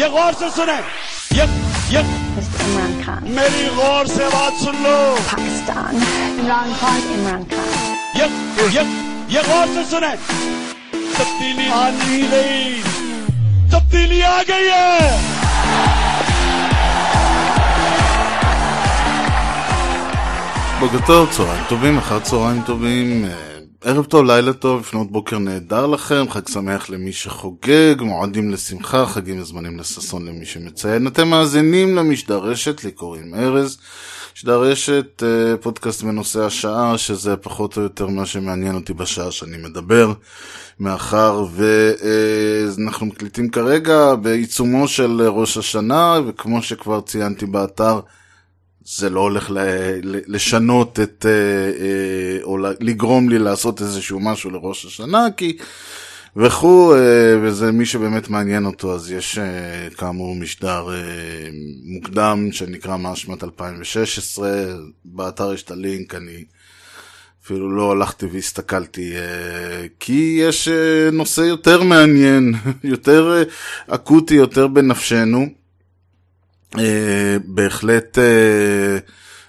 ये 0.00 0.08
गौर 0.16 0.32
से 0.40 0.50
सुने 0.56 0.78
ये 1.38 1.44
ये 1.94 2.02
Mr. 2.36 2.58
Imran 2.64 2.92
Khan. 3.04 3.22
मेरी 3.38 3.64
गौर 3.76 4.06
से 4.16 4.28
बात 4.34 4.54
सुन 4.64 4.76
लो 4.84 4.96
Pakistan. 5.30 5.92
Imran 6.42 6.70
Khan. 6.80 7.00
Imran 7.16 7.42
Khan. 7.52 7.66
ये 8.20 8.26
ये 8.76 8.82
ये 9.34 9.42
गौर 9.48 9.66
से 9.74 9.84
सुने 9.90 10.12
तब्दीली 11.18 11.68
आनी 11.80 12.22
गई 12.34 12.82
तब्दीली 13.72 14.20
आ 14.22 14.42
गई 14.50 14.68
है 14.74 14.96
בוקר 20.80 20.98
טוב, 21.06 21.28
צהריים 21.30 21.64
טובים, 21.68 21.98
אחר 21.98 22.18
צהריים 22.18 22.62
טובים, 22.66 23.24
אה, 23.24 23.51
ערב 23.85 24.05
טוב, 24.05 24.25
לילה 24.25 24.53
טוב, 24.53 24.79
לפנות 24.79 25.11
בוקר 25.11 25.37
נהדר 25.37 25.87
לכם, 25.87 26.25
חג 26.29 26.47
שמח 26.47 26.89
למי 26.89 27.13
שחוגג, 27.13 27.95
מועדים 27.99 28.51
לשמחה, 28.51 29.05
חגים 29.05 29.41
וזמנים 29.41 29.79
לששון 29.79 30.25
למי 30.25 30.45
שמציין. 30.45 31.07
אתם 31.07 31.27
מאזינים 31.27 31.95
למשדר 31.95 32.37
רשת, 32.37 32.83
לי 32.83 32.91
קוראים 32.91 33.35
ארז. 33.35 33.77
משדר 34.35 34.61
רשת, 34.61 35.23
אה, 35.23 35.57
פודקאסט 35.57 36.03
בנושא 36.03 36.43
השעה, 36.45 36.97
שזה 36.97 37.35
פחות 37.35 37.77
או 37.77 37.81
יותר 37.81 38.07
מה 38.07 38.25
שמעניין 38.25 38.75
אותי 38.75 38.93
בשעה 38.93 39.31
שאני 39.31 39.57
מדבר, 39.57 40.13
מאחר 40.79 41.45
ואנחנו 41.55 43.05
מקליטים 43.05 43.49
כרגע 43.49 44.15
בעיצומו 44.15 44.87
של 44.87 45.21
ראש 45.21 45.57
השנה, 45.57 46.19
וכמו 46.27 46.61
שכבר 46.61 47.01
ציינתי 47.01 47.45
באתר, 47.45 47.99
זה 48.85 49.09
לא 49.09 49.19
הולך 49.19 49.51
לשנות 50.03 50.99
את, 50.99 51.25
אה, 51.25 51.31
אה, 51.85 52.43
או 52.43 52.57
לגרום 52.79 53.29
לי 53.29 53.39
לעשות 53.39 53.81
איזשהו 53.81 54.19
משהו 54.19 54.49
לראש 54.49 54.85
השנה, 54.85 55.27
כי 55.37 55.57
וכו', 56.35 56.95
אה, 56.95 57.35
וזה 57.41 57.71
מי 57.71 57.85
שבאמת 57.85 58.29
מעניין 58.29 58.65
אותו, 58.65 58.95
אז 58.95 59.11
יש 59.11 59.39
כאמור 59.97 60.35
משדר 60.35 60.87
מוקדם 61.83 62.49
שנקרא 62.51 62.97
מאשמת 62.97 63.43
2016, 63.43 64.49
באתר 65.05 65.53
יש 65.53 65.63
את 65.63 65.71
הלינק, 65.71 66.15
אני 66.15 66.43
אפילו 67.43 67.75
לא 67.75 67.91
הלכתי 67.91 68.25
והסתכלתי, 68.25 69.13
כי 69.99 70.39
יש 70.41 70.67
נושא 71.11 71.41
יותר 71.41 71.83
מעניין, 71.83 72.53
יותר 72.83 73.43
אקוטי, 73.87 74.33
יותר 74.33 74.67
בנפשנו. 74.67 75.62
אה, 76.77 77.37
בהחלט 77.45 78.17
אה, 78.17 78.97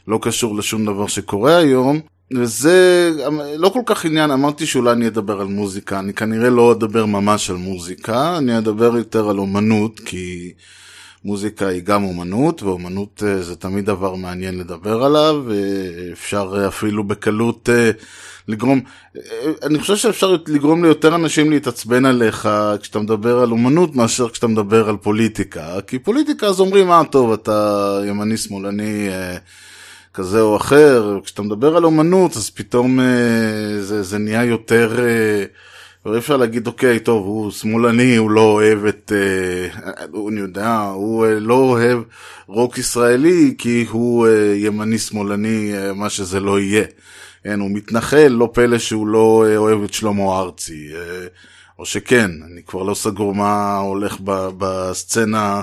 לא 0.09 0.19
קשור 0.23 0.57
לשום 0.57 0.85
דבר 0.85 1.07
שקורה 1.07 1.57
היום. 1.57 2.01
וזה 2.37 3.11
לא 3.57 3.69
כל 3.69 3.83
כך 3.87 4.05
עניין, 4.05 4.31
אמרתי 4.31 4.67
שאולי 4.67 4.93
אני 4.93 5.07
אדבר 5.07 5.41
על 5.41 5.47
מוזיקה, 5.47 5.99
אני 5.99 6.15
כנראה 6.15 6.51
לא 6.51 6.73
אדבר 6.73 7.07
ממש 7.07 7.51
על 7.51 7.57
מוזיקה, 7.57 8.39
אני 8.39 8.59
אדבר 8.59 8.97
יותר 8.97 9.31
על 9.31 9.39
אומנות, 9.39 10.01
כי 10.01 10.53
מוזיקה 11.25 11.67
היא 11.67 11.83
גם 11.83 12.05
אומנות, 12.05 12.63
ואומנות 12.63 13.23
אה, 13.27 13.43
זה 13.43 13.57
תמיד 13.57 13.87
דבר 13.87 14.15
מעניין 14.15 14.59
לדבר 14.59 15.03
עליו, 15.05 15.45
ואפשר 15.47 16.65
אפילו 16.69 17.05
בקלות 17.05 17.69
אה, 17.69 17.91
לגרום, 18.49 18.81
אה, 19.17 19.23
אני 19.63 19.79
חושב 19.79 19.97
שאפשר 19.97 20.37
לגרום 20.47 20.85
ליותר 20.85 21.15
אנשים 21.15 21.51
להתעצבן 21.51 22.05
עליך 22.05 22.49
כשאתה 22.83 22.99
מדבר 22.99 23.39
על 23.39 23.51
אומנות 23.51 23.97
מאשר 23.97 24.29
כשאתה 24.29 24.47
מדבר 24.47 24.89
על 24.89 24.97
פוליטיקה, 24.97 25.81
כי 25.87 25.99
פוליטיקה 25.99 26.47
אז 26.47 26.61
אומרים, 26.61 26.91
אה 26.91 27.05
טוב, 27.05 27.33
אתה 27.33 28.01
ימני 28.07 28.37
שמאלני 28.37 29.09
אה, 29.09 29.37
כזה 30.15 30.41
או 30.41 30.57
אחר, 30.57 31.19
כשאתה 31.25 31.43
מדבר 31.43 31.77
על 31.77 31.85
אומנות 31.85 32.37
אז 32.37 32.51
פתאום 32.51 33.01
אה, 33.01 33.83
זה, 33.83 34.03
זה 34.03 34.19
נהיה 34.19 34.45
יותר... 34.45 34.99
אבל 36.07 36.19
אפשר 36.19 36.37
להגיד, 36.37 36.67
אוקיי, 36.67 37.01
טוב, 37.01 37.27
הוא 37.27 37.51
שמאלני, 37.51 38.17
הוא 38.17 38.31
לא 38.31 38.41
אוהב 38.41 38.85
את... 38.85 39.13
אה, 39.15 39.81
אני 40.29 40.41
יודע, 40.41 40.79
הוא 40.79 41.27
אה, 41.27 41.41
לא 41.41 41.55
אוהב 41.55 41.99
רוק 42.47 42.79
ישראלי 42.79 43.55
כי 43.59 43.87
הוא 43.91 44.27
אה, 44.27 44.55
ימני 44.57 44.99
שמאלני, 44.99 45.73
אה, 45.77 45.93
מה 45.93 46.11
שזה 46.11 46.41
לא 46.41 46.61
יהיה. 46.61 46.85
כן, 47.45 47.61
הוא 47.61 47.71
מתנחל, 47.71 48.29
לא 48.29 48.51
פלא 48.53 48.79
שהוא 48.79 49.07
לא 49.07 49.45
אה, 49.49 49.57
אוהב 49.57 49.83
את 49.83 49.93
שלמה 49.95 50.39
ארצי. 50.41 50.89
אה, 50.95 51.27
או 51.79 51.87
שכן, 51.87 52.31
אני 52.53 52.63
כבר 52.63 52.83
לא 52.83 52.95
סגור 52.95 53.35
מה 53.35 53.77
הולך 53.79 54.17
ב- 54.25 54.49
בסצנה 54.59 55.63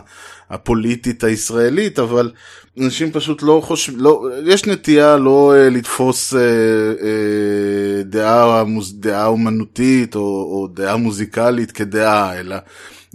הפוליטית 0.50 1.24
הישראלית, 1.24 2.00
אבל 2.00 2.31
אנשים 2.80 3.12
פשוט 3.12 3.44
לא 3.44 3.62
חושבים, 3.64 4.00
לא, 4.00 4.24
יש 4.46 4.66
נטייה 4.66 5.18
לא 5.18 5.54
אה, 5.56 5.70
לתפוס 5.70 6.34
אה, 6.34 6.40
אה, 6.40 8.04
דעה, 8.04 8.64
מוז- 8.64 8.94
דעה 9.00 9.26
אומנותית 9.28 10.16
או, 10.16 10.22
או 10.22 10.68
דעה 10.74 10.98
מוזיקלית 10.98 11.72
כדעה, 11.72 12.40
אלא... 12.40 12.56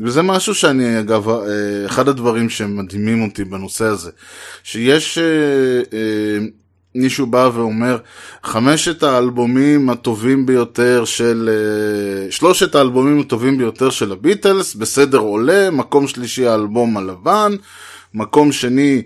וזה 0.00 0.22
משהו 0.22 0.54
שאני, 0.54 1.00
אגב, 1.00 1.28
אה, 1.28 1.36
אחד 1.86 2.08
הדברים 2.08 2.48
שמדהימים 2.50 3.22
אותי 3.22 3.44
בנושא 3.44 3.84
הזה, 3.84 4.10
שיש... 4.62 5.18
אה, 5.18 5.24
אה, 5.98 6.46
מישהו 6.98 7.26
בא 7.26 7.50
ואומר, 7.54 7.98
חמשת 8.44 9.02
האלבומים 9.02 9.90
הטובים 9.90 10.46
ביותר 10.46 11.04
של, 11.04 11.50
אה, 11.52 12.30
שלושת 12.30 12.74
האלבומים 12.74 13.20
הטובים 13.20 13.58
ביותר 13.58 13.90
של 13.90 14.12
הביטלס, 14.12 14.74
בסדר 14.74 15.18
עולה, 15.18 15.70
מקום 15.70 16.08
שלישי 16.08 16.46
האלבום 16.46 16.96
הלבן, 16.96 17.52
מקום 18.14 18.52
שני 18.52 19.02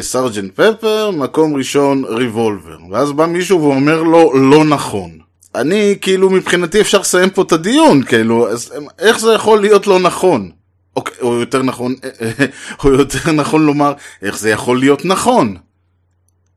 סרג'נט 0.00 0.60
פפר, 0.60 1.10
מקום 1.10 1.56
ראשון 1.56 2.04
ריבולבר. 2.04 2.78
ואז 2.90 3.12
בא 3.12 3.26
מישהו 3.26 3.62
ואומר 3.62 4.02
לו, 4.02 4.32
לא 4.50 4.64
נכון. 4.64 5.18
אני, 5.54 5.98
כאילו, 6.00 6.30
מבחינתי 6.30 6.80
אפשר 6.80 7.00
לסיים 7.00 7.30
פה 7.30 7.42
את 7.42 7.52
הדיון, 7.52 8.02
כאילו, 8.02 8.50
אז 8.50 8.72
איך 8.98 9.20
זה 9.20 9.32
יכול 9.32 9.60
להיות 9.60 9.86
לא 9.86 9.98
נכון? 9.98 10.50
או, 10.96 11.04
או 11.20 11.34
יותר 11.34 11.62
נכון, 11.62 11.94
או 12.84 12.90
יותר 12.90 13.32
נכון 13.32 13.66
לומר, 13.66 13.92
איך 14.22 14.38
זה 14.38 14.50
יכול 14.50 14.78
להיות 14.78 15.04
נכון? 15.04 15.56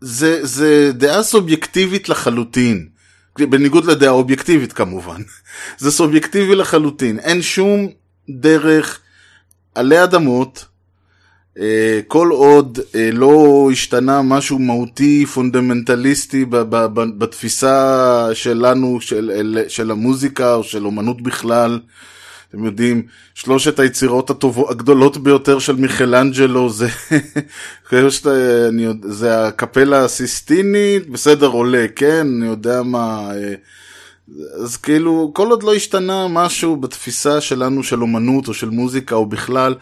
זה, 0.01 0.45
זה 0.45 0.91
דעה 0.93 1.23
סובייקטיבית 1.23 2.09
לחלוטין. 2.09 2.87
בניגוד 3.39 3.85
לדעה 3.85 4.09
אובייקטיבית 4.09 4.73
כמובן. 4.73 5.21
זה 5.77 5.91
סובייקטיבי 5.91 6.55
לחלוטין. 6.55 7.19
אין 7.19 7.41
שום 7.41 7.87
דרך 8.29 8.99
עלי 9.75 10.03
אדמות, 10.03 10.65
אה, 10.65 10.76
כל 12.07 12.29
עוד 12.31 12.79
אה, 12.95 13.09
לא 13.13 13.69
השתנה 13.71 14.21
משהו 14.21 14.59
מהותי, 14.59 15.25
פונדמנטליסטי 15.25 16.45
בתפיסה 17.17 18.29
שלנו, 18.33 19.01
של, 19.01 19.63
של 19.67 19.91
המוזיקה 19.91 20.53
או 20.53 20.63
של 20.63 20.85
אומנות 20.85 21.21
בכלל. 21.21 21.79
אתם 22.49 22.65
יודעים, 22.65 23.03
שלושת 23.35 23.79
היצירות 23.79 24.29
הטובות, 24.29 24.69
הגדולות 24.69 25.17
ביותר 25.17 25.59
של 25.59 25.75
מיכלנג'לו 25.75 26.69
זה, 26.69 26.87
אני 28.69 28.87
זה 29.03 29.47
הקפלה 29.47 30.03
הסיסטינית, 30.03 31.09
בסדר 31.09 31.47
עולה, 31.47 31.85
כן, 31.95 32.27
אני 32.37 32.45
יודע 32.45 32.83
מה, 32.83 33.31
אה, 33.35 33.53
אז 34.63 34.77
כאילו, 34.77 35.31
כל 35.35 35.49
עוד 35.49 35.63
לא 35.63 35.73
השתנה 35.73 36.27
משהו 36.27 36.77
בתפיסה 36.77 37.41
שלנו 37.41 37.83
של 37.83 38.01
אומנות 38.01 38.47
או 38.47 38.53
של 38.53 38.69
מוזיקה 38.69 39.15
או 39.15 39.25
בכלל, 39.25 39.75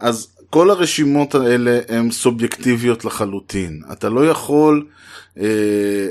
אז 0.00 0.37
כל 0.50 0.70
הרשימות 0.70 1.34
האלה 1.34 1.80
הן 1.88 2.10
סובייקטיביות 2.10 3.04
לחלוטין. 3.04 3.82
אתה 3.92 4.08
לא 4.08 4.26
יכול, 4.26 4.86
אה, 5.40 5.44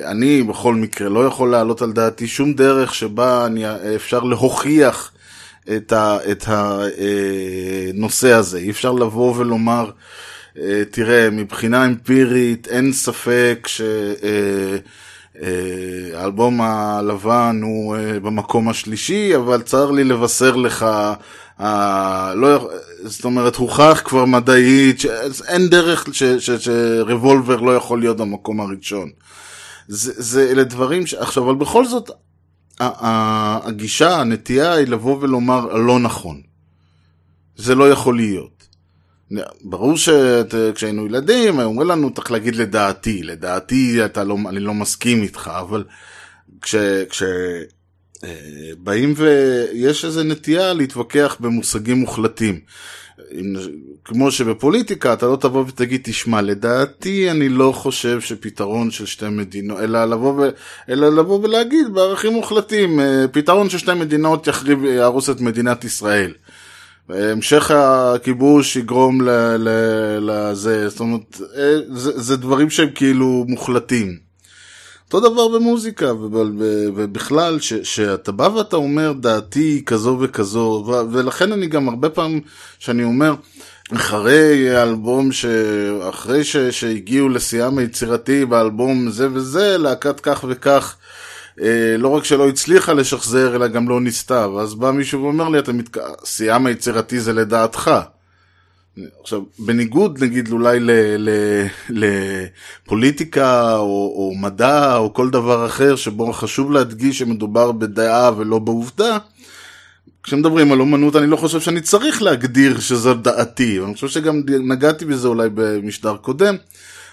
אני 0.05 0.43
בכל 0.43 0.75
מקרה 0.75 1.09
לא 1.09 1.25
יכול 1.25 1.51
להעלות 1.51 1.81
על 1.81 1.91
דעתי 1.91 2.27
שום 2.27 2.53
דרך 2.53 2.95
שבה 2.95 3.45
אני, 3.45 3.63
אפשר 3.95 4.19
להוכיח 4.19 5.11
את, 5.75 5.91
ה, 5.91 6.17
את 6.31 6.45
הנושא 6.47 8.31
הזה. 8.31 8.57
אי 8.57 8.69
אפשר 8.69 8.91
לבוא 8.91 9.35
ולומר, 9.37 9.91
אה, 10.57 10.83
תראה, 10.91 11.29
מבחינה 11.29 11.85
אמפירית 11.85 12.67
אין 12.67 12.93
ספק 12.93 13.67
ש... 13.67 13.81
אה, 14.23 14.77
אה, 15.41 16.21
האלבום 16.21 16.61
הלבן 16.61 17.59
הוא 17.63 17.95
אה, 17.95 18.19
במקום 18.19 18.69
השלישי, 18.69 19.35
אבל 19.35 19.61
צר 19.61 19.91
לי 19.91 20.03
לבשר 20.03 20.55
לך, 20.55 20.85
אה, 21.59 22.33
לא, 22.35 22.69
זאת 23.03 23.25
אומרת, 23.25 23.55
הוכח 23.55 24.01
כבר 24.05 24.25
מדעית, 24.25 24.99
שאין 24.99 25.67
דרך 25.69 26.05
ש, 26.11 26.23
ש, 26.23 26.49
שרבולבר 26.51 27.55
לא 27.55 27.75
יכול 27.75 27.99
להיות 27.99 28.17
במקום 28.17 28.61
הראשון. 28.61 29.09
זה, 29.87 30.13
זה 30.15 30.51
אלה 30.51 30.63
דברים 30.63 31.07
ש... 31.07 31.13
עכשיו, 31.13 31.43
אבל 31.43 31.55
בכל 31.55 31.85
זאת, 31.85 32.09
ה- 32.79 33.05
ה- 33.07 33.67
הגישה, 33.67 34.19
הנטייה 34.19 34.73
היא 34.73 34.87
לבוא 34.87 35.17
ולומר 35.21 35.65
לא 35.65 35.99
נכון. 35.99 36.41
זה 37.55 37.75
לא 37.75 37.91
יכול 37.91 38.15
להיות. 38.15 38.57
ברור 39.63 39.97
שכשהיינו 39.97 41.05
ילדים, 41.05 41.59
היו 41.59 41.67
אומרים 41.67 41.87
לנו, 41.89 42.13
צריך 42.13 42.31
להגיד 42.31 42.55
לדעתי, 42.55 43.23
לדעתי 43.23 44.05
אתה 44.05 44.23
לא, 44.23 44.37
אני 44.49 44.59
לא 44.59 44.73
מסכים 44.73 45.23
איתך, 45.23 45.51
אבל 45.59 45.83
כש... 46.61 46.75
כש 47.09 47.23
באים 48.77 49.13
ויש 49.15 50.05
איזו 50.05 50.23
נטייה 50.23 50.73
להתווכח 50.73 51.37
במושגים 51.39 51.97
מוחלטים. 51.97 52.59
כמו 54.05 54.31
שבפוליטיקה 54.31 55.13
אתה 55.13 55.25
לא 55.25 55.35
תבוא 55.35 55.65
ותגיד, 55.67 56.01
תשמע, 56.03 56.41
לדעתי 56.41 57.31
אני 57.31 57.49
לא 57.49 57.71
חושב 57.71 58.21
שפתרון 58.21 58.91
של 58.91 59.05
שתי 59.05 59.29
מדינות, 59.29 59.79
אלא 59.79 60.05
לבוא, 60.05 60.33
ו... 60.33 60.49
אלא 60.89 61.09
לבוא 61.09 61.39
ולהגיד 61.43 61.93
בערכים 61.93 62.33
מוחלטים, 62.33 62.99
אה, 62.99 63.25
פתרון 63.31 63.69
של 63.69 63.77
שתי 63.77 63.93
מדינות 63.93 64.47
יחריב, 64.47 64.85
יהרוס 64.85 65.29
את 65.29 65.41
מדינת 65.41 65.83
ישראל. 65.83 66.33
המשך 67.09 67.71
הכיבוש 67.71 68.75
יגרום 68.75 69.21
לזה, 70.21 70.89
זאת 70.89 70.99
אומרת, 70.99 71.41
אה, 71.57 71.77
זה, 71.89 72.21
זה 72.21 72.37
דברים 72.37 72.69
שהם 72.69 72.89
כאילו 72.95 73.45
מוחלטים. 73.47 74.26
אותו 75.13 75.29
דבר 75.29 75.47
במוזיקה 75.47 76.13
ובכלל, 76.95 77.59
שאתה 77.59 78.31
בא 78.31 78.49
ואתה 78.55 78.75
אומר 78.75 79.11
דעתי 79.11 79.81
כזו 79.85 80.17
וכזו, 80.21 80.85
ולכן 81.11 81.51
אני 81.51 81.67
גם 81.67 81.89
הרבה 81.89 82.09
פעמים, 82.09 82.41
שאני 82.79 83.03
אומר, 83.03 83.35
אחרי 83.95 84.75
האלבום, 84.75 85.31
ש... 85.31 85.45
אחרי 86.09 86.43
ש... 86.43 86.57
שהגיעו 86.57 87.29
לשיאם 87.29 87.77
היצירתי 87.77 88.45
באלבום 88.45 89.09
זה 89.09 89.27
וזה, 89.33 89.77
להקת 89.77 90.19
כך 90.19 90.45
וכך, 90.47 90.95
אה, 91.61 91.95
לא 91.97 92.07
רק 92.07 92.23
שלא 92.23 92.49
הצליחה 92.49 92.93
לשחזר, 92.93 93.55
אלא 93.55 93.67
גם 93.67 93.89
לא 93.89 94.01
ניסתה. 94.01 94.47
ואז 94.49 94.75
בא 94.75 94.91
מישהו 94.91 95.23
ואומר 95.23 95.49
לי, 95.49 95.59
מת... 95.73 95.97
שיאם 96.23 96.65
היצירתי 96.65 97.19
זה 97.19 97.33
לדעתך. 97.33 97.91
עכשיו, 99.21 99.41
בניגוד 99.59 100.23
נגיד 100.23 100.51
אולי 100.51 100.79
לפוליטיקה 101.89 103.77
או, 103.77 104.13
או 104.15 104.33
מדע 104.35 104.97
או 104.97 105.13
כל 105.13 105.29
דבר 105.29 105.65
אחר 105.65 105.95
שבו 105.95 106.33
חשוב 106.33 106.71
להדגיש 106.71 107.19
שמדובר 107.19 107.71
בדעה 107.71 108.31
ולא 108.37 108.59
בעובדה, 108.59 109.17
כשמדברים 110.23 110.71
על 110.71 110.79
אומנות 110.79 111.15
אני 111.15 111.27
לא 111.27 111.35
חושב 111.35 111.59
שאני 111.59 111.81
צריך 111.81 112.21
להגדיר 112.21 112.79
שזו 112.79 113.13
דעתי, 113.13 113.79
אני 113.79 113.93
חושב 113.93 114.07
שגם 114.07 114.41
נגעתי 114.47 115.05
בזה 115.05 115.27
אולי 115.27 115.49
במשדר 115.53 116.17
קודם. 116.17 116.55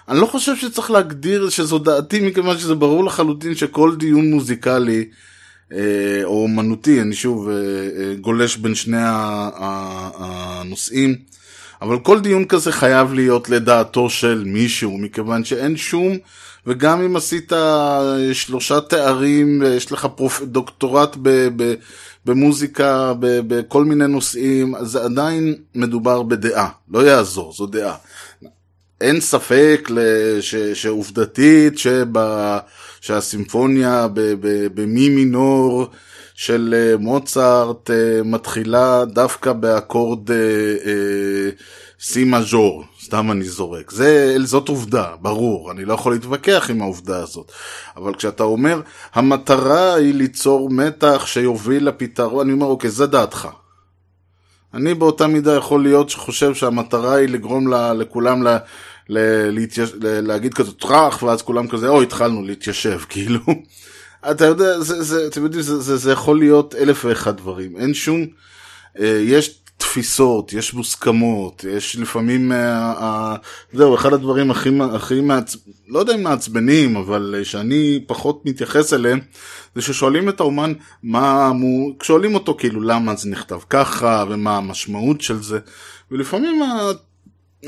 אני 0.08 0.20
לא 0.20 0.26
חושב 0.26 0.56
שצריך 0.56 0.90
להגדיר 0.90 1.48
שזו 1.48 1.78
דעתי 1.78 2.20
מכיוון 2.20 2.58
שזה 2.58 2.75
ברור 2.75 3.04
לחלוטין 3.04 3.54
שכל 3.54 3.96
דיון 3.96 4.31
מוזיקלי 4.31 5.04
אה, 5.72 6.20
או 6.25 6.42
אומנותי, 6.42 7.00
אני 7.00 7.14
שוב 7.14 7.48
אה, 7.48 7.54
אה, 7.54 8.14
גולש 8.20 8.56
בין 8.56 8.75
שני 8.75 8.96
הנושאים, 10.19 11.16
אבל 11.84 11.98
כל 11.98 12.20
דיון 12.20 12.44
כזה 12.44 12.72
חייב 12.72 13.12
להיות 13.12 13.48
לדעתו 13.48 14.10
של 14.10 14.42
מישהו, 14.46 14.98
מכיוון 14.98 15.44
שאין 15.44 15.76
שום, 15.76 16.16
וגם 16.66 17.02
אם 17.02 17.16
עשית 17.16 17.52
שלושה 18.32 18.81
תארים, 18.81 19.62
יש 19.76 19.92
לך 19.92 20.08
פרופ... 20.16 20.42
דוקטורט 20.42 21.16
ב... 21.22 21.48
ב... 21.56 21.75
במוזיקה, 22.26 23.12
בכל 23.20 23.84
מיני 23.84 24.06
נושאים, 24.06 24.75
זה 24.82 25.02
עדיין 25.02 25.54
מדובר 25.75 26.22
בדעה, 26.22 26.69
לא 26.90 27.06
יעזור, 27.06 27.52
זו 27.52 27.66
דעה. 27.66 27.94
אין 29.00 29.20
ספק 29.20 29.88
לש, 29.90 30.54
שעובדתית 30.54 31.78
שבא, 31.78 32.58
שהסימפוניה 33.00 34.06
במי 34.75 35.08
מינור 35.08 35.88
של 36.34 36.75
אה, 36.76 36.96
מוצרט 36.96 37.90
אה, 37.90 38.22
מתחילה 38.25 39.04
דווקא 39.04 39.52
באקורד 39.52 40.31
סי 42.00 42.20
אה, 42.20 42.38
מז'ור, 42.38 42.84
סתם 43.04 43.31
אני 43.31 43.44
זורק. 43.44 43.90
זה, 43.90 44.36
זאת 44.44 44.69
עובדה, 44.69 45.14
ברור, 45.20 45.70
אני 45.70 45.84
לא 45.84 45.94
יכול 45.94 46.12
להתווכח 46.12 46.70
עם 46.70 46.82
העובדה 46.82 47.22
הזאת. 47.22 47.52
אבל 47.96 48.14
כשאתה 48.14 48.42
אומר, 48.42 48.81
המטרה 49.14 49.94
היא 49.94 50.14
ליצור 50.14 50.70
מתח 50.70 51.22
שיוביל 51.26 51.88
לפתרון, 51.88 52.46
אני 52.46 52.52
אומר, 52.52 52.66
אוקיי, 52.66 52.90
זה 52.90 53.06
דעתך. 53.06 53.48
אני 54.75 54.94
באותה 54.94 55.26
מידה 55.26 55.56
יכול 55.56 55.82
להיות 55.82 56.10
שחושב 56.10 56.54
שהמטרה 56.54 57.14
היא 57.14 57.28
לגרום 57.28 57.69
לה, 57.69 57.92
לכולם 57.92 58.42
לה, 58.42 58.58
ל, 59.08 59.19
להתייש... 59.50 59.92
ל, 59.94 60.26
להגיד 60.26 60.54
כזה 60.54 60.72
טראח, 60.72 61.22
ואז 61.22 61.42
כולם 61.42 61.69
כזה, 61.69 61.88
או, 61.88 62.02
התחלנו 62.02 62.42
להתיישב, 62.42 62.98
כאילו. 63.10 63.40
אתה 64.30 64.44
יודע, 64.46 64.80
זה, 64.80 65.02
זה, 65.02 65.26
אתם 65.26 65.42
יודעים, 65.42 65.62
זה, 65.62 65.80
זה, 65.80 65.96
זה 65.96 66.12
יכול 66.12 66.38
להיות 66.38 66.74
אלף 66.74 67.04
ואחד 67.04 67.36
דברים. 67.36 67.76
אין 67.76 67.94
שום, 67.94 68.26
אה, 69.00 69.20
יש 69.24 69.60
תפיסות, 69.76 70.52
יש 70.52 70.74
מוסכמות, 70.74 71.64
יש 71.70 71.96
לפעמים, 71.96 72.52
אה, 72.52 72.92
אה, 72.92 73.36
זהו, 73.72 73.94
אחד 73.94 74.12
הדברים 74.12 74.50
הכי, 74.50 74.70
הכי 74.92 75.20
מעצ... 75.20 75.56
לא 75.88 75.98
יודע 75.98 76.14
אם 76.14 76.22
מעצבנים, 76.22 76.96
אבל 76.96 77.40
שאני 77.42 78.04
פחות 78.06 78.46
מתייחס 78.46 78.92
אליהם, 78.92 79.20
זה 79.74 79.82
ששואלים 79.82 80.28
את 80.28 80.40
האומן, 80.40 80.72
מה, 81.02 81.52
מו... 81.52 81.90
שואלים 82.02 82.34
אותו 82.34 82.54
כאילו 82.58 82.80
למה 82.80 83.16
זה 83.16 83.28
נכתב 83.28 83.58
ככה, 83.70 84.24
ומה 84.28 84.56
המשמעות 84.56 85.20
של 85.20 85.42
זה, 85.42 85.58
ולפעמים 86.10 86.62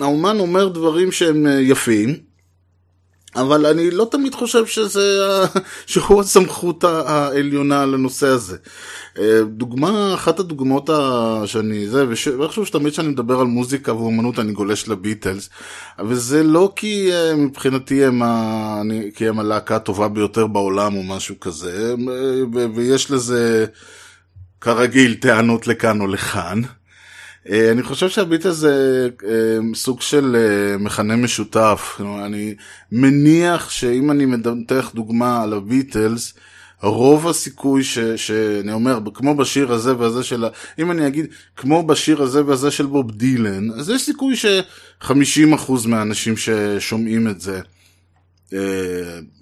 האומן 0.01 0.39
אומר 0.39 0.69
דברים 0.69 1.13
שהם 1.13 1.47
יפים, 1.61 2.17
אבל 3.37 3.67
אני 3.67 3.91
לא 3.91 4.09
תמיד 4.11 4.35
חושב 4.35 4.67
שזה, 4.67 5.21
שהוא 5.87 6.21
הסמכות 6.21 6.85
העליונה 6.85 7.87
לנושא 7.87 8.27
הזה. 8.27 8.57
אה, 9.19 9.41
דוגמה, 9.45 10.15
אחת 10.15 10.41
הדוגמאות 10.41 10.91
שאני, 11.47 11.89
זה, 11.89 12.05
ואיכשהו 12.09 12.67
שתמיד 12.67 12.93
כשאני 12.93 13.09
מדבר 13.09 13.41
על 13.41 13.47
מוזיקה 13.47 13.95
ואומנות 13.95 14.39
אני 14.39 14.53
גולש 14.53 14.89
לביטלס, 14.89 15.49
וזה 16.07 16.43
לא 16.43 16.73
כי 16.77 17.13
אה, 17.13 17.35
מבחינתי 17.35 18.05
הם, 18.05 18.23
ה, 18.23 18.79
אני, 18.81 19.11
כי 19.15 19.29
הם 19.29 19.39
הלהקה 19.39 19.77
הטובה 19.77 20.09
ביותר 20.09 20.47
בעולם 20.47 20.97
או 20.97 21.03
משהו 21.03 21.41
כזה, 21.41 21.95
ויש 22.75 23.11
לזה 23.11 23.67
כרגיל 24.61 25.15
טענות 25.15 25.67
לכאן 25.67 26.01
או 26.01 26.07
לכאן. 26.07 26.61
אה, 27.51 27.71
אני 27.73 27.83
חושב 27.83 28.09
שהביט 28.09 28.47
הזה 28.47 29.09
אה, 29.29 29.59
סוג 29.75 30.01
של 30.01 30.37
אה, 30.37 30.79
מכנה 30.79 31.17
משותף. 31.17 32.01
אני 32.25 32.55
מניח 32.93 33.71
שאם 33.71 34.11
אני 34.11 34.27
מדנתך 34.27 34.91
דוגמה 34.95 35.43
על 35.43 35.53
הביטלס, 35.53 36.35
רוב 36.83 37.29
הסיכוי 37.29 37.85
ש, 37.85 37.99
שאני 37.99 38.73
אומר, 38.73 38.99
כמו 39.15 39.35
בשיר 39.35 39.73
הזה 39.73 39.99
והזה 39.99 40.23
של, 40.23 40.45
אם 40.79 40.91
אני 40.91 41.07
אגיד, 41.07 41.27
כמו 41.57 41.87
בשיר 41.87 42.23
הזה 42.23 42.47
והזה 42.47 42.71
של 42.71 42.87
בוב 42.87 43.11
דילן, 43.11 43.71
אז 43.71 43.91
יש 43.91 44.03
סיכוי 44.03 44.37
ש-50% 44.37 45.73
מהאנשים 45.87 46.35
ששומעים 46.37 47.29
את 47.29 47.41
זה 47.41 47.61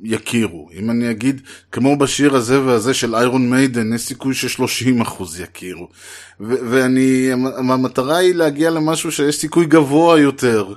יכירו. 0.03 0.69
אם 0.75 0.91
אני 0.91 1.11
אגיד, 1.11 1.41
כמו 1.73 1.97
בשיר 1.99 2.37
הזה 2.37 2.63
והזה 2.63 2.95
של 2.95 3.15
איירון 3.15 3.51
מיידן, 3.51 3.95
יש 3.95 4.01
סיכוי 4.01 4.35
ש-30% 4.35 5.23
יכירו. 5.43 5.89
ואני, 6.41 7.31
המטרה 7.55 8.17
היא 8.17 8.35
להגיע 8.35 8.71
למשהו 8.71 9.13
שיש 9.13 9.37
סיכוי 9.37 9.67
גבוה 9.67 10.21
יותר. 10.21 10.75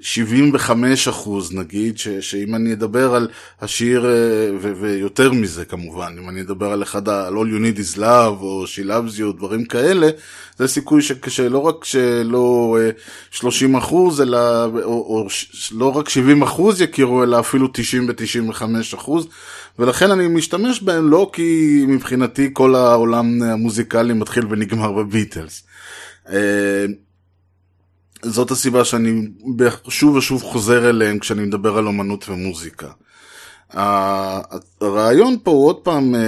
75 0.00 1.08
אחוז 1.08 1.52
נגיד, 1.52 1.98
ש, 1.98 2.08
שאם 2.08 2.54
אני 2.54 2.72
אדבר 2.72 3.14
על 3.14 3.28
השיר, 3.60 4.06
אה, 4.06 4.50
ו, 4.60 4.72
ויותר 4.80 5.32
מזה 5.32 5.64
כמובן, 5.64 6.16
אם 6.22 6.28
אני 6.28 6.40
אדבר 6.40 6.72
על 6.72 6.82
אחד, 6.82 7.08
על 7.08 7.34
All 7.34 7.46
You 7.46 7.60
Need 7.60 7.78
Is 7.78 7.98
Love 7.98 8.40
או 8.40 8.64
She 8.64 8.86
Loves 8.86 9.18
You, 9.18 9.36
דברים 9.36 9.64
כאלה, 9.64 10.08
זה 10.56 10.68
סיכוי 10.68 11.02
ש, 11.02 11.12
שלא 11.28 11.58
רק 11.58 11.84
שלא 11.84 12.76
30 13.30 13.74
אה, 13.74 13.80
אחוז, 13.80 14.20
אלא, 14.20 14.64
או, 14.64 14.80
או 14.82 15.26
לא 15.72 15.96
רק 15.96 16.08
70 16.08 16.42
אחוז 16.42 16.80
יכירו, 16.80 17.22
אלא 17.22 17.40
אפילו 17.40 17.68
90 17.72 18.08
ו-95 18.08 18.62
אחוז, 18.94 19.28
ולכן 19.78 20.10
אני 20.10 20.28
משתמש 20.28 20.82
בהם 20.82 21.10
לא 21.10 21.30
כי 21.32 21.84
מבחינתי 21.88 22.50
כל 22.52 22.74
העולם 22.74 23.42
המוזיקלי 23.42 24.14
מתחיל 24.14 24.46
ונגמר 24.50 24.92
בביטלס. 24.92 25.62
זאת 28.22 28.50
הסיבה 28.50 28.84
שאני 28.84 29.28
שוב 29.88 30.16
ושוב 30.16 30.42
חוזר 30.42 30.90
אליהם 30.90 31.18
כשאני 31.18 31.42
מדבר 31.42 31.78
על 31.78 31.86
אומנות 31.86 32.28
ומוזיקה. 32.28 32.88
הרעיון 34.80 35.36
פה 35.42 35.50
הוא 35.50 35.66
עוד 35.66 35.76
פעם 35.76 36.14
אה, 36.14 36.20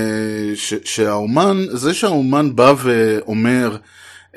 שהאומן, 0.84 1.64
זה 1.70 1.94
שהאומן 1.94 2.56
בא 2.56 2.74
ואומר 2.82 3.76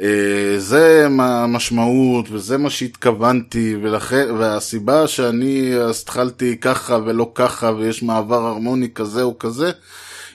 אה, 0.01 0.55
זה 0.57 1.07
מה 1.09 1.43
המשמעות 1.43 2.25
וזה 2.31 2.57
מה 2.57 2.69
שהתכוונתי 2.69 3.75
ולכן, 3.81 4.27
והסיבה 4.38 5.07
שאני 5.07 5.74
התחלתי 5.89 6.57
ככה 6.57 7.00
ולא 7.05 7.31
ככה 7.35 7.71
ויש 7.77 8.03
מעבר 8.03 8.45
הרמוני 8.47 8.89
כזה 8.95 9.24
או 9.24 9.39
כזה 9.39 9.71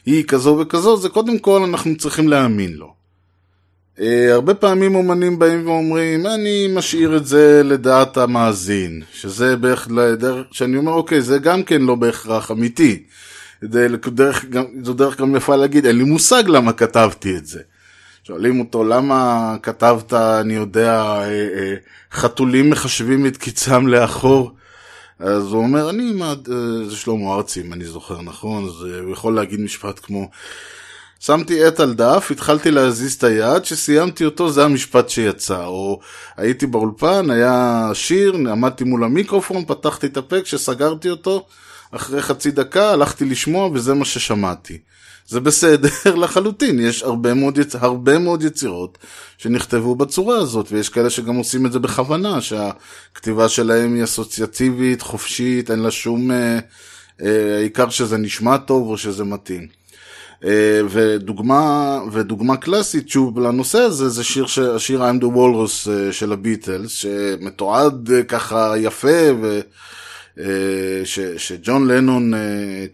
היא 0.07 0.25
כזו 0.25 0.59
וכזו 0.61 0.97
זה 0.97 1.09
קודם 1.09 1.39
כל 1.39 1.63
אנחנו 1.63 1.97
צריכים 1.97 2.29
להאמין 2.29 2.73
לו. 2.73 3.00
Uh, 4.01 4.03
הרבה 4.31 4.55
פעמים 4.55 4.95
אומנים 4.95 5.39
באים 5.39 5.67
ואומרים, 5.67 6.27
אני 6.27 6.69
משאיר 6.75 7.17
את 7.17 7.27
זה 7.27 7.63
לדעת 7.65 8.17
המאזין, 8.17 9.03
שזה 9.13 9.57
בערך, 9.57 9.89
לדרך, 9.91 10.47
שאני 10.51 10.77
אומר, 10.77 10.93
אוקיי, 10.93 11.21
זה 11.21 11.39
גם 11.39 11.63
כן 11.63 11.83
לא 11.83 11.95
בהכרח 11.95 12.51
אמיתי. 12.51 13.03
דרך, 13.63 14.45
זו 14.83 14.93
דרך 14.95 15.21
גם 15.21 15.37
יפה 15.37 15.57
להגיד, 15.57 15.87
אין 15.87 15.97
לי 15.97 16.05
מושג 16.05 16.43
למה 16.47 16.73
כתבתי 16.73 17.37
את 17.37 17.47
זה. 17.47 17.61
שואלים 18.25 18.61
אותו, 18.61 18.85
למה 18.85 19.57
כתבת, 19.63 20.13
אני 20.13 20.55
יודע, 20.55 21.03
אה, 21.03 21.29
אה, 21.29 21.75
חתולים 22.13 22.71
מחשבים 22.71 23.27
את 23.27 23.37
קיצם 23.37 23.87
לאחור? 23.87 24.53
אז 25.19 25.53
הוא 25.53 25.63
אומר, 25.63 25.91
אני, 25.91 26.13
מה, 26.13 26.35
זה 26.89 26.97
שלמה 26.97 27.35
ארצי, 27.35 27.61
אם 27.61 27.73
אני 27.73 27.85
זוכר 27.85 28.23
נכון, 28.23 28.65
אז 28.65 28.83
הוא 29.03 29.13
יכול 29.13 29.35
להגיד 29.35 29.61
משפט 29.61 30.01
כמו, 30.03 30.29
שמתי 31.21 31.65
עט 31.65 31.81
על 31.81 31.95
דף, 31.95 32.29
התחלתי 32.31 32.71
להזיז 32.71 33.15
את 33.15 33.25
היד, 33.25 33.63
כשסיימתי 33.63 34.25
אותו 34.25 34.51
זה 34.51 34.65
המשפט 34.65 35.09
שיצא. 35.09 35.65
או 35.65 36.01
הייתי 36.37 36.67
באולפן, 36.67 37.31
היה 37.31 37.91
שיר, 37.95 38.35
עמדתי 38.35 38.85
מול 38.85 39.05
המיקרופון, 39.05 39.65
פתחתי 39.65 40.07
את 40.07 40.17
הפה, 40.17 40.41
כשסגרתי 40.41 41.11
אותו, 41.11 41.47
אחרי 41.91 42.23
חצי 42.23 42.51
דקה 42.51 42.91
הלכתי 42.91 43.25
לשמוע 43.25 43.71
וזה 43.73 43.95
מה 43.95 44.05
ששמעתי. 44.05 44.79
זה 45.29 45.41
בסדר 45.41 45.89
לחלוטין, 46.23 46.81
יש 46.81 47.03
הרבה 47.03 47.35
מאוד, 47.35 47.59
יצ... 47.59 47.75
הרבה 47.75 48.19
מאוד 48.19 48.43
יצירות 48.43 48.99
שנכתבו 49.39 49.95
בצורה 49.95 50.37
הזאת, 50.37 50.73
ויש 50.73 50.89
כאלה 50.89 51.11
שגם 51.11 51.37
עושים 51.37 51.67
את 51.67 51.73
זה 51.73 51.79
בכוונה, 51.79 52.41
שהכתיבה 52.41 53.49
שלהם 53.49 53.95
היא 53.95 54.05
אסוציאטיבית, 54.05 55.03
חופשית, 55.03 55.71
אין 55.71 55.79
לה 55.79 55.91
שום... 55.91 56.31
אה, 56.31 56.59
אה, 57.23 57.57
העיקר 57.57 57.91
שזה 57.91 58.17
נשמע 58.17 58.57
טוב 58.57 58.89
או 58.89 58.99
שזה 58.99 59.25
מתאים. 59.25 59.80
אה, 60.45 60.81
ודוגמה, 60.89 61.99
ודוגמה 62.13 62.57
קלאסית 62.57 63.09
שוב 63.09 63.39
לנושא 63.39 63.79
הזה 63.79 64.09
זה 64.09 64.25
שיר, 64.25 64.47
השיר 64.75 65.03
I'm 65.03 65.23
the 65.23 65.37
Walrus 65.37 65.91
אה, 65.91 66.13
של 66.13 66.33
הביטלס 66.33 66.91
שמתועד 66.91 68.11
אה, 68.13 68.23
ככה 68.23 68.75
יפה 68.79 69.33
ו... 69.43 69.61
ש, 71.05 71.21
שג'ון 71.21 71.89
לנון 71.89 72.33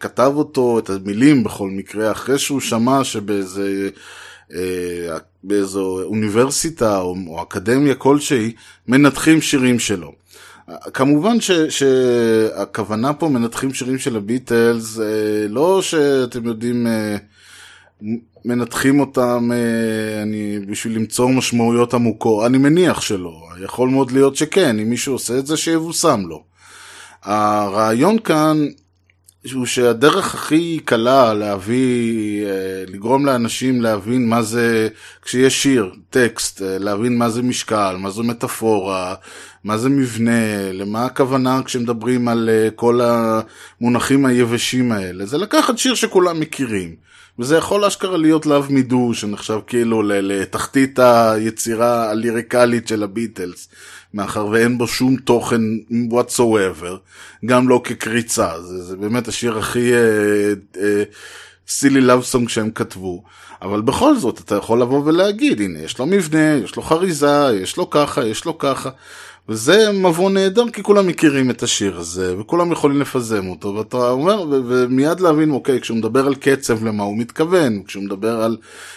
כתב 0.01 0.33
אותו, 0.35 0.79
את 0.79 0.91
המילים 0.91 1.45
בכל 1.45 1.71
מקרה, 1.71 2.13
אחרי 2.13 2.39
שהוא 2.39 2.61
שמע 2.61 3.05
שבאיזה 3.05 3.91
באיזו 5.45 6.03
אוניברסיטה 6.03 6.99
או, 6.99 7.17
או 7.27 7.43
אקדמיה 7.43 7.95
כלשהי 7.95 8.53
מנתחים 8.89 9.41
שירים 9.41 9.79
שלו. 9.79 10.13
כמובן 10.95 11.41
ש, 11.41 11.51
שהכוונה 11.51 13.13
פה 13.15 13.29
מנתחים 13.29 13.75
שירים 13.75 13.99
של 13.99 14.17
הביטלס, 14.17 14.99
לא 15.49 15.83
שאתם 15.83 16.45
יודעים 16.45 16.87
מנתחים 18.47 19.01
אותם 19.01 19.51
אה, 19.53 20.23
אני, 20.23 20.59
בשביל 20.67 20.97
למצוא 20.97 21.29
משמעויות 21.29 21.95
עמוקות, 21.95 22.47
אני 22.47 22.59
מניח 22.59 23.01
שלא, 23.01 23.43
יכול 23.65 23.89
מאוד 23.89 24.11
להיות 24.11 24.37
שכן, 24.37 24.79
אם 24.79 24.91
מישהו 24.91 25.13
עושה 25.13 25.39
את 25.39 25.47
זה 25.47 25.57
שיבושם 25.57 26.21
לו. 26.27 26.45
הרעיון 27.23 28.19
כאן 28.19 28.67
הוא 29.53 29.67
שהדרך 29.67 30.35
הכי 30.35 30.81
קלה 30.85 31.35
להביא, 31.35 32.47
אה, 32.47 32.85
לגרום 32.89 33.27
לאנשים 33.27 33.83
להבין 33.83 34.29
מה 34.29 34.43
זה, 34.43 34.89
כשיש 35.23 35.63
שיר, 35.63 35.93
טקסט, 36.11 36.63
אה, 36.63 36.79
להבין 36.79 37.19
מה 37.19 37.31
זה 37.31 37.43
משקל, 37.43 37.97
מה 37.99 38.11
זו 38.11 38.23
מטאפורה, 38.23 39.15
מה 39.65 39.79
זה 39.79 39.89
מבנה, 39.89 40.73
למה 40.73 41.05
הכוונה 41.05 41.61
כשמדברים 41.65 42.29
על 42.29 42.51
כל 42.75 43.01
המונחים 43.81 44.27
היבשים 44.27 44.93
האלה, 44.93 45.27
זה 45.27 45.39
לקחת 45.39 45.79
שיר 45.79 45.95
שכולם 45.95 46.41
מכירים. 46.41 47.07
וזה 47.39 47.57
יכול 47.57 47.85
אשכרה 47.85 48.17
להיות 48.17 48.47
לאו 48.47 48.63
מידו 48.71 49.11
שנחשב 49.15 49.59
כאילו 49.67 50.03
לתחתית 50.03 50.99
היצירה 50.99 52.11
הליריקלית 52.11 52.89
של 52.89 53.03
הביטלס, 53.03 53.69
מאחר 54.15 54.47
ואין 54.47 54.79
בו 54.79 54.87
שום 54.87 55.17
תוכן 55.17 55.61
whatsoever, 56.11 56.97
גם 57.45 57.69
לא 57.69 57.81
כקריצה, 57.85 58.63
זה, 58.63 58.83
זה 58.83 58.97
באמת 58.97 59.29
השיר 59.29 59.59
הכי 59.59 59.93
סילי 61.69 62.01
לאב 62.01 62.23
סונג 62.23 62.49
שהם 62.49 62.71
כתבו, 62.71 63.23
אבל 63.63 63.81
בכל 63.81 64.17
זאת 64.17 64.41
אתה 64.41 64.55
יכול 64.55 64.81
לבוא 64.81 65.03
ולהגיד, 65.05 65.61
הנה 65.61 65.79
יש 65.79 65.99
לו 65.99 66.07
מבנה, 66.07 66.55
יש 66.65 66.77
לו 66.77 66.83
חריזה, 66.83 67.51
יש 67.63 67.77
לו 67.77 67.91
ככה, 67.91 68.27
יש 68.27 68.45
לו 68.45 68.59
ככה. 68.59 68.91
וזה 69.49 69.93
מבוא 69.93 70.31
נהדר 70.31 70.71
כי 70.71 70.83
כולם 70.83 71.07
מכירים 71.07 71.51
את 71.51 71.63
השיר 71.63 71.97
הזה 71.97 72.39
וכולם 72.39 72.73
יכולים 72.73 73.01
לפזם 73.01 73.49
אותו 73.49 73.75
ואתה 73.75 74.11
אומר 74.11 74.45
ומיד 74.51 75.21
להבין 75.21 75.51
אוקיי 75.51 75.81
כשהוא 75.81 75.99
מדבר 75.99 76.27
על 76.27 76.35
קצב 76.35 76.85
למה 76.85 77.03
הוא 77.03 77.19
מתכוון 77.19 77.83
כשהוא 77.83 78.05
מדבר 78.05 78.43
על 78.43 78.57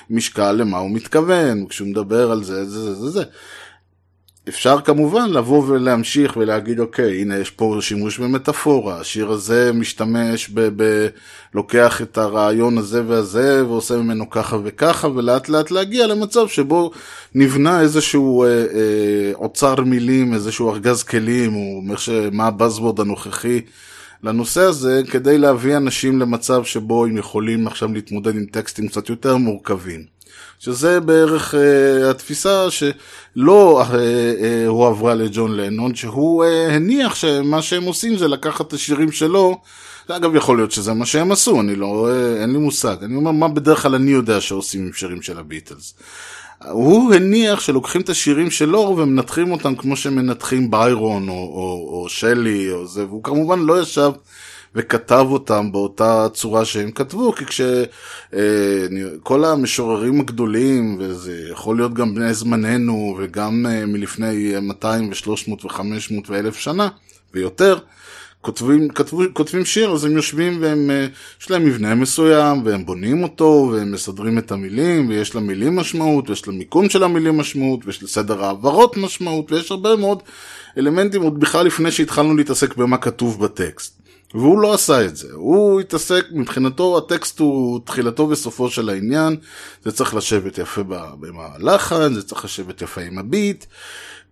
משקל 0.09 0.51
למה 0.51 0.77
הוא 0.77 0.91
מתכוון 0.91 1.65
כשהוא 1.67 1.87
מדבר 1.87 2.31
על 2.31 2.43
זה 2.43 2.65
זה 2.65 2.81
זה 2.81 2.93
זה 2.93 3.09
זה 3.09 3.23
אפשר 4.49 4.81
כמובן 4.81 5.29
לבוא 5.29 5.63
ולהמשיך 5.67 6.37
ולהגיד 6.37 6.79
אוקיי 6.79 7.21
הנה 7.21 7.37
יש 7.37 7.49
פה 7.49 7.77
שימוש 7.81 8.19
במטאפורה 8.19 8.99
השיר 8.99 9.31
הזה 9.31 9.71
משתמש 9.73 10.49
ב... 10.53 10.69
ב 10.75 11.07
לוקח 11.53 12.01
את 12.01 12.17
הרעיון 12.17 12.77
הזה 12.77 13.03
והזה 13.07 13.65
ועושה 13.67 13.97
ממנו 13.97 14.29
ככה 14.29 14.57
וככה 14.63 15.07
ולאט 15.07 15.49
לאט 15.49 15.71
להגיע 15.71 16.07
למצב 16.07 16.47
שבו 16.47 16.91
נבנה 17.35 17.81
איזשהו 17.81 18.43
אה, 18.43 18.49
אה, 18.49 19.31
אוצר 19.33 19.75
מילים 19.75 20.33
איזשהו 20.33 20.69
ארגז 20.69 21.03
כלים 21.03 21.55
או 21.55 21.81
מה 22.31 22.47
הבאזוורד 22.47 22.99
הנוכחי 22.99 23.61
לנושא 24.23 24.61
הזה 24.61 25.01
כדי 25.11 25.37
להביא 25.37 25.77
אנשים 25.77 26.19
למצב 26.19 26.63
שבו 26.63 27.05
הם 27.05 27.17
יכולים 27.17 27.67
עכשיו 27.67 27.93
להתמודד 27.93 28.35
עם 28.35 28.45
טקסטים 28.45 28.87
קצת 28.87 29.09
יותר 29.09 29.37
מורכבים. 29.37 30.18
שזה 30.59 30.99
בערך 30.99 31.53
uh, 31.53 31.57
התפיסה 32.09 32.71
שלא 32.71 33.83
uh, 33.83 33.91
uh, 33.91 34.67
הועברה 34.67 35.15
לג'ון 35.15 35.55
לנון, 35.55 35.95
שהוא 35.95 36.43
uh, 36.43 36.71
הניח 36.71 37.15
שמה 37.15 37.61
שהם 37.61 37.83
עושים 37.83 38.17
זה 38.17 38.27
לקחת 38.27 38.67
את 38.67 38.73
השירים 38.73 39.11
שלו, 39.11 39.61
אגב 40.07 40.35
יכול 40.35 40.57
להיות 40.57 40.71
שזה 40.71 40.93
מה 40.93 41.05
שהם 41.05 41.31
עשו, 41.31 41.61
אני 41.61 41.75
לא, 41.75 42.09
uh, 42.09 42.41
אין 42.41 42.51
לי 42.51 42.57
מושג, 42.57 42.95
אני 43.03 43.15
אומר 43.15 43.31
מה 43.31 43.47
בדרך 43.47 43.81
כלל 43.81 43.95
אני 43.95 44.11
יודע 44.11 44.41
שעושים 44.41 44.85
עם 44.85 44.93
שירים 44.93 45.21
של 45.21 45.39
הביטלס. 45.39 45.93
הוא 46.71 47.13
הניח 47.13 47.59
שלוקחים 47.59 48.01
את 48.01 48.09
השירים 48.09 48.51
שלו 48.51 48.79
ומנתחים 48.79 49.51
אותם 49.51 49.75
כמו 49.75 49.95
שמנתחים 49.95 50.71
ביירון 50.71 51.29
או, 51.29 51.33
או, 51.33 51.89
או 51.91 52.09
שלי 52.09 52.71
או 52.71 52.87
זה, 52.87 53.05
והוא 53.05 53.23
כמובן 53.23 53.59
לא 53.59 53.81
ישב 53.81 54.11
וכתב 54.75 55.25
אותם 55.29 55.71
באותה 55.71 56.27
צורה 56.33 56.65
שהם 56.65 56.91
כתבו, 56.91 57.33
כי 57.33 57.45
כשכל 57.45 59.45
אה, 59.45 59.51
המשוררים 59.51 60.19
הגדולים, 60.19 60.97
וזה 60.99 61.47
יכול 61.51 61.77
להיות 61.77 61.93
גם 61.93 62.15
בני 62.15 62.33
זמננו 62.33 63.17
וגם 63.19 63.65
אה, 63.69 63.85
מלפני 63.85 64.53
200 64.61 65.09
ו-300 65.09 65.65
ו-500 65.65 66.29
ו-1000 66.29 66.53
שנה 66.53 66.89
ויותר, 67.33 67.77
כותבים, 68.41 68.89
כתבו, 68.89 69.23
כותבים 69.33 69.65
שיר, 69.65 69.91
אז 69.91 70.05
הם 70.05 70.11
יושבים 70.11 70.57
והם, 70.61 70.91
אה, 70.91 71.07
יש 71.41 71.51
להם 71.51 71.65
מבנה 71.65 71.95
מסוים, 71.95 72.65
והם 72.65 72.85
בונים 72.85 73.23
אותו, 73.23 73.69
והם 73.73 73.91
מסדרים 73.91 74.37
את 74.37 74.51
המילים, 74.51 75.09
ויש 75.09 75.35
למילים 75.35 75.75
משמעות, 75.75 76.29
ויש 76.29 76.47
למיקום 76.47 76.89
של 76.89 77.03
המילים 77.03 77.37
משמעות, 77.37 77.85
ויש 77.85 78.03
לסדר 78.03 78.43
העברות 78.43 78.97
משמעות, 78.97 79.51
ויש 79.51 79.71
הרבה 79.71 79.95
מאוד 79.95 80.23
אלמנטים, 80.77 81.21
עוד 81.21 81.39
בכלל 81.39 81.65
לפני 81.65 81.91
שהתחלנו 81.91 82.35
להתעסק 82.35 82.75
במה 82.75 82.97
כתוב 82.97 83.43
בטקסט. 83.43 83.98
והוא 84.33 84.59
לא 84.59 84.73
עשה 84.73 85.05
את 85.05 85.15
זה, 85.15 85.27
הוא 85.33 85.81
התעסק, 85.81 86.25
מבחינתו 86.31 86.97
הטקסט 86.97 87.39
הוא 87.39 87.79
תחילתו 87.85 88.29
וסופו 88.29 88.69
של 88.69 88.89
העניין, 88.89 89.35
זה 89.83 89.91
צריך 89.91 90.15
לשבת 90.15 90.57
יפה 90.57 90.81
עם 91.27 91.39
זה 92.13 92.23
צריך 92.23 92.45
לשבת 92.45 92.81
יפה 92.81 93.01
עם 93.01 93.17
הביט, 93.17 93.65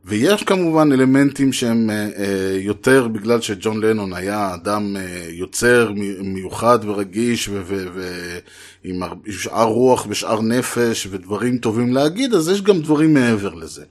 ויש 0.05 0.43
כמובן 0.43 0.91
אלמנטים 0.91 1.53
שהם 1.53 1.89
אה, 1.89 2.09
אה, 2.17 2.57
יותר 2.59 3.07
בגלל 3.07 3.41
שג'ון 3.41 3.81
לנון 3.81 4.13
היה 4.13 4.53
אדם 4.53 4.95
אה, 4.97 5.25
יוצר 5.29 5.91
מיוחד 6.23 6.79
ורגיש 6.81 7.49
ועם 7.49 9.01
שאר 9.29 9.63
רוח 9.63 10.05
ושאר 10.09 10.41
נפש 10.41 11.07
ודברים 11.11 11.57
טובים 11.57 11.93
להגיד, 11.93 12.33
אז 12.33 12.49
יש 12.49 12.61
גם 12.61 12.81
דברים 12.81 13.13
מעבר 13.13 13.53
לזה. 13.53 13.83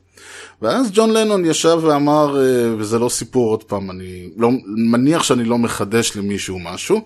ואז 0.62 0.90
ג'ון 0.92 1.12
לנון 1.12 1.44
ישב 1.44 1.78
ואמר, 1.82 2.40
אה, 2.40 2.74
וזה 2.78 2.98
לא 2.98 3.08
סיפור 3.08 3.50
עוד 3.50 3.62
פעם, 3.62 3.90
אני 3.90 4.30
לא, 4.36 4.50
מניח 4.66 5.22
שאני 5.22 5.44
לא 5.44 5.58
מחדש 5.58 6.16
למישהו 6.16 6.58
משהו, 6.58 7.00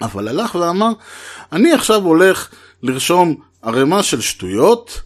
אבל 0.00 0.28
הלך 0.28 0.54
ואמר, 0.54 0.92
אני 1.52 1.72
עכשיו 1.72 2.02
הולך 2.04 2.48
לרשום 2.82 3.34
ערימה 3.62 4.02
של 4.02 4.20
שטויות, 4.20 5.00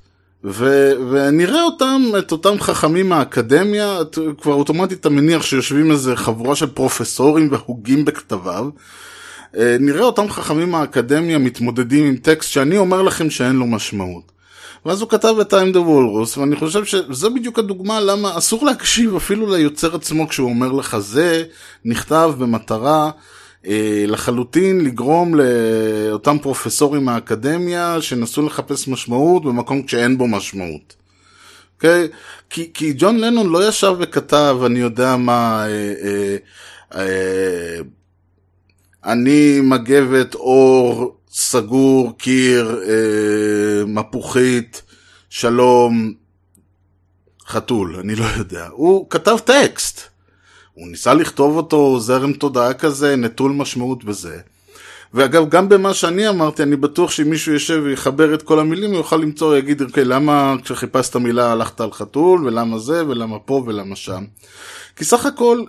ו- 0.44 0.92
ונראה 1.10 1.62
אותם, 1.62 2.02
את 2.18 2.32
אותם 2.32 2.60
חכמים 2.60 3.08
מהאקדמיה, 3.08 3.98
כבר 4.40 4.54
אוטומטית 4.54 5.00
אתה 5.00 5.08
מניח 5.08 5.42
שיושבים 5.42 5.90
איזה 5.90 6.16
חבורה 6.16 6.56
של 6.56 6.66
פרופסורים 6.66 7.48
והוגים 7.52 8.04
בכתביו, 8.04 8.68
אה, 9.56 9.76
נראה 9.80 10.04
אותם 10.04 10.28
חכמים 10.30 10.70
מהאקדמיה 10.70 11.38
מתמודדים 11.38 12.06
עם 12.06 12.16
טקסט 12.16 12.50
שאני 12.50 12.78
אומר 12.78 13.02
לכם 13.02 13.30
שאין 13.30 13.56
לו 13.56 13.66
משמעות. 13.66 14.32
ואז 14.86 15.00
הוא 15.00 15.08
כתב 15.08 15.34
את 15.40 15.52
time 15.52 15.74
the 15.74 15.78
walrus, 15.78 16.38
ואני 16.38 16.56
חושב 16.56 16.84
שזו 16.84 17.34
בדיוק 17.34 17.58
הדוגמה 17.58 18.00
למה 18.00 18.38
אסור 18.38 18.66
להקשיב 18.66 19.16
אפילו 19.16 19.52
ליוצר 19.52 19.96
עצמו 19.96 20.28
כשהוא 20.28 20.50
אומר 20.50 20.72
לך 20.72 20.98
זה 20.98 21.44
נכתב 21.84 22.32
במטרה 22.38 23.10
אה, 23.66 24.04
לחלוטין 24.08 24.80
לגרום 24.80 25.34
לאותם 25.34 26.38
פרופסורים 26.42 27.04
מהאקדמיה 27.04 27.96
שנסו 28.00 28.46
לחפש 28.46 28.88
משמעות 28.88 29.44
במקום 29.44 29.88
שאין 29.88 30.18
בו 30.18 30.26
משמעות. 30.26 30.94
Okay? 30.96 31.02
אוקיי? 31.82 32.08
כי, 32.50 32.70
כי 32.74 32.92
ג'ון 32.96 33.18
לנון 33.18 33.48
לא 33.48 33.68
ישב 33.68 33.94
וכתב, 33.98 34.56
אני 34.66 34.78
יודע 34.78 35.16
מה, 35.16 35.66
אה, 35.66 35.94
אה, 36.04 36.36
אה, 36.94 37.80
אני 39.04 39.60
מגבת 39.62 40.34
אור 40.34 41.16
סגור, 41.32 42.18
קיר, 42.18 42.80
אה, 42.88 43.84
מפוחית, 43.86 44.82
שלום, 45.30 46.12
חתול, 47.46 47.96
אני 48.00 48.14
לא 48.16 48.24
יודע. 48.36 48.68
הוא 48.72 49.10
כתב 49.10 49.36
טקסט. 49.44 50.00
הוא 50.74 50.88
ניסה 50.88 51.14
לכתוב 51.14 51.56
אותו 51.56 52.00
זרם 52.00 52.32
תודעה 52.32 52.74
כזה, 52.74 53.16
נטול 53.16 53.52
משמעות 53.52 54.04
בזה. 54.04 54.38
ואגב, 55.14 55.48
גם 55.48 55.68
במה 55.68 55.94
שאני 55.94 56.28
אמרתי, 56.28 56.62
אני 56.62 56.76
בטוח 56.76 57.10
שאם 57.10 57.30
מישהו 57.30 57.52
יושב 57.52 57.82
ויחבר 57.84 58.34
את 58.34 58.42
כל 58.42 58.58
המילים, 58.58 58.90
הוא 58.90 58.98
יוכל 58.98 59.16
למצוא, 59.16 59.56
יגיד, 59.56 59.82
אוקיי, 59.82 60.04
למה 60.04 60.54
כשחיפשת 60.62 61.16
מילה 61.16 61.52
הלכת 61.52 61.80
על 61.80 61.92
חתול, 61.92 62.46
ולמה 62.46 62.78
זה, 62.78 63.06
ולמה 63.06 63.38
פה, 63.38 63.64
ולמה 63.66 63.96
שם. 63.96 64.24
כי 64.96 65.04
סך 65.04 65.26
הכל, 65.26 65.62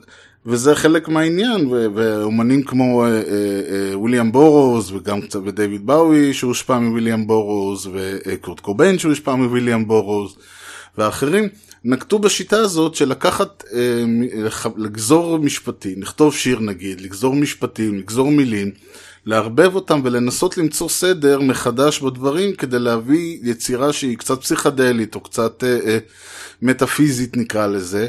וזה 0.46 0.76
חלק 0.76 1.08
מהעניין, 1.10 1.68
ואומנים 1.68 2.64
כמו 2.64 3.04
אה, 3.04 3.10
אה, 3.10 3.22
אה, 3.92 4.00
וויליאם 4.00 4.32
בורוז, 4.32 4.92
וגם 4.92 5.22
קצת 5.22 5.40
ודייוויד 5.46 5.86
באוי 5.86 6.34
שהושפע 6.34 6.80
מוויליאם 6.80 7.28
בורוז, 7.28 7.90
וקורט 7.94 8.60
קוביין 8.60 9.00
שהושפע 9.00 9.36
מוויליאם 9.36 9.88
בורוז, 9.88 10.36
ואחרים, 10.98 11.48
נקטו 11.86 12.20
בשיטה 12.20 12.58
הזאת 12.58 12.96
של 12.96 13.10
לקחת, 13.10 13.64
אה, 13.74 14.04
לח- 14.36 14.68
לגזור 14.78 15.38
משפטים, 15.38 16.02
לכתוב 16.02 16.34
שיר 16.36 16.60
נגיד, 16.60 17.02
לגזור 17.02 17.36
משפטים, 17.36 17.98
לגזור 18.00 18.32
מילים, 18.32 18.72
לערבב 19.26 19.76
אותם 19.76 20.02
ולנסות 20.04 20.58
למצוא 20.58 20.90
סדר 20.90 21.40
מחדש 21.42 22.00
בדברים 22.00 22.54
כדי 22.56 22.80
להביא 22.80 23.38
יצירה 23.44 23.94
שהיא 23.94 24.18
קצת 24.18 24.42
פסיכדלית 24.42 25.16
או 25.16 25.20
קצת 25.20 25.64
אה, 25.64 25.78
אה, 25.86 25.98
מטאפיזית 26.62 27.38
נקרא 27.38 27.68
לזה. 27.68 28.08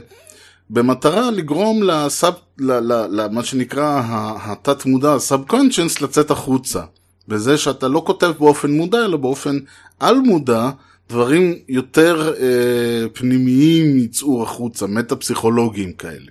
במטרה 0.70 1.30
לגרום 1.30 1.82
לסאב, 1.82 2.34
למה 2.58 3.44
שנקרא 3.44 4.02
התת 4.42 4.86
מודע, 4.86 5.14
הסאבקונצ'נס, 5.14 6.00
לצאת 6.00 6.30
החוצה. 6.30 6.82
בזה 7.28 7.58
שאתה 7.58 7.88
לא 7.88 8.02
כותב 8.06 8.32
באופן 8.38 8.70
מודע, 8.70 9.04
אלא 9.04 9.16
באופן 9.16 9.58
על 10.00 10.16
מודע, 10.16 10.70
דברים 11.10 11.54
יותר 11.68 12.34
אה, 12.40 13.08
פנימיים 13.12 13.98
יצאו 13.98 14.42
החוצה, 14.42 14.86
מטה-פסיכולוגיים 14.86 15.92
כאלה. 15.92 16.30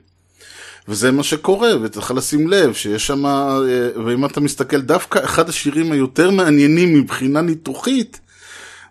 וזה 0.87 1.11
מה 1.11 1.23
שקורה, 1.23 1.71
וצריך 1.81 2.11
לשים 2.11 2.47
לב 2.47 2.73
שיש 2.73 3.07
שם, 3.07 3.25
אה, 3.25 3.59
ואם 4.05 4.25
אתה 4.25 4.39
מסתכל, 4.39 4.81
דווקא 4.81 5.19
אחד 5.23 5.49
השירים 5.49 5.91
היותר 5.91 6.31
מעניינים 6.31 6.93
מבחינה 6.93 7.41
ניתוחית, 7.41 8.19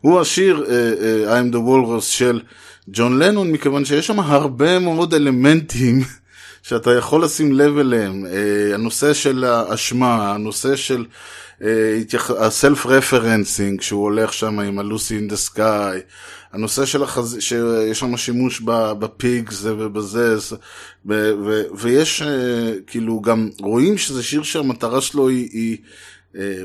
הוא 0.01 0.21
השיר 0.21 0.65
uh, 0.65 0.69
uh, 0.69 1.31
I'm 1.31 1.55
the 1.55 1.59
Walrus 1.59 2.03
של 2.03 2.41
ג'ון 2.91 3.19
לנון, 3.19 3.53
מכיוון 3.53 3.85
שיש 3.85 4.07
שם 4.07 4.21
הרבה 4.21 4.79
מאוד 4.79 5.15
אלמנטים 5.15 6.01
שאתה 6.63 6.95
יכול 6.95 7.25
לשים 7.25 7.53
לב 7.53 7.79
אליהם. 7.79 8.27
Uh, 8.27 8.75
הנושא 8.75 9.13
של 9.13 9.45
האשמה, 9.45 10.35
הנושא 10.35 10.77
של 10.77 11.05
הסלף 12.39 12.87
רפרנסינג, 12.87 13.81
שהוא 13.81 14.03
הולך 14.03 14.33
שם 14.33 14.61
עם 14.61 14.79
ה-Lucy 14.79 15.31
in 15.31 15.33
the 15.33 15.51
Sky, 15.51 16.15
הנושא 16.53 16.87
של 16.87 17.03
החז... 17.03 17.37
שיש 17.41 17.99
שם 17.99 18.17
שימוש 18.17 18.61
בפיגס 18.99 19.65
ובזה, 19.65 20.37
ו- 21.07 21.33
ו- 21.45 21.63
ויש 21.75 22.23
uh, 22.23 22.25
כאילו 22.87 23.21
גם 23.21 23.49
רואים 23.61 23.99
שזה 23.99 24.23
שיר 24.23 24.43
שהמטרה 24.43 25.01
שלו 25.01 25.29
היא... 25.29 25.49
היא 25.53 25.77
אה, 25.77 25.87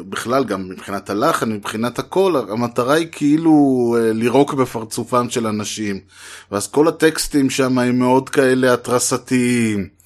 בכלל 0.09 0.43
גם 0.43 0.69
מבחינת 0.69 1.09
הלחן, 1.09 1.51
מבחינת 1.51 1.99
הכל, 1.99 2.35
המטרה 2.49 2.93
היא 2.93 3.07
כאילו 3.11 3.95
אה, 3.99 4.13
לירוק 4.13 4.53
בפרצופם 4.53 5.29
של 5.29 5.47
אנשים. 5.47 5.99
ואז 6.51 6.67
כל 6.67 6.87
הטקסטים 6.87 7.49
שם 7.49 7.79
הם 7.79 7.99
מאוד 7.99 8.29
כאלה 8.29 8.73
התרסתיים. 8.73 9.97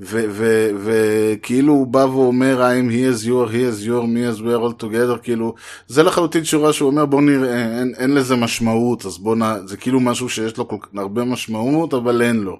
וכאילו 0.00 1.72
הוא 1.72 1.86
בא 1.86 1.98
ואומר 1.98 2.70
I'm 2.70 2.90
he 2.90 3.22
is 3.22 3.26
your, 3.26 3.52
he 3.52 3.62
is 3.72 3.86
your, 3.86 4.04
me 4.04 4.36
as 4.36 4.40
we 4.40 4.50
are 4.50 4.62
all 4.62 4.82
together, 4.82 5.18
כאילו, 5.22 5.54
זה 5.88 6.02
לחלוטין 6.02 6.44
שורה 6.44 6.72
שהוא 6.72 6.90
אומר 6.90 7.06
בוא 7.06 7.22
נראה, 7.22 7.78
אין, 7.78 7.94
אין 7.98 8.14
לזה 8.14 8.36
משמעות, 8.36 9.06
אז 9.06 9.18
בוא 9.18 9.36
נ... 9.36 9.66
זה 9.66 9.76
כאילו 9.76 10.00
משהו 10.00 10.28
שיש 10.28 10.56
לו 10.56 10.68
כל... 10.68 10.76
הרבה 10.96 11.24
משמעות, 11.24 11.94
אבל 11.94 12.22
אין 12.22 12.36
לו. 12.36 12.58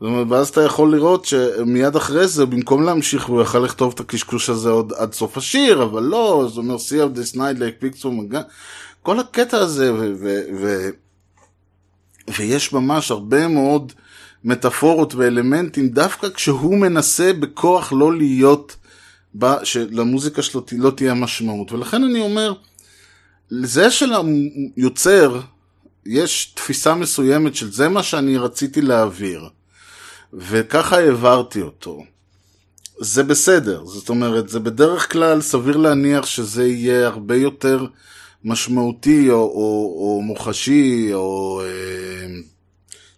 ואז 0.00 0.48
אתה 0.48 0.62
יכול 0.62 0.96
לראות 0.96 1.24
שמיד 1.24 1.96
אחרי 1.96 2.28
זה, 2.28 2.46
במקום 2.46 2.82
להמשיך, 2.82 3.24
הוא 3.24 3.42
יכל 3.42 3.58
לכתוב 3.58 3.92
את 3.94 4.00
הקשקוש 4.00 4.50
הזה 4.50 4.70
עוד 4.70 4.92
עד 4.96 5.12
סוף 5.12 5.36
השיר, 5.36 5.82
אבל 5.82 6.02
לא, 6.02 6.46
זאת 6.48 6.58
אומרת, 6.58 6.80
see 6.80 7.16
of 7.16 7.18
this 7.18 7.36
night 7.36 7.58
like 7.58 8.02
picture 8.02 8.36
כל 9.02 9.20
הקטע 9.20 9.58
הזה, 9.58 9.94
ו- 9.94 10.12
ו- 10.20 10.42
ו- 10.60 10.88
ויש 12.36 12.72
ממש 12.72 13.10
הרבה 13.10 13.48
מאוד 13.48 13.92
מטאפורות 14.44 15.14
ואלמנטים, 15.14 15.88
דווקא 15.88 16.28
כשהוא 16.28 16.78
מנסה 16.78 17.32
בכוח 17.32 17.92
לא 17.92 18.16
להיות, 18.16 18.76
בה, 19.34 19.64
שלמוזיקה 19.64 20.42
שלו 20.42 20.64
לא 20.78 20.90
תהיה 20.90 21.14
משמעות. 21.14 21.72
ולכן 21.72 22.04
אני 22.04 22.20
אומר, 22.20 22.54
לזה 23.50 23.90
של 23.90 24.12
היוצר, 24.76 25.40
יש 26.06 26.52
תפיסה 26.54 26.94
מסוימת 26.94 27.54
של 27.54 27.72
זה 27.72 27.88
מה 27.88 28.02
שאני 28.02 28.36
רציתי 28.36 28.80
להעביר. 28.80 29.48
וככה 30.32 30.98
העברתי 30.98 31.62
אותו. 31.62 32.04
זה 33.00 33.22
בסדר, 33.22 33.84
זאת 33.84 34.08
אומרת, 34.08 34.48
זה 34.48 34.60
בדרך 34.60 35.12
כלל 35.12 35.40
סביר 35.40 35.76
להניח 35.76 36.26
שזה 36.26 36.66
יהיה 36.66 37.06
הרבה 37.06 37.36
יותר 37.36 37.86
משמעותי 38.44 39.30
או, 39.30 39.34
או, 39.34 39.96
או 39.98 40.22
מוחשי, 40.22 41.10
או 41.14 41.62
אה, 41.64 42.36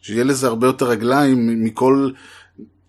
שיהיה 0.03 0.25
לזה 0.25 0.47
הרבה 0.47 0.67
יותר 0.67 0.89
רגליים 0.89 1.65
מכל, 1.65 2.11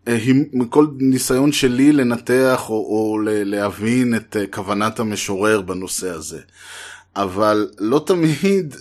אה, 0.07 0.17
מכל 0.53 0.88
ניסיון 0.97 1.51
שלי 1.51 1.91
לנתח 1.91 2.69
או, 2.69 2.75
או 2.75 3.17
להבין 3.23 4.15
את 4.15 4.38
אה, 4.38 4.47
כוונת 4.47 4.99
המשורר 4.99 5.62
בנושא 5.62 6.10
הזה. 6.10 6.39
אבל 7.15 7.69
לא 7.79 8.03
תמיד 8.05 8.75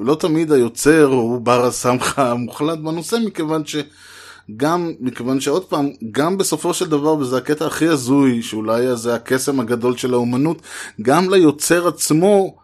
לא 0.00 0.14
תמיד 0.14 0.52
היוצר 0.52 1.04
הוא 1.04 1.40
בר 1.40 1.66
הסמכה 1.66 2.30
המוחלט 2.30 2.78
בנושא, 2.78 3.16
מכיוון 3.26 3.62
שגם, 3.66 4.92
מכיוון 5.00 5.40
שעוד 5.40 5.64
פעם, 5.64 5.90
גם 6.10 6.38
בסופו 6.38 6.74
של 6.74 6.90
דבר, 6.90 7.14
וזה 7.14 7.36
הקטע 7.36 7.66
הכי 7.66 7.88
הזוי, 7.88 8.42
שאולי 8.42 8.96
זה 8.96 9.14
הקסם 9.14 9.60
הגדול 9.60 9.96
של 9.96 10.14
האומנות, 10.14 10.62
גם 11.02 11.30
ליוצר 11.30 11.88
עצמו, 11.88 12.56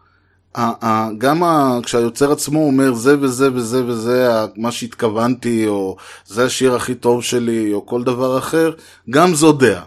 גם 1.17 1.43
כשהיוצר 1.83 2.31
עצמו 2.31 2.65
אומר 2.65 2.93
זה 2.93 3.15
וזה 3.19 3.53
וזה 3.53 3.85
וזה 3.85 4.29
מה 4.55 4.71
שהתכוונתי, 4.71 5.67
או 5.67 5.97
זה 6.25 6.45
השיר 6.45 6.75
הכי 6.75 6.95
טוב 6.95 7.23
שלי, 7.23 7.73
או 7.73 7.85
כל 7.85 8.03
דבר 8.03 8.37
אחר, 8.37 8.71
גם 9.09 9.35
זו 9.35 9.51
דעה. 9.51 9.83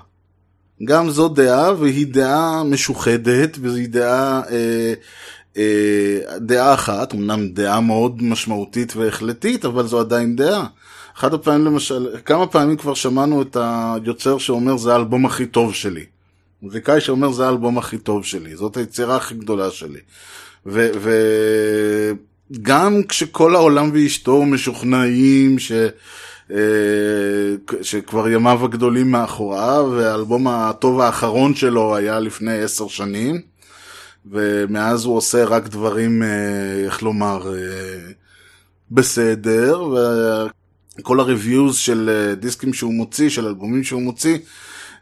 גם 0.84 1.10
זו 1.10 1.28
דעה, 1.28 1.72
והיא 1.78 2.06
דעה 2.06 2.62
משוחדת, 2.64 3.58
והיא 3.60 3.88
דעה... 3.88 4.42
אה, 4.50 4.94
דעה 6.36 6.74
אחת, 6.74 7.14
אמנם 7.14 7.48
דעה 7.48 7.80
מאוד 7.80 8.22
משמעותית 8.22 8.96
והחלטית, 8.96 9.64
אבל 9.64 9.86
זו 9.86 10.00
עדיין 10.00 10.36
דעה. 10.36 10.66
אחד 11.18 11.34
הפעמים 11.34 11.64
למשל, 11.64 12.08
כמה 12.24 12.46
פעמים 12.46 12.76
כבר 12.76 12.94
שמענו 12.94 13.42
את 13.42 13.56
היוצר 13.60 14.38
שאומר 14.38 14.76
זה 14.76 14.92
האלבום 14.92 15.26
הכי 15.26 15.46
טוב 15.46 15.74
שלי. 15.74 16.04
מוזיקאי 16.62 17.00
שאומר 17.00 17.32
זה 17.32 17.46
האלבום 17.46 17.78
הכי 17.78 17.98
טוב 17.98 18.24
שלי, 18.24 18.56
זאת 18.56 18.76
היצירה 18.76 19.16
הכי 19.16 19.34
גדולה 19.34 19.70
שלי. 19.70 20.00
וגם 20.66 23.02
כשכל 23.08 23.54
העולם 23.54 23.90
ואשתו 23.92 24.44
משוכנעים 24.44 25.58
ש... 25.58 25.72
שכבר 27.82 28.28
ימיו 28.28 28.64
הגדולים 28.64 29.10
מאחוריו, 29.10 29.92
והאלבום 29.96 30.48
הטוב 30.48 31.00
האחרון 31.00 31.54
שלו 31.54 31.96
היה 31.96 32.20
לפני 32.20 32.62
עשר 32.62 32.88
שנים. 32.88 33.40
ומאז 34.26 35.04
הוא 35.04 35.16
עושה 35.16 35.44
רק 35.44 35.68
דברים, 35.68 36.22
איך 36.84 37.02
לומר, 37.02 37.54
בסדר, 38.90 39.82
וכל 40.98 41.20
הריוויוז 41.20 41.76
של 41.76 42.32
דיסקים 42.40 42.74
שהוא 42.74 42.94
מוציא, 42.94 43.28
של 43.28 43.46
אלבומים 43.46 43.84
שהוא 43.84 44.02
מוציא, 44.02 44.38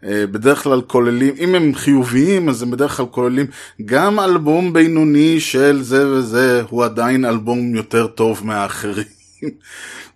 בדרך 0.02 0.62
כלל 0.62 0.81
כוללים, 0.81 1.35
אם 1.38 1.54
הם 1.54 1.74
חיוביים, 1.74 2.48
אז 2.48 2.62
הם 2.62 2.70
בדרך 2.70 2.96
כלל 2.96 3.07
כוללים 3.07 3.46
גם 3.85 4.20
אלבום 4.20 4.72
בינוני 4.72 5.40
של 5.40 5.83
זה 5.83 6.09
וזה, 6.09 6.62
הוא 6.70 6.85
עדיין 6.85 7.24
אלבום 7.24 7.74
יותר 7.74 8.07
טוב 8.07 8.40
מהאחרים. 8.44 9.04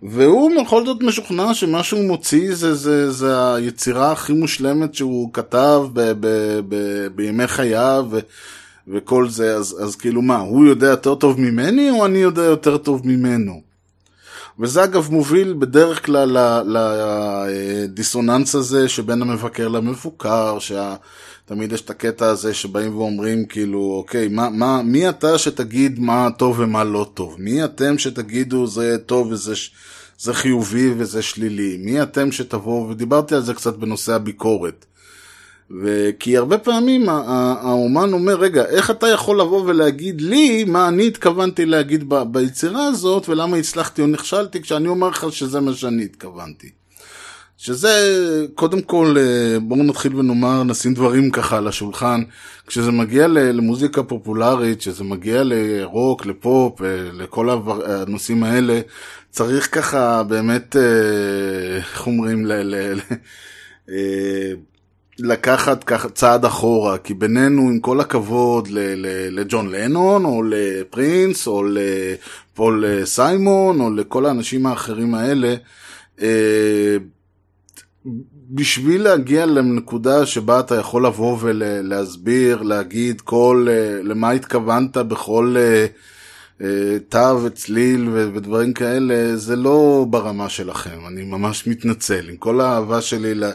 והוא 0.03 0.51
בכל 0.61 0.85
זאת 0.85 1.03
משוכנע 1.03 1.53
שמה 1.53 1.83
שהוא 1.83 2.07
מוציא 2.07 2.55
זה, 2.55 2.75
זה, 2.75 3.11
זה 3.11 3.53
היצירה 3.53 4.11
הכי 4.11 4.33
מושלמת 4.33 4.95
שהוא 4.95 5.33
כתב 5.33 5.81
ב, 5.93 6.11
ב, 6.19 6.59
ב, 6.67 7.07
בימי 7.15 7.47
חייו. 7.47 8.05
וכל 8.87 9.29
זה, 9.29 9.55
אז, 9.55 9.77
אז 9.83 9.95
כאילו 9.95 10.21
מה, 10.21 10.37
הוא 10.37 10.65
יודע 10.65 10.87
יותר 10.87 11.15
טוב 11.15 11.39
ממני 11.39 11.91
או 11.91 12.05
אני 12.05 12.17
יודע 12.17 12.41
יותר 12.41 12.77
טוב 12.77 13.07
ממנו? 13.07 13.73
וזה 14.59 14.83
אגב 14.83 15.11
מוביל 15.11 15.55
בדרך 15.59 16.05
כלל 16.05 16.37
לדיסוננס 16.65 18.55
הזה 18.55 18.89
שבין 18.89 19.21
המבקר 19.21 19.67
למבוקר, 19.67 20.57
שתמיד 20.59 21.71
יש 21.71 21.81
את 21.81 21.89
הקטע 21.89 22.25
הזה 22.25 22.53
שבאים 22.53 22.97
ואומרים 22.97 23.45
כאילו, 23.45 23.93
אוקיי, 23.97 24.27
מה, 24.27 24.49
מה, 24.49 24.81
מי 24.81 25.09
אתה 25.09 25.37
שתגיד 25.37 25.99
מה 25.99 26.29
טוב 26.37 26.59
ומה 26.59 26.83
לא 26.83 27.11
טוב? 27.13 27.35
מי 27.39 27.65
אתם 27.65 27.97
שתגידו 27.97 28.67
זה 28.67 28.97
טוב 29.05 29.31
וזה 29.31 29.53
זה 30.19 30.33
חיובי 30.33 30.93
וזה 30.97 31.21
שלילי? 31.21 31.77
מי 31.79 32.01
אתם 32.01 32.31
שתבואו, 32.31 32.89
ודיברתי 32.89 33.35
על 33.35 33.41
זה 33.41 33.53
קצת 33.53 33.75
בנושא 33.75 34.13
הביקורת. 34.13 34.85
וכי 35.81 36.37
הרבה 36.37 36.57
פעמים 36.57 37.09
האומן 37.09 38.13
אומר, 38.13 38.35
רגע, 38.35 38.65
איך 38.65 38.91
אתה 38.91 39.07
יכול 39.07 39.39
לבוא 39.41 39.61
ולהגיד 39.65 40.21
לי 40.21 40.63
מה 40.63 40.87
אני 40.87 41.07
התכוונתי 41.07 41.65
להגיד 41.65 42.09
ב- 42.09 42.23
ביצירה 42.31 42.85
הזאת, 42.85 43.29
ולמה 43.29 43.57
הצלחתי 43.57 44.01
או 44.01 44.07
נכשלתי, 44.07 44.61
כשאני 44.61 44.87
אומר 44.87 45.09
לך 45.09 45.25
שזה 45.31 45.59
מה 45.59 45.73
שאני 45.73 46.03
התכוונתי. 46.03 46.69
שזה, 47.57 47.89
קודם 48.55 48.81
כל, 48.81 49.15
אה, 49.17 49.59
בואו 49.59 49.83
נתחיל 49.83 50.15
ונאמר, 50.15 50.63
נשים 50.63 50.93
דברים 50.93 51.31
ככה 51.31 51.57
על 51.57 51.67
השולחן. 51.67 52.23
כשזה 52.67 52.91
מגיע 52.91 53.27
למוזיקה 53.27 54.03
פופולרית, 54.03 54.79
כשזה 54.79 55.03
מגיע 55.03 55.41
לרוק, 55.43 56.25
לפופ, 56.25 56.81
אה, 56.81 56.87
לכל 57.13 57.49
העבר- 57.49 57.91
הנושאים 57.91 58.43
האלה, 58.43 58.81
צריך 59.29 59.75
ככה 59.75 60.23
באמת, 60.23 60.75
אה, 60.75 60.81
איך 61.77 62.07
אומרים, 62.07 62.45
ל- 62.45 62.53
ל- 62.53 62.93
ל- 62.95 62.99
אה, 63.89 64.51
לקחת 65.23 65.83
ככה 65.83 66.09
צעד 66.09 66.45
אחורה, 66.45 66.97
כי 66.97 67.13
בינינו, 67.13 67.61
עם 67.61 67.79
כל 67.79 67.99
הכבוד 67.99 68.67
לג'ון 69.31 69.69
לנון, 69.69 70.25
או 70.25 70.43
לפרינס, 70.43 71.47
או 71.47 71.63
לפול 71.63 72.85
סיימון, 73.05 73.81
או 73.81 73.89
לכל 73.89 74.25
האנשים 74.25 74.65
האחרים 74.65 75.15
האלה, 75.15 75.55
אה, 76.21 76.97
בשביל 78.49 79.03
להגיע 79.03 79.45
לנקודה 79.45 80.25
שבה 80.25 80.59
אתה 80.59 80.75
יכול 80.75 81.05
לבוא 81.05 81.37
ולהסביר, 81.41 82.61
להגיד 82.61 83.21
כל, 83.21 83.67
אה, 83.69 83.99
למה 84.03 84.31
התכוונת 84.31 84.97
בכל 84.97 85.55
אה, 86.61 86.97
תו 87.09 87.43
וצליל 87.43 88.09
ודברים 88.09 88.73
כאלה, 88.73 89.35
זה 89.35 89.55
לא 89.55 90.05
ברמה 90.09 90.49
שלכם, 90.49 90.99
אני 91.07 91.23
ממש 91.23 91.67
מתנצל. 91.67 92.29
עם 92.29 92.37
כל 92.37 92.61
האהבה 92.61 93.01
שלי 93.01 93.35
ל- 93.35 93.51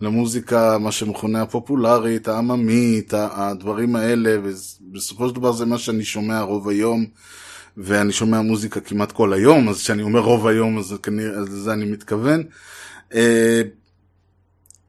למוזיקה, 0.00 0.78
מה 0.78 0.92
שמכונה 0.92 1.42
הפופולרית, 1.42 2.28
העממית, 2.28 3.12
הדברים 3.14 3.96
האלה, 3.96 4.36
ובסופו 4.42 5.28
של 5.28 5.34
דבר 5.34 5.52
זה 5.52 5.66
מה 5.66 5.78
שאני 5.78 6.04
שומע 6.04 6.40
רוב 6.40 6.68
היום. 6.68 7.06
ואני 7.76 8.12
שומע 8.12 8.40
מוזיקה 8.40 8.80
כמעט 8.80 9.12
כל 9.12 9.32
היום, 9.32 9.68
אז 9.68 9.80
כשאני 9.80 10.02
אומר 10.02 10.20
רוב 10.20 10.46
היום, 10.46 10.78
אז 10.78 10.94
כנראה, 11.02 11.40
לזה 11.40 11.72
אני 11.72 11.84
מתכוון. 11.84 12.42
אה, 13.14 13.62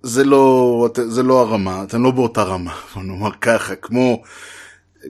זה 0.04 0.24
לא, 0.24 0.90
זה 1.08 1.24
לא 1.24 1.42
הרמה, 1.42 1.84
אתם 1.84 2.04
לא 2.04 2.12
באותה 2.12 2.44
רמה, 2.44 2.76
בוא 2.96 3.04
נאמר 3.04 3.32
ככה, 3.42 3.76
כמו 3.76 4.24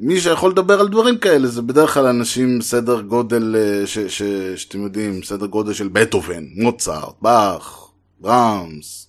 מי 0.01 0.21
שיכול 0.21 0.51
לדבר 0.51 0.79
על 0.79 0.88
דברים 0.88 1.17
כאלה, 1.17 1.47
זה 1.47 1.62
בדרך 1.62 1.93
כלל 1.93 2.05
אנשים 2.05 2.62
סדר 2.62 3.01
גודל, 3.01 3.55
אה, 3.55 3.88
ש, 3.88 3.99
ש, 3.99 4.21
שאתם 4.55 4.83
יודעים, 4.83 5.23
סדר 5.23 5.45
גודל 5.45 5.73
של 5.73 5.88
בטהובן, 5.88 6.45
מוצרט, 6.55 7.15
באך, 7.21 7.88
ברמס, 8.19 9.06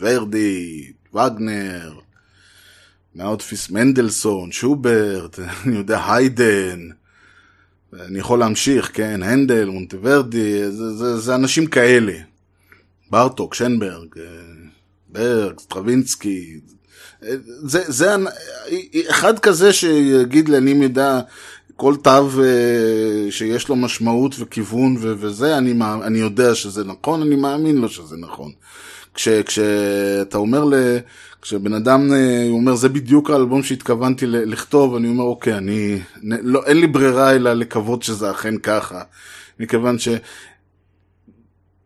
ורדי, 0.00 0.92
וגנר, 1.14 1.92
מהאוטפיס 3.14 3.70
מנדלסון, 3.70 4.52
שוברט, 4.52 5.38
אני 5.66 5.76
יודע, 5.76 6.12
היידן, 6.14 6.88
אני 8.00 8.18
יכול 8.18 8.38
להמשיך, 8.38 8.90
כן, 8.94 9.22
הנדל, 9.22 9.64
מונטוורדי, 9.64 10.70
זה, 10.70 10.90
זה, 10.96 11.16
זה 11.18 11.34
אנשים 11.34 11.66
כאלה. 11.66 12.12
ברטוק, 13.10 13.54
שנברג, 13.54 14.18
אה, 14.18 14.24
ברג, 15.08 15.60
סטרווינסקי. 15.60 16.60
אה, 17.22 17.34
זה, 17.44 17.82
זה 17.86 18.14
אנ- 18.14 18.26
אחד 19.10 19.38
כזה 19.38 19.72
שיגיד 19.72 20.48
לי, 20.48 20.56
אני 20.58 20.74
מידע, 20.74 21.20
כל 21.76 21.94
תו 22.02 22.10
אה, 22.42 23.30
שיש 23.30 23.68
לו 23.68 23.76
משמעות 23.76 24.34
וכיוון 24.38 24.96
וזה, 25.00 25.58
אני, 25.58 25.74
אני 26.02 26.18
יודע 26.18 26.54
שזה 26.54 26.84
נכון, 26.84 27.22
אני 27.22 27.36
מאמין 27.36 27.76
לו 27.76 27.88
שזה 27.88 28.16
נכון. 28.16 28.52
כש, 29.18 29.28
כשאתה 29.28 30.38
אומר, 30.38 30.64
ל, 30.64 30.74
כשבן 31.42 31.72
אדם 31.72 32.12
אה, 32.12 32.46
אומר, 32.50 32.74
זה 32.74 32.88
בדיוק 32.88 33.30
האלבום 33.30 33.62
שהתכוונתי 33.62 34.26
לכתוב, 34.26 34.94
אני 34.94 35.08
אומר, 35.08 35.24
אוקיי, 35.24 35.54
אני, 35.54 36.00
לא, 36.22 36.64
אין 36.66 36.80
לי 36.80 36.86
ברירה 36.86 37.34
אלא 37.34 37.52
לקוות 37.52 38.02
שזה 38.02 38.30
אכן 38.30 38.58
ככה. 38.58 39.02
מכיוון 39.60 39.98
ש... 39.98 40.08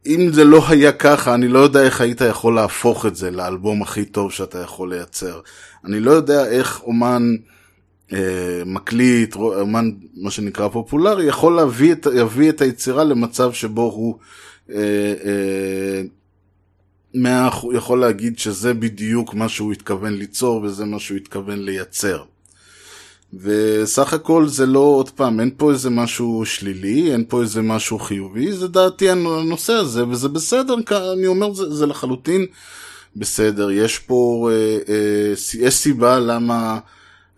אם 0.06 0.30
זה 0.32 0.44
לא 0.44 0.68
היה 0.68 0.92
ככה, 0.92 1.34
אני 1.34 1.48
לא 1.48 1.58
יודע 1.58 1.82
איך 1.82 2.00
היית 2.00 2.20
יכול 2.20 2.54
להפוך 2.54 3.06
את 3.06 3.16
זה 3.16 3.30
לאלבום 3.30 3.82
הכי 3.82 4.04
טוב 4.04 4.32
שאתה 4.32 4.58
יכול 4.58 4.94
לייצר. 4.94 5.40
אני 5.84 6.00
לא 6.00 6.10
יודע 6.10 6.46
איך 6.46 6.82
אומן 6.82 7.22
אה, 8.12 8.62
מקליט, 8.66 9.36
אומן, 9.36 9.90
מה 10.14 10.30
שנקרא 10.30 10.68
פופולרי, 10.68 11.24
יכול 11.24 11.56
להביא 11.56 11.92
את, 11.92 12.06
יביא 12.14 12.50
את 12.50 12.60
היצירה 12.60 13.04
למצב 13.04 13.52
שבו 13.52 13.82
הוא 13.82 14.18
אה, 14.70 15.14
אה, 15.24 16.02
מאה 17.14 17.50
יכול 17.74 18.00
להגיד 18.00 18.38
שזה 18.38 18.74
בדיוק 18.74 19.34
מה 19.34 19.48
שהוא 19.48 19.72
התכוון 19.72 20.12
ליצור 20.14 20.62
וזה 20.62 20.84
מה 20.84 20.98
שהוא 20.98 21.16
התכוון 21.16 21.64
לייצר. 21.64 22.22
וסך 23.34 24.12
הכל 24.12 24.46
זה 24.46 24.66
לא, 24.66 24.78
עוד 24.78 25.10
פעם, 25.10 25.40
אין 25.40 25.50
פה 25.56 25.70
איזה 25.70 25.90
משהו 25.90 26.42
שלילי, 26.44 27.12
אין 27.12 27.24
פה 27.28 27.40
איזה 27.40 27.62
משהו 27.62 27.98
חיובי, 27.98 28.52
זה 28.52 28.68
דעתי 28.68 29.10
הנושא 29.10 29.72
הזה, 29.72 30.08
וזה 30.08 30.28
בסדר, 30.28 30.74
אני 31.12 31.26
אומר, 31.26 31.52
זה, 31.54 31.74
זה 31.74 31.86
לחלוטין 31.86 32.46
בסדר. 33.16 33.70
יש 33.70 33.98
פה, 33.98 34.50
אה, 34.52 34.78
אה, 34.94 35.32
יש 35.58 35.74
סיבה 35.74 36.18
למה 36.18 36.78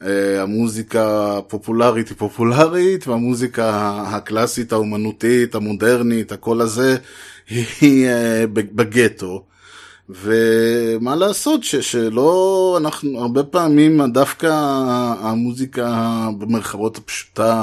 אה, 0.02 0.42
המוזיקה 0.42 1.36
הפופולרית 1.38 2.08
היא 2.08 2.16
פופולרית, 2.16 3.08
והמוזיקה 3.08 3.92
הקלאסית, 4.06 4.72
האומנותית, 4.72 5.54
המודרנית, 5.54 6.32
הקול 6.32 6.60
הזה, 6.60 6.96
היא 7.80 8.06
אה, 8.08 8.44
בגטו. 8.52 9.44
ומה 10.08 11.16
לעשות 11.16 11.64
ש, 11.64 11.76
שלא, 11.76 12.78
אנחנו 12.80 13.20
הרבה 13.20 13.44
פעמים 13.44 14.00
דווקא 14.12 14.46
המוזיקה 15.20 16.28
במרכאות 16.38 16.98
הפשוטה, 16.98 17.62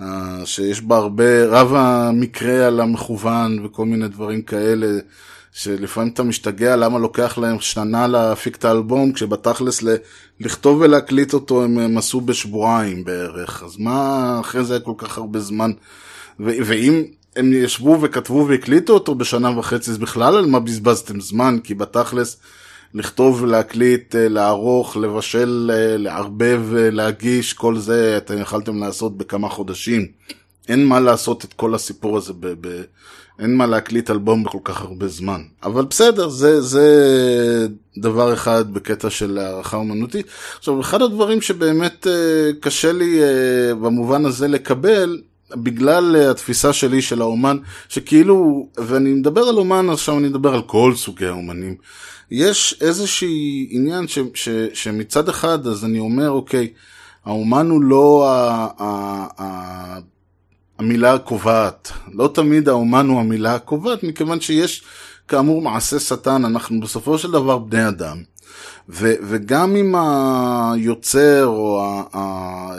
אה, 0.00 0.40
שיש 0.44 0.82
בה 0.82 0.96
הרבה, 0.96 1.44
רב 1.46 1.74
המקרה 1.74 2.66
על 2.66 2.80
המכוון 2.80 3.64
וכל 3.64 3.86
מיני 3.86 4.08
דברים 4.08 4.42
כאלה, 4.42 4.98
שלפעמים 5.52 6.12
אתה 6.12 6.22
משתגע 6.22 6.76
למה 6.76 6.98
לוקח 6.98 7.38
להם 7.38 7.60
שנה 7.60 8.06
להפיק 8.06 8.56
את 8.56 8.64
האלבום, 8.64 9.12
כשבתכלס 9.12 9.82
ל- 9.82 9.96
לכתוב 10.40 10.80
ולהקליט 10.80 11.34
אותו 11.34 11.64
הם, 11.64 11.78
הם 11.78 11.98
עשו 11.98 12.20
בשבועיים 12.20 13.04
בערך, 13.04 13.62
אז 13.62 13.76
מה 13.78 14.36
אחרי 14.40 14.64
זה 14.64 14.74
היה 14.74 14.80
כל 14.80 14.94
כך 14.98 15.18
הרבה 15.18 15.40
זמן, 15.40 15.70
ואם 16.40 17.04
הם 17.36 17.52
ישבו 17.52 17.98
וכתבו 18.02 18.46
והקליטו 18.48 18.92
אותו 18.92 19.14
בשנה 19.14 19.58
וחצי, 19.58 19.90
אז 19.90 19.98
בכלל 19.98 20.36
על 20.36 20.46
מה 20.46 20.60
בזבזתם 20.60 21.20
זמן? 21.20 21.58
כי 21.64 21.74
בתכלס, 21.74 22.36
לכתוב 22.94 23.42
ולהקליט, 23.42 24.16
אה, 24.16 24.28
לערוך, 24.28 24.96
לבשל, 24.96 25.70
אה, 25.74 25.96
לערבב, 25.96 26.62
אה, 26.76 26.90
להגיש, 26.90 27.52
כל 27.52 27.78
זה 27.78 28.16
אתם 28.16 28.38
יכלתם 28.38 28.78
לעשות 28.78 29.16
בכמה 29.16 29.48
חודשים. 29.48 30.06
אין 30.68 30.86
מה 30.86 31.00
לעשות 31.00 31.44
את 31.44 31.52
כל 31.52 31.74
הסיפור 31.74 32.16
הזה, 32.16 32.32
ב- 32.32 32.54
ב- 32.68 32.82
אין 33.38 33.56
מה 33.56 33.66
להקליט 33.66 34.10
אלבום 34.10 34.44
בכל 34.44 34.58
כך 34.64 34.80
הרבה 34.82 35.08
זמן. 35.08 35.40
אבל 35.62 35.84
בסדר, 35.84 36.28
זה, 36.28 36.60
זה 36.60 36.86
דבר 37.98 38.34
אחד 38.34 38.74
בקטע 38.74 39.10
של 39.10 39.38
הערכה 39.38 39.76
אומנותית. 39.76 40.26
עכשיו, 40.58 40.80
אחד 40.80 41.02
הדברים 41.02 41.40
שבאמת 41.40 42.06
קשה 42.60 42.92
לי 42.92 43.20
במובן 43.80 44.26
הזה 44.26 44.48
לקבל, 44.48 45.18
בגלל 45.54 46.16
אה, 46.16 46.30
התפיסה 46.30 46.72
שלי 46.72 47.02
של 47.02 47.20
האומן, 47.20 47.56
שכאילו, 47.88 48.68
ואני 48.76 49.12
מדבר 49.12 49.40
על 49.40 49.56
אומן, 49.56 49.90
עכשיו 49.90 50.18
אני 50.18 50.28
מדבר 50.28 50.54
על 50.54 50.62
כל 50.62 50.92
סוגי 50.96 51.26
האומנים. 51.26 51.74
יש 52.30 52.78
איזשהי 52.80 53.68
עניין 53.70 54.08
ש, 54.08 54.18
ש, 54.34 54.48
שמצד 54.74 55.28
אחד, 55.28 55.66
אז 55.66 55.84
אני 55.84 55.98
אומר, 55.98 56.30
אוקיי, 56.30 56.72
האומן 57.24 57.70
הוא 57.70 57.82
לא 57.82 58.28
ה, 58.28 58.66
ה, 58.78 59.26
ה, 59.42 59.98
המילה 60.78 61.14
הקובעת. 61.14 61.92
לא 62.12 62.30
תמיד 62.34 62.68
האומן 62.68 63.06
הוא 63.08 63.20
המילה 63.20 63.54
הקובעת, 63.54 64.02
מכיוון 64.02 64.40
שיש, 64.40 64.82
כאמור, 65.28 65.62
מעשה 65.62 66.00
שטן, 66.00 66.44
אנחנו 66.44 66.80
בסופו 66.80 67.18
של 67.18 67.30
דבר 67.30 67.58
בני 67.58 67.88
אדם. 67.88 68.22
ו, 68.88 69.12
וגם 69.22 69.76
אם 69.76 69.94
היוצר, 69.94 71.46
או 71.46 71.82
ה, 71.82 72.02
ה, 72.16 72.74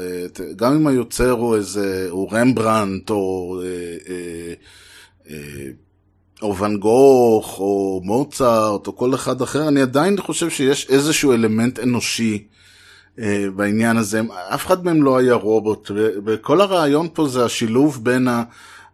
גם 0.55 0.73
אם 0.73 0.87
היוצר 0.87 1.31
הוא 1.31 1.55
איזה, 1.55 2.07
הוא 2.09 2.31
רמברנט, 2.31 3.09
או, 3.09 3.59
אה, 3.63 4.13
אה, 4.13 4.53
אה, 5.29 5.69
או 6.41 6.57
ואן 6.57 6.77
גוך, 6.77 7.59
או 7.59 8.01
מוצרט, 8.03 8.87
או 8.87 8.95
כל 8.95 9.15
אחד 9.15 9.41
אחר, 9.41 9.67
אני 9.67 9.81
עדיין 9.81 10.17
חושב 10.17 10.49
שיש 10.49 10.89
איזשהו 10.89 11.33
אלמנט 11.33 11.79
אנושי 11.79 12.47
אה, 13.19 13.45
בעניין 13.55 13.97
הזה. 13.97 14.21
אף 14.53 14.65
אחד 14.65 14.85
מהם 14.85 15.03
לא 15.03 15.17
היה 15.17 15.33
רובוט, 15.33 15.91
וכל 16.25 16.61
הרעיון 16.61 17.07
פה 17.13 17.27
זה 17.27 17.45
השילוב 17.45 18.03
בין 18.03 18.27
ה... 18.27 18.43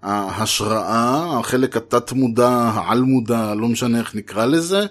ההשראה, 0.03 1.39
החלק 1.39 1.77
התת-מודע, 1.77 2.49
העל-מודע, 2.49 3.53
לא 3.55 3.67
משנה 3.67 3.99
איך 3.99 4.15
נקרא 4.15 4.45
לזה, 4.45 4.85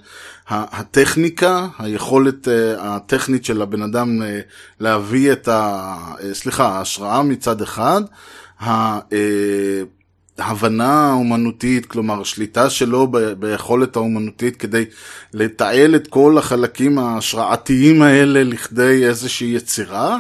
הטכניקה, 0.49 1.66
היכולת 1.79 2.49
אה, 2.49 2.75
הטכנית 2.97 3.44
של 3.44 3.62
הבן 3.62 3.83
אדם 3.83 4.23
אה, 4.23 4.40
להביא 4.81 5.33
את 5.33 5.49
ה... 5.49 5.94
אה, 6.23 6.35
סליחה, 6.35 6.68
ההשראה 6.68 7.23
מצד 7.23 7.62
אחד, 7.62 8.03
ההבנה 10.38 11.11
האומנותית, 11.11 11.87
כלומר 11.87 12.25
שליטה 12.25 12.71
שלו 12.71 13.12
ביכולת 13.38 13.97
האומנותית 13.97 14.57
כדי 14.57 14.85
לתעל 15.35 15.97
את 15.97 16.07
כל 16.07 16.38
החלקים 16.38 16.99
ההשראתיים 16.99 18.03
האלה 18.03 18.44
לכדי 18.44 19.07
איזושהי 19.07 19.55
יצירה, 19.55 20.18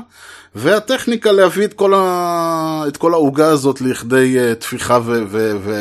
והטכניקה 0.54 1.32
להביא 1.32 1.64
את 1.64 1.72
כל, 1.74 1.94
ה... 1.94 2.84
את 2.88 2.96
כל 2.96 3.12
העוגה 3.14 3.46
הזאת 3.46 3.80
לכדי 3.80 4.36
תפיחה 4.58 4.98
ו... 5.04 5.22
ו... 5.28 5.56
ו... 5.62 5.72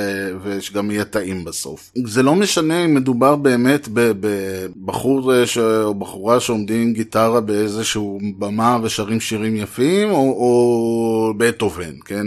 ושגם 0.43 0.91
יהיה 0.91 1.05
טעים 1.05 1.43
בסוף. 1.43 1.91
זה 2.05 2.23
לא 2.23 2.35
משנה 2.35 2.85
אם 2.85 2.93
מדובר 2.93 3.35
באמת 3.35 3.87
בבחור 3.93 5.31
uh, 5.31 5.45
ש... 5.45 5.57
או 5.57 5.93
בחורה 5.93 6.39
שעומדים 6.39 6.81
עם 6.81 6.93
גיטרה 6.93 7.41
באיזשהו 7.41 8.19
במה 8.37 8.77
ושרים 8.83 9.19
שירים 9.19 9.55
יפים, 9.55 10.09
או, 10.09 10.15
או 10.15 11.33
בטהובן, 11.37 11.93
כן? 12.05 12.25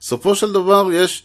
בסופו 0.00 0.34
של 0.34 0.52
דבר 0.52 0.88
יש, 0.92 1.22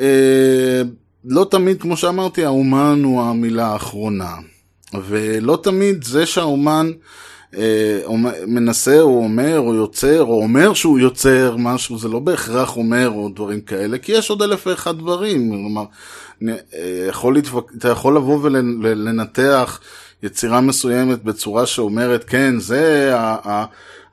אה, 0.00 0.82
לא 1.24 1.46
תמיד, 1.50 1.82
כמו 1.82 1.96
שאמרתי, 1.96 2.44
האומן 2.44 3.00
הוא 3.04 3.22
המילה 3.22 3.66
האחרונה. 3.66 4.34
ולא 5.08 5.58
תמיד 5.62 6.04
זה 6.04 6.26
שהאומן 6.26 6.90
אה, 6.90 6.98
מנסה 8.46 9.00
או 9.00 9.24
אומר 9.24 9.58
או 9.58 9.74
יוצר 9.74 10.22
או 10.22 10.42
אומר 10.42 10.74
שהוא 10.74 10.98
יוצר 10.98 11.56
משהו, 11.58 11.98
זה 11.98 12.08
לא 12.08 12.18
בהכרח 12.18 12.76
אומר 12.76 13.08
או 13.08 13.28
דברים 13.28 13.60
כאלה, 13.60 13.98
כי 13.98 14.12
יש 14.12 14.30
עוד 14.30 14.42
אלף 14.42 14.66
ואחד 14.66 14.98
דברים. 14.98 15.50
כלומר, 15.50 15.84
אה, 16.48 16.56
יכול 17.08 17.34
להתווק... 17.34 17.72
אתה 17.78 17.88
יכול 17.88 18.16
לבוא 18.16 18.38
ולנתח 18.42 19.80
יצירה 20.22 20.60
מסוימת 20.60 21.24
בצורה 21.24 21.66
שאומרת, 21.66 22.24
כן, 22.24 22.58
זה 22.58 23.12
ה... 23.16 23.64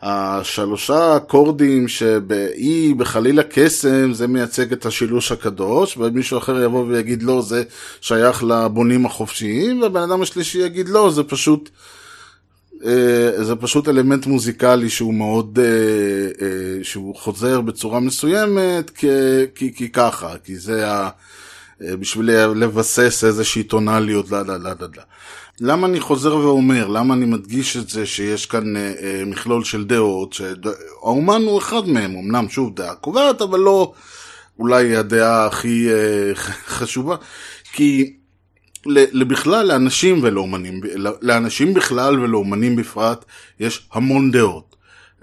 השלושה 0.01 1.17
אקורדים 1.17 1.87
שבאי 1.87 2.93
בחליל 2.93 3.39
הקסם 3.39 4.13
זה 4.13 4.27
מייצג 4.27 4.71
את 4.71 4.85
השילוש 4.85 5.31
הקדוש 5.31 5.97
ומישהו 5.97 6.37
אחר 6.37 6.63
יבוא 6.63 6.85
ויגיד 6.87 7.23
לא 7.23 7.41
זה 7.41 7.63
שייך 8.01 8.43
לבונים 8.43 9.05
החופשיים 9.05 9.81
והבן 9.81 10.01
אדם 10.01 10.21
השלישי 10.21 10.59
יגיד 10.59 10.89
לא 10.89 11.11
זה 11.11 11.23
פשוט 11.23 11.69
אה, 11.69 11.98
זה 13.41 13.55
פשוט 13.59 13.87
אלמנט 13.89 14.25
מוזיקלי 14.25 14.89
שהוא 14.89 15.13
מאוד, 15.13 15.59
אה, 15.59 15.65
אה, 16.45 16.83
שהוא 16.83 17.15
חוזר 17.15 17.61
בצורה 17.61 17.99
מסוימת 17.99 18.89
כי, 18.89 19.07
כי, 19.55 19.73
כי 19.75 19.89
ככה, 19.89 20.33
כי 20.43 20.55
זה 20.55 20.91
ה... 20.91 21.09
בשביל 21.81 22.31
לבסס 22.31 23.23
איזושהי 23.23 23.63
טונאליות, 23.63 24.31
לא, 24.31 24.41
לא, 24.41 24.57
לא, 24.57 24.71
לא. 24.79 25.03
למה 25.61 25.87
אני 25.87 25.99
חוזר 25.99 26.35
ואומר, 26.35 26.87
למה 26.87 27.13
אני 27.13 27.25
מדגיש 27.25 27.77
את 27.77 27.89
זה 27.89 28.05
שיש 28.05 28.45
כאן 28.45 28.77
אה, 28.77 28.93
אה, 29.01 29.23
מכלול 29.25 29.63
של 29.63 29.85
דעות, 29.85 30.33
שהאומן 30.33 31.41
הוא 31.41 31.59
אחד 31.59 31.87
מהם, 31.87 32.15
אמנם 32.15 32.49
שוב 32.49 32.75
דעה 32.75 32.95
קובעת, 32.95 33.41
אבל 33.41 33.59
לא 33.59 33.93
אולי 34.59 34.95
הדעה 34.95 35.45
הכי 35.45 35.89
אה, 35.89 36.35
חשובה, 36.77 37.15
כי 37.73 38.13
בכלל 39.27 39.65
לאנשים 39.67 40.19
ולאומנים, 40.23 40.81
לאנשים 41.21 41.73
בכלל 41.73 42.19
ולאומנים 42.19 42.75
בפרט, 42.75 43.25
יש 43.59 43.87
המון 43.93 44.31
דעות. 44.31 44.75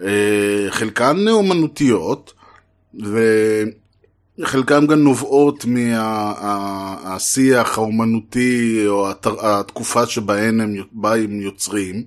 אה, 0.03 0.67
חלקן 0.71 1.29
אומנותיות, 1.29 2.33
ו... 3.05 3.19
חלקם 4.45 4.87
גם 4.87 4.99
נובעות 4.99 5.65
מהשיח 7.05 7.79
האומנותי 7.79 8.85
או 8.87 9.11
התקופה 9.41 10.07
שבהן 10.07 10.61
הם 10.61 10.75
יוצרים. 11.41 12.05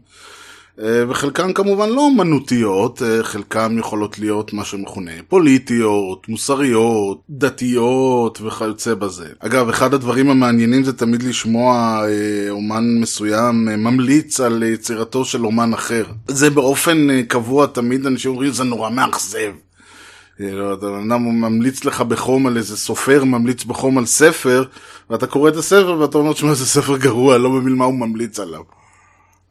אה, 0.83 1.03
וחלקן 1.09 1.53
כמובן 1.53 1.89
לא 1.89 2.01
אומנותיות, 2.01 3.01
אה, 3.01 3.23
חלקן 3.23 3.77
יכולות 3.79 4.19
להיות 4.19 4.53
מה 4.53 4.65
שמכונה 4.65 5.11
פוליטיות, 5.27 6.29
מוסריות, 6.29 7.21
דתיות 7.29 8.41
וכיוצא 8.41 8.93
בזה. 8.93 9.27
אגב, 9.39 9.69
אחד 9.69 9.93
הדברים 9.93 10.29
המעניינים 10.29 10.83
זה 10.83 10.93
תמיד 10.93 11.23
לשמוע 11.23 12.01
אה, 12.05 12.49
אומן 12.49 12.83
מסוים 13.01 13.65
ממליץ 13.65 14.39
על 14.39 14.63
יצירתו 14.63 15.25
של 15.25 15.45
אומן 15.45 15.73
אחר. 15.73 16.05
זה 16.27 16.49
באופן 16.49 17.23
קבוע 17.23 17.65
תמיד 17.65 18.05
אנשים 18.05 18.31
אומרים 18.31 18.51
זה 18.51 18.63
נורא 18.63 18.89
מאכזב. 18.89 19.51
אתה 20.35 20.87
אדם 21.07 21.41
ממליץ 21.41 21.85
לך 21.85 22.01
בחום 22.01 22.47
על 22.47 22.57
איזה 22.57 22.77
סופר, 22.77 23.23
ממליץ 23.23 23.63
בחום 23.63 23.97
על 23.97 24.05
ספר, 24.05 24.63
ואתה 25.09 25.27
קורא 25.27 25.49
את 25.49 25.55
הספר 25.55 25.97
ואתה 25.99 26.17
אומר, 26.17 26.33
שמע, 26.33 26.53
זה 26.53 26.65
ספר 26.65 26.97
גרוע, 26.97 27.37
לא 27.37 27.49
מבין 27.49 27.73
מה 27.73 27.85
הוא 27.85 27.93
ממליץ 27.93 28.39
עליו. 28.39 28.78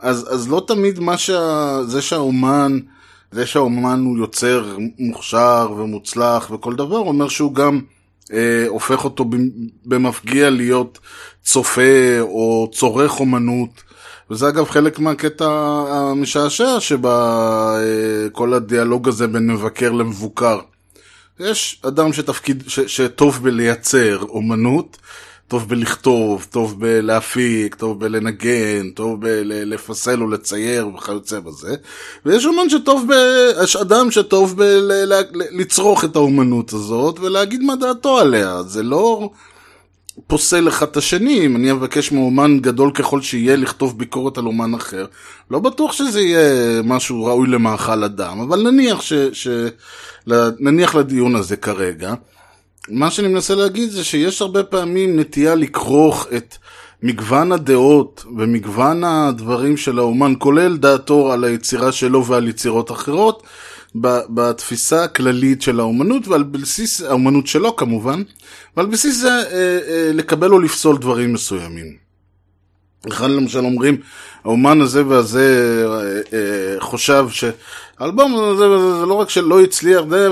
אז, 0.01 0.35
אז 0.35 0.49
לא 0.49 0.63
תמיד 0.67 1.01
מה 1.01 1.19
שה... 1.19 1.79
זה 1.87 2.03
שהאומן, 2.03 2.79
זה 3.33 3.47
שהאומן 3.47 4.03
הוא 4.05 4.19
יוצר 4.19 4.77
מוכשר 4.99 5.73
ומוצלח 5.77 6.51
וכל 6.51 6.75
דבר, 6.75 6.99
אומר 6.99 7.29
שהוא 7.29 7.55
גם 7.55 7.81
אה, 8.33 8.65
הופך 8.69 9.05
אותו 9.05 9.25
במפגיע 9.85 10.51
להיות 10.51 10.99
צופה 11.43 12.21
או 12.21 12.71
צורך 12.73 13.21
אומנות. 13.21 13.83
וזה 14.31 14.49
אגב 14.49 14.69
חלק 14.69 14.99
מהקטע 14.99 15.49
המשעשע 15.89 16.81
שכל 16.81 18.53
אה, 18.53 18.57
הדיאלוג 18.57 19.09
הזה 19.09 19.27
בין 19.27 19.47
מבקר 19.47 19.93
למבוקר. 19.93 20.59
יש 21.41 21.81
אדם 21.87 22.13
שתפקיד, 22.13 22.65
ש, 22.67 22.81
שטוב 22.81 23.43
בלייצר 23.43 24.23
אומנות, 24.29 24.97
טוב 25.49 25.69
בלכתוב, 25.69 26.47
טוב 26.51 26.81
בלהפיק, 26.81 27.75
טוב 27.75 28.01
בלנגן, 28.01 28.91
טוב 28.91 29.21
בלפסל 29.21 30.23
ולצייר 30.23 30.89
וכיוצא 30.89 31.41
בזה, 31.41 31.75
ויש 32.27 32.47
אומן 32.47 32.69
שטוב 32.69 33.07
ב... 33.09 33.13
יש 33.65 33.77
אדם 33.77 34.11
שטוב 34.11 34.57
בלצרוך 34.57 36.05
את 36.05 36.17
האומנות 36.17 36.73
הזאת 36.73 37.19
ולהגיד 37.21 37.63
מה 37.63 37.77
דעתו 37.77 38.19
עליה, 38.19 38.63
זה 38.63 38.83
לא 38.83 39.31
פוסל 40.27 40.69
אחד 40.69 40.87
את 40.87 40.97
השני, 40.97 41.47
אם 41.47 41.57
אני 41.57 41.73
אבקש 41.73 42.13
מאומן 42.13 42.59
גדול 42.59 42.91
ככל 42.95 43.23
שיהיה 43.23 43.57
לכתוב 43.57 43.99
ביקורת 43.99 44.39
על 44.39 44.47
אומן 44.47 44.75
אחר, 44.75 45.07
לא 45.51 45.59
בטוח 45.59 45.93
שזה 45.93 46.21
יהיה 46.21 46.83
משהו 46.83 47.25
ראוי 47.25 47.49
למאכל 47.49 48.05
אדם, 48.05 48.41
אבל 48.41 48.71
נניח 48.71 49.03
ש... 49.03 49.13
ש... 49.33 49.49
נניח 50.61 50.95
לדיון 50.95 51.37
הזה 51.37 51.57
כרגע. 51.57 52.15
מה 52.90 53.11
שאני 53.11 53.29
מנסה 53.29 53.55
להגיד 53.55 53.90
זה 53.90 54.05
שיש 54.05 54.42
הרבה 54.42 54.62
פעמים 54.62 55.20
נטייה 55.20 55.55
לכרוך 55.55 56.27
את 56.37 56.57
מגוון 57.03 57.53
הדעות 57.53 58.24
ומגוון 58.37 59.05
הדברים 59.05 59.77
של 59.77 59.98
האומן, 59.98 60.33
כולל 60.38 60.77
דעתו 60.77 61.33
על 61.33 61.44
היצירה 61.44 61.92
שלו 61.92 62.27
ועל 62.27 62.48
יצירות 62.48 62.90
אחרות, 62.90 63.42
בתפיסה 64.29 65.05
הכללית 65.05 65.62
של 65.62 65.81
האומנות 65.81 66.29
ועל 66.29 66.42
בסיס 66.42 67.01
האומנות 67.01 67.46
שלו 67.46 67.77
כמובן, 67.77 68.22
ועל 68.77 68.87
בסיס 68.87 69.16
זה 69.16 69.29
אה, 69.29 69.79
אה, 69.88 70.11
לקבל 70.12 70.53
או 70.53 70.59
לפסול 70.59 70.98
דברים 70.98 71.33
מסוימים. 71.33 72.09
אחד 73.09 73.31
למשל 73.31 73.59
אומרים, 73.59 73.96
האומן 74.44 74.81
הזה 74.81 75.07
והזה 75.07 75.83
אה, 75.87 76.38
אה, 76.38 76.81
חושב 76.81 77.27
שהאלבום 77.99 78.35
הזה 78.35 78.71
וזה 78.71 79.01
זה 79.01 79.07
לא 79.07 79.15
רק 79.15 79.31
שלא 79.31 79.63
הצליח 79.63 80.03
די, 80.11 80.27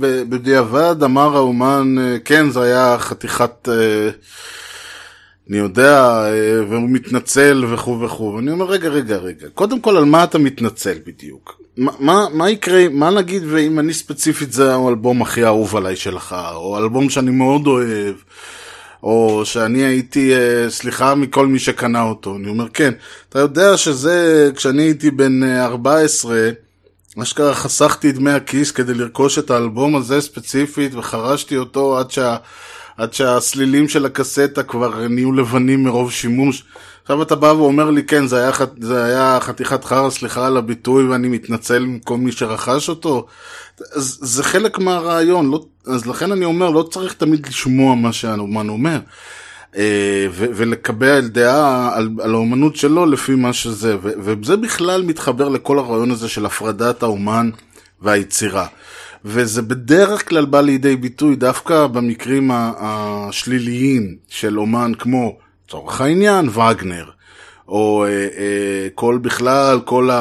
ובדיעבד 0.00 1.02
אמר 1.04 1.36
האומן, 1.36 1.94
אה, 1.98 2.16
כן 2.24 2.50
זה 2.50 2.62
היה 2.62 2.96
חתיכת, 2.98 3.68
אני 5.50 5.58
יודע, 5.58 6.24
והוא 6.68 6.88
מתנצל 6.88 7.64
וכו' 7.68 8.00
וכו', 8.00 8.34
ואני 8.36 8.50
אומר 8.50 8.66
רגע 8.66 8.88
רגע 8.88 9.16
רגע, 9.16 9.48
קודם 9.54 9.80
כל 9.80 9.96
על 9.96 10.04
מה 10.04 10.24
אתה 10.24 10.38
מתנצל 10.38 10.98
בדיוק? 11.06 11.62
מה, 11.76 11.92
מה, 11.98 12.26
מה 12.32 12.50
יקרה, 12.50 12.88
מה 12.88 13.10
נגיד 13.10 13.42
ואם 13.46 13.78
אני 13.78 13.94
ספציפית 13.94 14.52
זה 14.52 14.74
האלבום 14.74 15.22
הכי 15.22 15.44
אהוב 15.44 15.76
עליי 15.76 15.96
שלך, 15.96 16.36
או 16.54 16.78
אלבום 16.78 17.10
שאני 17.10 17.30
מאוד 17.30 17.66
אוהב, 17.66 18.14
או 19.02 19.42
שאני 19.44 19.84
הייתי, 19.84 20.34
אה, 20.34 20.70
סליחה 20.70 21.14
מכל 21.14 21.46
מי 21.46 21.58
שקנה 21.58 22.02
אותו. 22.02 22.36
אני 22.36 22.48
אומר, 22.48 22.68
כן, 22.68 22.92
אתה 23.28 23.38
יודע 23.38 23.76
שזה, 23.76 24.50
כשאני 24.56 24.82
הייתי 24.82 25.10
בן 25.10 25.42
14, 25.42 26.36
אה, 26.36 26.50
אשכרה 27.18 27.54
חסכתי 27.54 28.12
דמי 28.12 28.30
הכיס 28.30 28.70
כדי 28.70 28.94
לרכוש 28.94 29.38
את 29.38 29.50
האלבום 29.50 29.96
הזה 29.96 30.20
ספציפית, 30.20 30.94
וחרשתי 30.94 31.56
אותו 31.56 31.98
עד, 31.98 32.10
שה, 32.10 32.36
עד 32.96 33.14
שהסלילים 33.14 33.88
של 33.88 34.06
הקסטה 34.06 34.62
כבר 34.62 35.08
נהיו 35.08 35.32
לבנים 35.32 35.84
מרוב 35.84 36.12
שימוש. 36.12 36.64
עכשיו 37.02 37.22
אתה 37.22 37.34
בא 37.34 37.46
ואומר 37.46 37.90
לי, 37.90 38.02
כן, 38.02 38.26
זה 38.26 38.36
היה, 38.38 38.50
זה 38.80 39.04
היה 39.04 39.38
חתיכת 39.40 39.84
חרא, 39.84 40.10
סליחה 40.10 40.46
על 40.46 40.56
הביטוי, 40.56 41.04
ואני 41.04 41.28
מתנצל 41.28 41.82
עם 41.82 41.98
כל 41.98 42.16
מי 42.16 42.32
שרכש 42.32 42.88
אותו. 42.88 43.26
אז 43.92 44.18
זה 44.20 44.42
חלק 44.42 44.78
מהרעיון, 44.78 45.50
לא, 45.50 45.64
אז 45.86 46.06
לכן 46.06 46.32
אני 46.32 46.44
אומר, 46.44 46.70
לא 46.70 46.82
צריך 46.82 47.12
תמיד 47.12 47.46
לשמוע 47.46 47.94
מה 47.94 48.12
שהאומן 48.12 48.68
אומר. 48.68 48.98
אה, 49.76 50.26
ולקבע 50.34 51.20
דעה 51.20 51.96
על, 51.96 52.08
על 52.22 52.34
האומנות 52.34 52.76
שלו 52.76 53.06
לפי 53.06 53.34
מה 53.34 53.52
שזה, 53.52 53.96
ו- 54.02 54.12
וזה 54.18 54.56
בכלל 54.56 55.02
מתחבר 55.02 55.48
לכל 55.48 55.78
הרעיון 55.78 56.10
הזה 56.10 56.28
של 56.28 56.46
הפרדת 56.46 57.02
האומן 57.02 57.50
והיצירה. 58.00 58.66
וזה 59.24 59.62
בדרך 59.62 60.28
כלל 60.28 60.44
בא 60.44 60.60
לידי 60.60 60.96
ביטוי 60.96 61.36
דווקא 61.36 61.86
במקרים 61.86 62.50
השליליים 62.54 64.16
של 64.28 64.58
אומן 64.58 64.92
כמו 64.98 65.38
לצורך 65.66 66.00
העניין, 66.00 66.48
וגנר. 66.48 67.10
או 67.68 68.04
אה, 68.04 68.10
אה, 68.10 68.88
כל 68.94 69.18
בכלל, 69.22 69.80
כל 69.84 70.10
ה... 70.10 70.18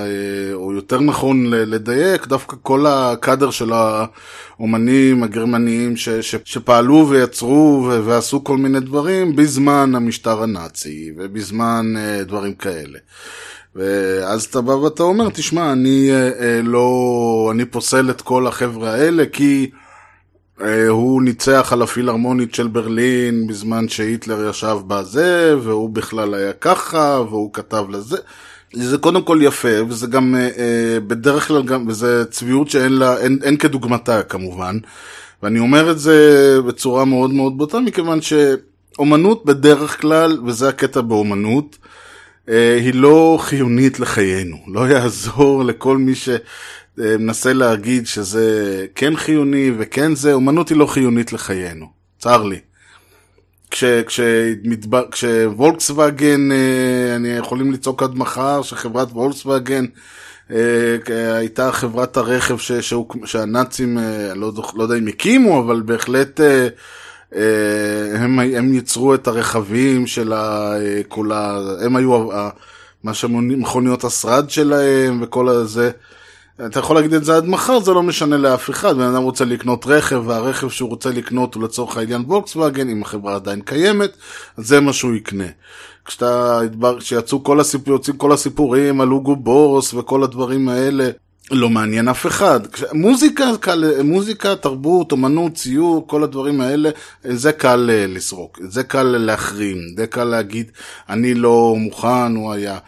אה, 0.00 0.54
או 0.54 0.72
יותר 0.72 1.00
נכון 1.00 1.50
לדייק, 1.50 2.26
דווקא 2.26 2.56
כל 2.62 2.86
הקאדר 2.86 3.50
של 3.50 3.72
האומנים 3.72 5.22
הגרמניים 5.22 5.96
ש, 5.96 6.08
ש, 6.08 6.36
שפעלו 6.44 7.06
ויצרו 7.08 7.86
ו, 7.88 8.04
ועשו 8.04 8.44
כל 8.44 8.56
מיני 8.56 8.80
דברים 8.80 9.36
בזמן 9.36 9.92
המשטר 9.94 10.42
הנאצי 10.42 11.12
ובזמן 11.16 11.94
דברים 12.26 12.54
כאלה. 12.54 12.98
ואז 13.76 14.44
אתה 14.44 14.60
בא 14.60 14.72
ואתה 14.72 15.02
אומר, 15.02 15.28
תשמע, 15.28 15.72
אני 15.72 16.10
לא, 16.62 17.48
אני 17.54 17.64
פוסל 17.64 18.10
את 18.10 18.20
כל 18.20 18.46
החבר'ה 18.46 18.90
האלה 18.90 19.24
כי 19.32 19.70
הוא 20.88 21.22
ניצח 21.22 21.68
על 21.72 21.82
הפילהרמונית 21.82 22.54
של 22.54 22.66
ברלין 22.66 23.46
בזמן 23.46 23.88
שהיטלר 23.88 24.48
ישב 24.50 24.76
בזה, 24.86 25.56
והוא 25.62 25.90
בכלל 25.90 26.34
היה 26.34 26.52
ככה, 26.52 27.20
והוא 27.28 27.52
כתב 27.52 27.84
לזה. 27.90 28.16
זה 28.72 28.98
קודם 28.98 29.22
כל 29.22 29.38
יפה, 29.42 29.84
וזה 29.88 30.06
גם 30.06 30.34
אה, 30.34 30.40
אה, 30.40 31.00
בדרך 31.00 31.48
כלל 31.48 31.62
גם, 31.62 31.84
וזה 31.88 32.24
צביעות 32.24 32.70
שאין 32.70 32.92
לה, 32.92 33.18
אין, 33.18 33.38
אין 33.42 33.56
כדוגמתה 33.56 34.22
כמובן. 34.22 34.78
ואני 35.42 35.58
אומר 35.58 35.90
את 35.90 35.98
זה 35.98 36.58
בצורה 36.66 37.04
מאוד 37.04 37.30
מאוד 37.30 37.58
בוטה, 37.58 37.80
מכיוון 37.80 38.18
שאומנות 38.22 39.44
בדרך 39.44 40.00
כלל, 40.00 40.38
וזה 40.46 40.68
הקטע 40.68 41.00
באומנות, 41.00 41.78
אה, 42.48 42.76
היא 42.76 42.94
לא 42.94 43.38
חיונית 43.40 44.00
לחיינו. 44.00 44.56
לא 44.66 44.88
יעזור 44.88 45.64
לכל 45.64 45.98
מי 45.98 46.12
שמנסה 46.96 47.52
להגיד 47.52 48.06
שזה 48.06 48.86
כן 48.94 49.16
חיוני 49.16 49.70
וכן 49.78 50.14
זה, 50.14 50.32
אומנות 50.32 50.68
היא 50.68 50.78
לא 50.78 50.86
חיונית 50.86 51.32
לחיינו. 51.32 51.86
צר 52.18 52.42
לי. 52.42 52.58
כש, 53.70 53.84
כשמדבר, 53.84 55.10
כשוולקסווגן, 55.10 56.52
אה, 56.52 57.16
אני 57.16 57.28
יכולים 57.28 57.72
לצעוק 57.72 58.02
עד 58.02 58.14
מחר 58.14 58.62
שחברת 58.62 59.08
וולקסווגן 59.12 59.84
אה, 60.50 60.96
הייתה 61.36 61.72
חברת 61.72 62.16
הרכב 62.16 62.58
ש, 62.58 62.72
שהנאצים, 63.24 63.98
לא, 64.34 64.52
לא 64.74 64.82
יודע 64.82 64.98
אם 64.98 65.08
הקימו, 65.08 65.60
אבל 65.60 65.82
בהחלט 65.84 66.40
הם, 68.14 68.38
הם 68.38 68.74
ייצרו 68.74 69.14
את 69.14 69.26
הרכבים 69.26 70.06
של 70.06 70.32
כל 71.08 71.32
ה... 71.32 71.58
הם 71.84 71.96
היו 71.96 72.28
מה 73.04 73.14
שמכוניות 73.14 74.04
השרד 74.04 74.50
שלהם 74.50 75.22
וכל 75.22 75.48
הזה. 75.48 75.90
אתה 76.66 76.78
יכול 76.78 76.96
להגיד 76.96 77.14
את 77.14 77.24
זה 77.24 77.36
עד 77.36 77.46
מחר, 77.46 77.80
זה 77.80 77.92
לא 77.92 78.02
משנה 78.02 78.36
לאף 78.36 78.70
אחד. 78.70 78.96
בן 78.96 79.02
אדם 79.02 79.22
רוצה 79.22 79.44
לקנות 79.44 79.86
רכב, 79.86 80.22
והרכב 80.26 80.68
שהוא 80.68 80.88
רוצה 80.88 81.10
לקנות 81.10 81.54
הוא 81.54 81.62
לצורך 81.62 81.96
העניין 81.96 82.22
וולקסווגן, 82.26 82.88
אם 82.88 83.02
החברה 83.02 83.34
עדיין 83.34 83.60
קיימת, 83.60 84.10
אז 84.56 84.66
זה 84.66 84.80
מה 84.80 84.92
שהוא 84.92 85.14
יקנה. 85.14 85.44
כשאתה, 86.04 86.60
כשיצאו 86.98 87.44
כל, 87.44 87.60
הסיפור, 87.60 87.98
כל 88.16 88.32
הסיפורים 88.32 89.00
על 89.00 89.12
אוגו 89.12 89.36
בורוס 89.36 89.94
וכל 89.94 90.22
הדברים 90.22 90.68
האלה, 90.68 91.10
לא 91.50 91.70
מעניין 91.70 92.08
אף 92.08 92.26
אחד. 92.26 92.60
מוזיקה, 92.92 93.44
קל, 93.60 94.02
מוזיקה, 94.04 94.56
תרבות, 94.56 95.12
אמנות, 95.12 95.54
ציור, 95.54 96.06
כל 96.06 96.24
הדברים 96.24 96.60
האלה, 96.60 96.90
זה 97.24 97.52
קל 97.52 97.90
אה, 97.92 98.06
לסרוק, 98.06 98.58
זה 98.62 98.82
קל 98.82 99.02
להחרים, 99.02 99.78
זה 99.96 100.06
קל 100.06 100.24
להגיד, 100.24 100.70
אני 101.08 101.34
לא 101.34 101.74
מוכן, 101.78 102.36
הוא 102.36 102.52
היה. 102.52 102.78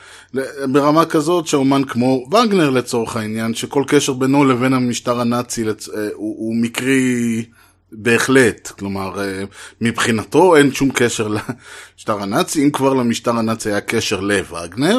ברמה 0.68 1.05
כזאת 1.05 1.47
שאומן 1.47 1.85
כמו 1.85 2.27
וגנר 2.29 2.70
לצורך 2.70 3.16
העניין, 3.16 3.55
שכל 3.55 3.85
קשר 3.87 4.12
בינו 4.12 4.44
לבין 4.44 4.73
המשטר 4.73 5.20
הנאצי 5.20 5.64
אה, 5.64 5.73
הוא, 6.14 6.37
הוא 6.38 6.57
מקרי 6.57 7.44
בהחלט, 7.92 8.68
כלומר 8.79 9.20
אה, 9.20 9.44
מבחינתו 9.81 10.57
אין 10.57 10.73
שום 10.73 10.90
קשר 10.94 11.29
למשטר 11.29 12.23
הנאצי, 12.23 12.64
אם 12.64 12.70
כבר 12.70 12.94
למשטר 12.94 13.31
הנאצי 13.31 13.68
היה 13.70 13.81
קשר 13.81 14.20
לווגנר. 14.20 14.99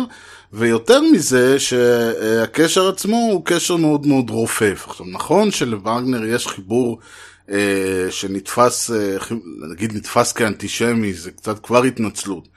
ויותר 0.53 1.01
מזה, 1.01 1.59
שהקשר 1.59 2.89
עצמו 2.89 3.17
הוא 3.31 3.41
קשר 3.45 3.75
מאוד 3.75 4.07
מאוד 4.07 4.29
רופף. 4.29 4.85
עכשיו, 4.87 5.05
נכון 5.05 5.51
שלווגנר 5.51 6.25
יש 6.25 6.47
חיבור 6.47 6.99
אה, 7.51 8.07
שנתפס, 8.09 8.91
נגיד 9.71 9.95
נתפס 9.95 10.31
כאנטישמי, 10.31 11.13
זה 11.13 11.31
קצת 11.31 11.59
כבר 11.65 11.83
התנצלות. 11.83 12.54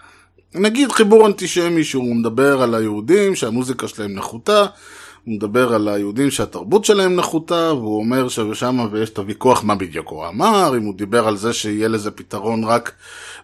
נגיד 0.55 0.93
חיבור 0.93 1.27
אנטישמי 1.27 1.85
שהוא 1.85 2.17
מדבר 2.17 2.63
על 2.63 2.75
היהודים, 2.75 3.35
שהמוזיקה 3.35 3.89
שלהם 3.89 4.15
נחותה, 4.15 4.67
הוא 5.25 5.35
מדבר 5.35 5.75
על 5.75 5.89
היהודים 5.89 6.31
שהתרבות 6.31 6.85
שלהם 6.85 7.17
נחותה, 7.17 7.73
והוא 7.75 7.99
אומר 7.99 8.29
ששם 8.29 8.89
ויש 8.93 9.11
את 9.11 9.19
הוויכוח 9.19 9.65
מה 9.65 9.75
בדיוק 9.75 10.09
הוא 10.09 10.27
אמר, 10.29 10.75
אם 10.77 10.85
הוא 10.85 10.95
דיבר 10.95 11.29
על 11.29 11.37
זה 11.37 11.53
שיהיה 11.53 11.89
לזה 11.89 12.11
פתרון 12.11 12.65
רק 12.65 12.93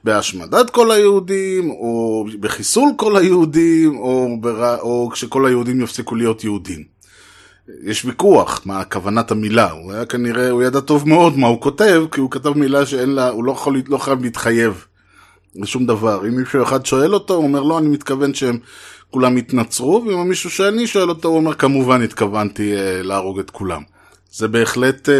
בהשמדת 0.04 0.70
כל 0.70 0.90
היהודים, 0.90 1.70
או 1.70 2.24
בחיסול 2.40 2.88
כל 2.96 3.16
היהודים, 3.16 3.98
או, 3.98 4.36
בר... 4.40 4.76
או 4.80 5.10
כשכל 5.12 5.46
היהודים 5.46 5.80
יפסיקו 5.80 6.14
להיות 6.14 6.44
יהודים. 6.44 6.84
יש 7.82 8.04
ויכוח 8.04 8.62
מה 8.64 8.84
כוונת 8.84 9.30
המילה, 9.30 9.70
הוא 9.70 9.92
היה 9.92 10.06
כנראה, 10.06 10.50
הוא 10.50 10.62
ידע 10.62 10.80
טוב 10.80 11.08
מאוד 11.08 11.38
מה 11.38 11.46
הוא 11.46 11.60
כותב, 11.60 12.04
כי 12.12 12.20
הוא 12.20 12.30
כתב 12.30 12.58
מילה 12.58 12.86
שאין 12.86 13.10
לה, 13.10 13.28
הוא 13.28 13.44
לא, 13.44 13.52
יכול, 13.52 13.82
לא 13.88 13.98
חייב 13.98 14.22
להתחייב 14.22 14.84
לשום 15.56 15.86
דבר. 15.86 16.26
אם 16.28 16.36
מישהו 16.36 16.62
אחד 16.62 16.86
שואל 16.86 17.14
אותו, 17.14 17.34
הוא 17.34 17.44
אומר 17.44 17.62
לא, 17.62 17.78
אני 17.78 17.88
מתכוון 17.88 18.34
שהם 18.34 18.58
כולם 19.10 19.38
יתנצרו, 19.38 20.04
ואם 20.06 20.28
מישהו 20.28 20.50
שאני 20.50 20.86
שואל 20.86 21.08
אותו, 21.08 21.28
הוא 21.28 21.36
אומר 21.36 21.54
כמובן 21.54 22.02
התכוונתי 22.02 22.76
אה, 22.76 23.02
להרוג 23.02 23.38
את 23.38 23.50
כולם. 23.50 23.82
זה 24.32 24.48
בהחלט 24.48 25.08
אה, 25.08 25.14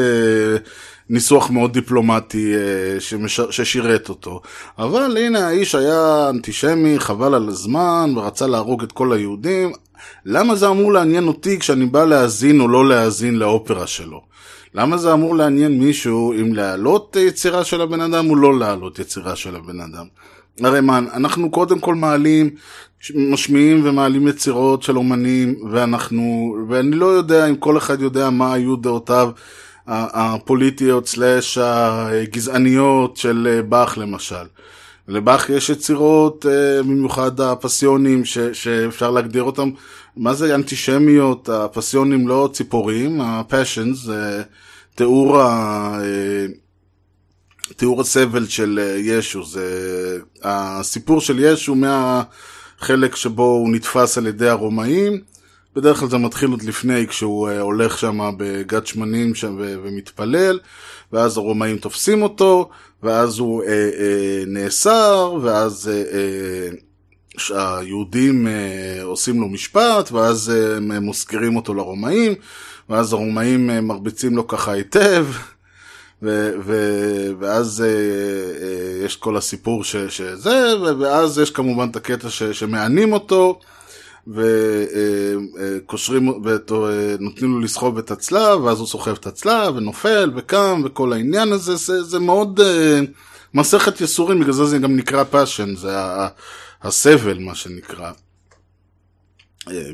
ניסוח 1.10 1.50
מאוד 1.50 1.72
דיפלומטי 1.72 2.54
אה, 2.54 3.00
שמש... 3.00 3.40
ששירת 3.50 4.08
אותו. 4.08 4.40
אבל 4.78 5.16
הנה 5.16 5.46
האיש 5.46 5.74
היה 5.74 6.30
אנטישמי, 6.30 6.98
חבל 6.98 7.34
על 7.34 7.48
הזמן, 7.48 8.12
ורצה 8.16 8.46
להרוג 8.46 8.82
את 8.82 8.92
כל 8.92 9.12
היהודים. 9.12 9.72
למה 10.24 10.54
זה 10.54 10.68
אמור 10.68 10.92
לעניין 10.92 11.28
אותי 11.28 11.58
כשאני 11.58 11.86
בא 11.86 12.04
להאזין 12.04 12.60
או 12.60 12.68
לא 12.68 12.88
להאזין 12.88 13.34
לאופרה 13.34 13.86
שלו? 13.86 14.20
למה 14.74 14.96
זה 14.96 15.12
אמור 15.12 15.37
לעניין 15.37 15.78
מישהו 15.78 16.32
אם 16.32 16.54
להעלות 16.54 17.16
יצירה 17.20 17.64
של 17.64 17.80
הבן 17.80 18.00
אדם 18.00 18.30
או 18.30 18.37
לא 18.37 18.58
להעלות 18.58 18.98
יצירה 18.98 19.37
של 19.37 19.56
הבן 19.56 19.80
אדם? 19.80 20.06
הרי 20.60 20.80
מה, 20.80 20.98
אנחנו 20.98 21.50
קודם 21.50 21.78
כל 21.78 21.94
מעלים, 21.94 22.50
משמיעים 23.14 23.80
ומעלים 23.84 24.28
יצירות 24.28 24.82
של 24.82 24.96
אומנים, 24.96 25.54
ואנחנו, 25.70 26.56
ואני 26.68 26.96
לא 26.96 27.06
יודע 27.06 27.46
אם 27.46 27.56
כל 27.56 27.78
אחד 27.78 28.00
יודע 28.00 28.30
מה 28.30 28.52
היו 28.52 28.76
דעותיו 28.76 29.30
הפוליטיות 29.87 31.06
סלאש 31.06 31.58
הגזעניות 31.58 33.16
של 33.16 33.60
באך 33.68 33.98
למשל. 33.98 34.44
לבאך 35.08 35.50
יש 35.50 35.70
יצירות, 35.70 36.46
אה, 36.46 36.82
במיוחד 36.82 37.40
הפסיונים, 37.40 38.24
ש, 38.24 38.38
שאפשר 38.38 39.10
להגדיר 39.10 39.42
אותם, 39.42 39.70
מה 40.16 40.35
זה 40.35 40.55
אנטישמיות? 40.55 41.48
הפסיונים 41.48 42.29
לא 42.29 42.50
ציפורים, 42.53 43.20
הפשנס 43.20 43.98
זה 43.98 44.42
תיאור, 44.94 45.40
ה, 45.40 45.98
אה, 46.00 46.46
תיאור 47.77 48.00
הסבל 48.00 48.46
של 48.46 48.81
אה, 48.83 48.98
ישו, 48.98 49.44
זה 49.44 50.18
הסיפור 50.42 51.20
של 51.20 51.38
ישו 51.38 51.74
מהחלק 51.74 53.16
שבו 53.16 53.42
הוא 53.42 53.70
נתפס 53.70 54.18
על 54.18 54.27
ידי 54.27 54.48
הרומאים, 54.48 55.20
בדרך 55.77 55.98
כלל 55.98 56.09
זה 56.09 56.18
מתחיל 56.18 56.50
עוד 56.50 56.62
לפני, 56.62 57.07
כשהוא 57.07 57.48
uh, 57.48 57.53
הולך 57.53 57.98
שם 57.98 58.31
בגת 58.37 58.87
שמנים 58.87 59.35
שם 59.35 59.57
ומתפלל, 59.59 60.59
ואז 61.12 61.37
הרומאים 61.37 61.79
תופסים 61.79 62.22
אותו, 62.22 62.68
ואז 63.03 63.38
הוא 63.38 63.62
uh, 63.62 63.66
uh, 63.66 63.68
נאסר, 64.46 65.38
ואז 65.42 65.90
uh, 65.90 66.12
uh, 66.12 66.83
היהודים 67.54 68.46
uh, 68.46 68.50
עושים 69.02 69.40
לו 69.40 69.48
משפט, 69.48 70.12
ואז 70.12 70.52
uh, 70.54 70.76
הם 70.76 70.92
מוזכרים 70.92 71.56
אותו 71.56 71.74
לרומאים, 71.74 72.34
ואז 72.88 73.12
הרומאים 73.12 73.70
uh, 73.70 73.80
מרביצים 73.80 74.36
לו 74.36 74.46
ככה 74.48 74.72
היטב. 74.72 75.26
ו- 76.22 76.52
ו- 76.64 77.30
ואז 77.38 77.84
uh, 77.86 77.88
uh, 78.60 78.64
יש 79.06 79.16
כל 79.16 79.36
הסיפור 79.36 79.84
ש- 79.84 79.96
שזה, 79.96 80.72
ואז 81.00 81.38
יש 81.38 81.50
כמובן 81.50 81.88
את 81.90 81.96
הקטע 81.96 82.30
ש- 82.30 82.42
שמענים 82.42 83.12
אותו, 83.12 83.58
וקושרים, 84.28 86.28
ונותנים 86.44 87.52
לו 87.54 87.60
לסחוב 87.60 87.98
את 87.98 88.10
הצלב, 88.10 88.64
ואז 88.64 88.78
הוא 88.78 88.86
סוחב 88.86 89.12
את 89.12 89.26
הצלב, 89.26 89.76
ונופל, 89.76 90.30
וקם, 90.36 90.82
וכל 90.84 91.12
העניין 91.12 91.52
הזה, 91.52 91.76
זה, 91.76 92.02
זה 92.02 92.18
מאוד 92.18 92.60
מסכת 93.54 94.00
יסורים, 94.00 94.40
בגלל 94.40 94.52
זה 94.52 94.64
זה 94.64 94.78
גם 94.78 94.96
נקרא 94.96 95.24
פאשן, 95.24 95.76
זה 95.76 95.90
הסבל, 96.84 97.38
מה 97.38 97.54
שנקרא. 97.54 98.12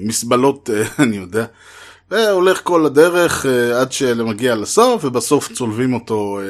מסבלות, 0.00 0.70
אני 0.98 1.16
יודע. 1.16 1.44
והולך 2.10 2.60
כל 2.62 2.86
הדרך 2.86 3.46
עד 3.80 3.92
שמגיע 3.92 4.54
לסוף, 4.54 5.04
ובסוף 5.04 5.52
צולבים 5.52 5.94
אותו, 5.94 6.40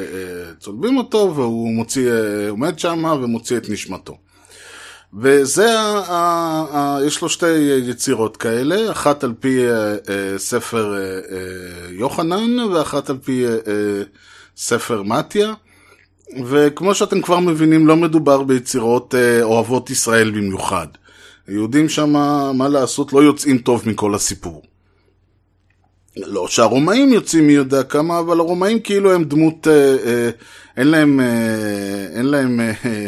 צולבים 0.59 0.97
אותו, 0.97 1.33
והוא 1.35 1.73
מוציא, 1.73 2.11
עומד 2.49 2.79
שם 2.79 3.03
ומוציא 3.03 3.57
את 3.57 3.69
נשמתו. 3.69 4.17
וזה, 5.13 5.79
ה, 5.79 5.99
ה, 6.07 6.65
ה, 6.71 6.97
יש 7.05 7.21
לו 7.21 7.29
שתי 7.29 7.51
יצירות 7.87 8.37
כאלה, 8.37 8.91
אחת 8.91 9.23
על 9.23 9.33
פי 9.39 9.67
אה, 9.67 9.91
אה, 9.91 10.37
ספר 10.37 10.95
אה, 10.95 10.99
אה, 10.99 11.89
יוחנן 11.89 12.59
ואחת 12.59 13.09
על 13.09 13.17
פי 13.17 13.45
אה, 13.45 13.51
אה, 13.51 14.03
ספר 14.57 15.03
מתיה. 15.03 15.53
וכמו 16.45 16.95
שאתם 16.95 17.21
כבר 17.21 17.39
מבינים, 17.39 17.87
לא 17.87 17.95
מדובר 17.95 18.43
ביצירות 18.43 19.15
אה, 19.15 19.43
אוהבות 19.43 19.89
ישראל 19.89 20.31
במיוחד. 20.31 20.87
היהודים 21.47 21.89
שם, 21.89 22.09
מה 22.53 22.69
לעשות, 22.69 23.13
לא 23.13 23.23
יוצאים 23.23 23.57
טוב 23.57 23.83
מכל 23.85 24.15
הסיפור. 24.15 24.61
לא 26.17 26.47
שהרומאים 26.47 27.13
יוצאים 27.13 27.47
מי 27.47 27.53
יודע 27.53 27.83
כמה, 27.83 28.19
אבל 28.19 28.39
הרומאים 28.39 28.79
כאילו 28.79 29.11
הם 29.13 29.23
דמות, 29.23 29.67
אה, 29.67 29.95
אה, 30.05 30.29
אין 30.77 30.87
להם, 30.87 31.19
אה, 31.19 32.07
אין 32.13 32.25
להם 32.25 32.59
אה, 32.59 33.07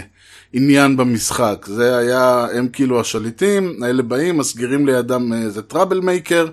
עניין 0.54 0.98
במשחק. 0.98 1.66
זה 1.70 1.98
היה, 1.98 2.48
הם 2.54 2.68
כאילו 2.68 3.00
השליטים, 3.00 3.84
האלה 3.84 4.04
באים, 4.04 4.38
מסגירים 4.38 4.86
לידם 4.86 5.34
איזה 5.34 5.62
טראבל 5.62 6.00
מייקר, 6.00 6.48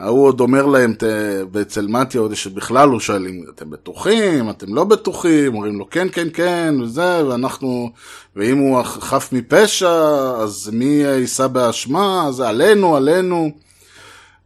ההוא 0.00 0.26
עוד 0.26 0.40
אומר 0.40 0.66
להם, 0.66 0.94
ת, 0.94 1.02
אצל 1.62 1.86
מתיה 1.86 2.20
עוד 2.20 2.34
שבכלל 2.34 2.88
הוא 2.88 3.00
שואלים, 3.00 3.44
אתם 3.54 3.70
בטוחים, 3.70 4.50
אתם 4.50 4.74
לא 4.74 4.84
בטוחים, 4.84 5.54
אומרים 5.54 5.78
לו 5.78 5.90
כן, 5.90 6.08
כן, 6.12 6.28
כן, 6.32 6.74
וזה, 6.82 7.26
ואנחנו, 7.26 7.90
ואם 8.36 8.58
הוא 8.58 8.82
חף 8.82 9.28
מפשע, 9.32 9.92
אז 10.42 10.70
מי 10.72 10.84
יישא 10.84 11.46
באשמה, 11.46 12.26
אז 12.28 12.40
עלינו, 12.40 12.96
עלינו. 12.96 13.50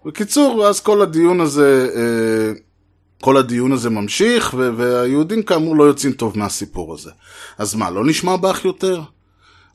בקיצור, 0.05 0.57
ואז 0.57 0.81
כל 0.81 1.03
הדיון 1.03 1.41
הזה, 1.41 1.89
אה, 1.97 2.53
כל 3.21 3.37
הדיון 3.37 3.73
הזה 3.73 3.91
ממשיך, 3.91 4.55
והיהודים 4.77 5.43
כאמור 5.43 5.77
לא 5.77 5.85
יוצאים 5.85 6.13
טוב 6.13 6.39
מהסיפור 6.39 6.95
הזה. 6.95 7.11
אז 7.59 7.75
מה, 7.75 7.91
לא 7.91 8.07
נשמע 8.07 8.37
באח 8.37 8.65
יותר? 8.65 9.01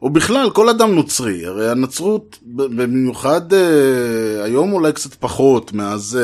או 0.03 0.09
בכלל, 0.09 0.49
כל 0.49 0.69
אדם 0.69 0.95
נוצרי, 0.95 1.45
הרי 1.45 1.69
הנצרות, 1.69 2.37
במיוחד 2.45 3.53
אה, 3.53 4.43
היום 4.43 4.73
אולי 4.73 4.93
קצת 4.93 5.13
פחות, 5.13 5.73
מאז 5.73 6.19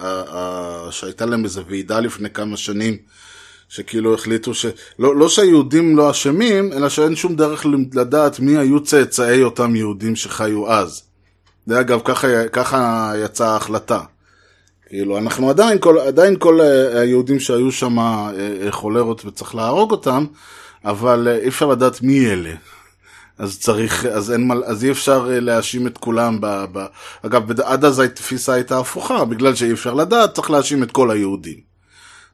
אה, 0.00 0.90
שהייתה 0.90 1.26
להם 1.26 1.44
איזו 1.44 1.62
ועידה 1.68 2.00
לפני 2.00 2.30
כמה 2.30 2.56
שנים, 2.56 2.96
שכאילו 3.68 4.14
החליטו 4.14 4.54
ש... 4.54 4.66
לא, 4.98 5.16
לא 5.16 5.28
שהיהודים 5.28 5.96
לא 5.96 6.10
אשמים, 6.10 6.72
אלא 6.72 6.88
שאין 6.88 7.16
שום 7.16 7.36
דרך 7.36 7.66
לדעת 7.94 8.40
מי 8.40 8.58
היו 8.58 8.82
צאצאי 8.82 9.42
אותם 9.42 9.76
יהודים 9.76 10.16
שחיו 10.16 10.72
אז. 10.72 11.02
זה 11.66 11.80
אגב, 11.80 12.00
ככה, 12.04 12.48
ככה 12.48 13.12
יצאה 13.24 13.48
ההחלטה. 13.48 14.00
כאילו, 14.88 15.18
אנחנו 15.18 15.50
עדיין, 15.50 15.78
כל, 15.78 15.98
עדיין 15.98 16.36
כל 16.38 16.60
אה, 16.60 17.00
היהודים 17.00 17.40
שהיו 17.40 17.72
שם 17.72 17.96
חולרות 18.70 19.24
וצריך 19.24 19.54
להרוג 19.54 19.90
אותם, 19.90 20.24
אבל 20.84 21.28
אי 21.42 21.48
אפשר 21.48 21.66
לדעת 21.66 22.02
מי 22.02 22.26
אלה. 22.26 22.52
אז 23.42 23.58
צריך, 23.58 24.06
אז 24.06 24.32
אין 24.32 24.46
מה, 24.46 24.54
אז 24.64 24.84
אי 24.84 24.90
אפשר 24.90 25.28
אה, 25.30 25.40
להאשים 25.40 25.86
את 25.86 25.98
כולם 25.98 26.38
ב... 26.40 26.64
ב 26.72 26.86
אגב, 27.22 27.60
עד 27.60 27.84
אז 27.84 28.00
התפיסה 28.00 28.52
הייתה 28.52 28.78
הפוכה, 28.78 29.24
בגלל 29.24 29.54
שאי 29.54 29.72
אפשר 29.72 29.94
לדעת, 29.94 30.34
צריך 30.34 30.50
להאשים 30.50 30.82
את 30.82 30.92
כל 30.92 31.10
היהודים. 31.10 31.60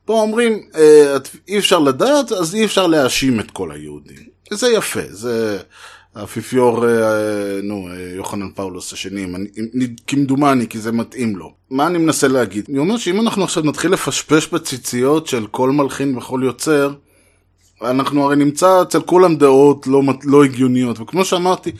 פה 0.05 0.21
אומרים, 0.21 0.61
אה, 0.75 1.17
אי 1.49 1.59
אפשר 1.59 1.79
לדעת, 1.79 2.33
אז 2.33 2.55
אי 2.55 2.65
אפשר 2.65 2.87
להאשים 2.87 3.41
את 3.41 3.51
כל 3.51 3.73
היהודים. 3.73 4.17
זה 4.51 4.69
יפה, 4.69 5.01
זה 5.11 5.59
האפיפיור, 6.15 6.89
אה, 6.89 7.61
נו, 7.63 7.89
יוחנן 8.17 8.51
פאולוס 8.55 8.93
השני, 8.93 9.27
כמדומני, 10.07 10.69
כי 10.69 10.79
זה 10.79 10.93
מתאים 10.93 11.37
לו. 11.37 11.55
מה 11.71 11.87
אני 11.87 11.99
מנסה 11.99 12.29
להגיד? 12.29 12.65
אני 12.69 12.79
אומר 12.79 12.97
שאם 12.97 13.21
אנחנו 13.21 13.45
עכשיו 13.45 13.63
נתחיל 13.63 13.93
לפשפש 13.93 14.49
בציציות 14.53 15.27
של 15.27 15.47
כל 15.47 15.71
מלחין 15.71 16.17
וכל 16.17 16.41
יוצר, 16.45 16.93
אנחנו 17.83 18.25
הרי 18.25 18.37
נמצא 18.37 18.83
אצל 18.83 19.01
כולם 19.01 19.37
דעות 19.37 19.87
לא, 19.87 20.03
לא 20.25 20.45
הגיוניות, 20.45 21.01
וכמו 21.01 21.25
שאמרתי, 21.25 21.73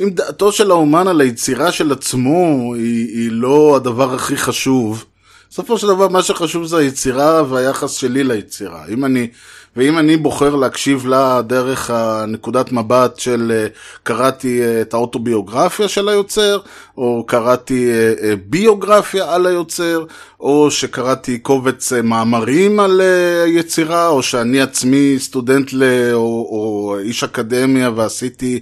אם 0.00 0.10
דעתו 0.10 0.52
של 0.52 0.70
האומן 0.70 1.08
על 1.08 1.20
היצירה 1.20 1.72
של 1.72 1.92
עצמו 1.92 2.74
היא, 2.74 3.08
היא 3.08 3.30
לא 3.32 3.76
הדבר 3.76 4.14
הכי 4.14 4.36
חשוב, 4.36 5.04
בסופו 5.50 5.78
של 5.78 5.86
דבר 5.86 6.08
מה 6.08 6.22
שחשוב 6.22 6.64
זה 6.64 6.76
היצירה 6.76 7.42
והיחס 7.48 7.92
שלי 7.92 8.24
ליצירה. 8.24 8.84
אם 8.88 9.04
אני 9.04 9.28
ואם 9.76 9.98
אני 9.98 10.16
בוחר 10.16 10.56
להקשיב 10.56 11.06
לה 11.06 11.42
דרך 11.42 11.90
הנקודת 11.90 12.72
מבט 12.72 13.18
של 13.18 13.52
אה, 13.54 13.66
קראתי 14.02 14.62
אה, 14.62 14.80
את 14.80 14.94
האוטוביוגרפיה 14.94 15.88
של 15.88 16.08
היוצר, 16.08 16.60
או 16.96 17.24
קראתי 17.26 17.90
אה, 17.90 18.34
ביוגרפיה 18.46 19.34
על 19.34 19.46
היוצר, 19.46 20.04
או 20.40 20.70
שקראתי 20.70 21.38
קובץ 21.38 21.92
מאמרים 21.92 22.80
על 22.80 23.00
יצירה, 23.46 24.08
או 24.08 24.22
שאני 24.22 24.60
עצמי 24.60 25.14
סטודנט 25.18 25.72
ל... 25.72 26.12
או, 26.12 26.48
או 26.50 26.96
איש 26.98 27.24
אקדמיה 27.24 27.90
ועשיתי 27.96 28.60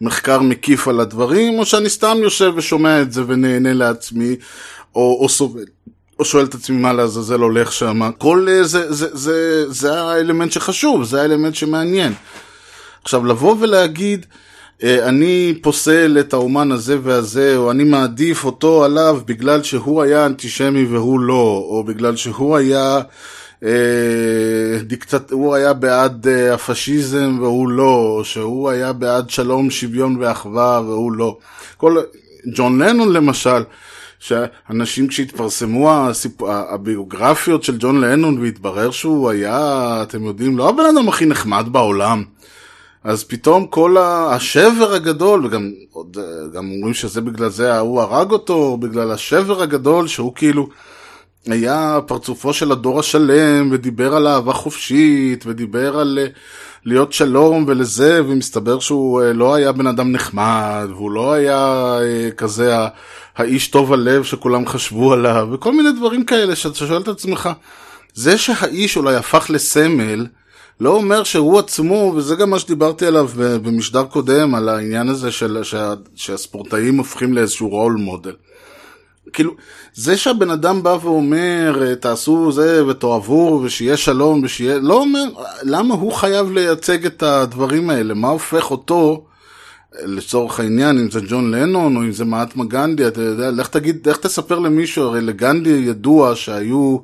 מחקר 0.00 0.40
מקיף 0.40 0.88
על 0.88 1.00
הדברים, 1.00 1.58
או 1.58 1.66
שאני 1.66 1.88
סתם 1.88 2.16
יושב 2.22 2.52
ושומע 2.56 3.02
את 3.02 3.12
זה 3.12 3.22
ונהנה 3.26 3.72
לעצמי, 3.72 4.36
או, 4.94 5.18
או 5.20 5.28
סובל. 5.28 5.64
או 6.18 6.24
שואל 6.24 6.44
את 6.44 6.54
עצמי 6.54 6.76
מה 6.76 6.92
לעזאזל 6.92 7.40
הולך 7.40 7.72
שם, 7.72 8.10
כל 8.18 8.46
זה, 8.62 8.64
זה, 8.64 8.94
זה, 8.94 9.08
זה, 9.12 9.64
זה 9.72 10.00
האלמנט 10.00 10.52
שחשוב, 10.52 11.04
זה 11.04 11.22
האלמנט 11.22 11.54
שמעניין. 11.54 12.12
עכשיו 13.02 13.24
לבוא 13.24 13.56
ולהגיד, 13.60 14.26
אה, 14.82 15.08
אני 15.08 15.54
פוסל 15.62 16.16
את 16.20 16.32
האומן 16.32 16.72
הזה 16.72 16.98
והזה, 17.02 17.56
או 17.56 17.70
אני 17.70 17.84
מעדיף 17.84 18.44
אותו 18.44 18.84
עליו 18.84 19.20
בגלל 19.26 19.62
שהוא 19.62 20.02
היה 20.02 20.26
אנטישמי 20.26 20.84
והוא 20.84 21.20
לא, 21.20 21.66
או 21.68 21.84
בגלל 21.84 22.16
שהוא 22.16 22.56
היה... 22.56 23.00
אה, 23.64 24.78
דיקטט... 24.82 25.32
הוא 25.32 25.54
היה 25.54 25.72
בעד 25.72 26.28
אה, 26.28 26.54
הפשיזם 26.54 27.38
והוא 27.40 27.68
לא, 27.68 28.14
או 28.18 28.24
שהוא 28.24 28.70
היה 28.70 28.92
בעד 28.92 29.30
שלום, 29.30 29.70
שוויון 29.70 30.16
ואחווה 30.20 30.80
והוא 30.84 31.12
לא. 31.12 31.36
כל... 31.76 31.96
ג'ון 32.54 32.82
לנון 32.82 33.12
למשל, 33.12 33.62
שאנשים 34.18 35.08
כשהתפרסמו 35.08 35.92
הסיפ... 35.92 36.42
הביוגרפיות 36.42 37.64
של 37.64 37.76
ג'ון 37.78 38.00
לנון 38.00 38.38
והתברר 38.38 38.90
שהוא 38.90 39.30
היה, 39.30 39.98
אתם 40.02 40.24
יודעים, 40.24 40.58
לא 40.58 40.68
הבן 40.68 40.84
אדם 40.94 41.08
הכי 41.08 41.26
נחמד 41.26 41.64
בעולם. 41.72 42.24
אז 43.04 43.24
פתאום 43.24 43.66
כל 43.66 43.96
השבר 43.98 44.92
הגדול, 44.92 45.46
וגם 45.46 45.72
עוד, 45.92 46.16
גם 46.54 46.70
אומרים 46.70 46.94
שזה 46.94 47.20
בגלל 47.20 47.48
זה 47.48 47.78
הוא 47.78 48.00
הרג 48.00 48.30
אותו, 48.30 48.76
בגלל 48.76 49.12
השבר 49.12 49.62
הגדול 49.62 50.08
שהוא 50.08 50.34
כאילו 50.34 50.68
היה 51.46 51.98
פרצופו 52.06 52.52
של 52.52 52.72
הדור 52.72 53.00
השלם, 53.00 53.68
ודיבר 53.72 54.14
על 54.14 54.26
אהבה 54.26 54.52
חופשית, 54.52 55.44
ודיבר 55.46 55.98
על 55.98 56.18
אה, 56.22 56.26
להיות 56.84 57.12
שלום 57.12 57.64
ולזה, 57.68 58.20
ומסתבר 58.24 58.80
שהוא 58.80 59.22
אה, 59.22 59.32
לא 59.32 59.54
היה 59.54 59.72
בן 59.72 59.86
אדם 59.86 60.12
נחמד, 60.12 60.86
והוא 60.90 61.10
לא 61.10 61.32
היה 61.32 61.58
אה, 62.00 62.30
כזה 62.36 62.74
האיש 63.36 63.68
טוב 63.68 63.92
הלב 63.92 64.24
שכולם 64.24 64.66
חשבו 64.66 65.12
עליו, 65.12 65.48
וכל 65.52 65.72
מיני 65.72 65.92
דברים 65.92 66.24
כאלה 66.24 66.56
שאתה 66.56 66.74
שואל 66.74 67.02
את 67.02 67.08
עצמך, 67.08 67.48
זה 68.14 68.38
שהאיש 68.38 68.96
אולי 68.96 69.16
הפך 69.16 69.46
לסמל, 69.48 70.26
לא 70.80 70.90
אומר 70.90 71.24
שהוא 71.24 71.58
עצמו, 71.58 72.12
וזה 72.16 72.34
גם 72.34 72.50
מה 72.50 72.58
שדיברתי 72.58 73.06
עליו 73.06 73.28
במשדר 73.36 74.04
קודם, 74.04 74.54
על 74.54 74.68
העניין 74.68 75.08
הזה 75.08 75.32
של, 75.32 75.58
שה, 75.62 75.94
שהספורטאים 76.14 76.98
הופכים 76.98 77.34
לאיזשהו 77.34 77.68
רול 77.68 77.92
מודל. 77.92 78.34
כאילו, 79.34 79.54
זה 79.94 80.16
שהבן 80.16 80.50
אדם 80.50 80.82
בא 80.82 80.96
ואומר, 81.02 81.94
תעשו 81.94 82.52
זה 82.52 82.86
ותאהבו 82.86 83.60
ושיהיה 83.64 83.96
שלום 83.96 84.42
ושיהיה, 84.44 84.78
לא 84.78 84.94
אומר, 84.94 85.24
למה 85.62 85.94
הוא 85.94 86.12
חייב 86.12 86.52
לייצג 86.52 87.06
את 87.06 87.22
הדברים 87.22 87.90
האלה? 87.90 88.14
מה 88.14 88.28
הופך 88.28 88.70
אותו 88.70 89.24
לצורך 90.02 90.60
העניין, 90.60 90.98
אם 90.98 91.10
זה 91.10 91.20
ג'ון 91.28 91.50
לנון 91.50 91.96
או 91.96 92.02
אם 92.02 92.12
זה 92.12 92.24
מעטמה 92.24 92.64
גנדי, 92.64 93.06
אתה 93.06 93.20
יודע, 93.20 93.50
לך 93.50 93.68
תגיד, 93.68 94.08
לך 94.08 94.16
תספר 94.16 94.58
למישהו, 94.58 95.04
הרי 95.04 95.20
לגנדי 95.20 95.70
ידוע 95.70 96.36
שהיו 96.36 96.98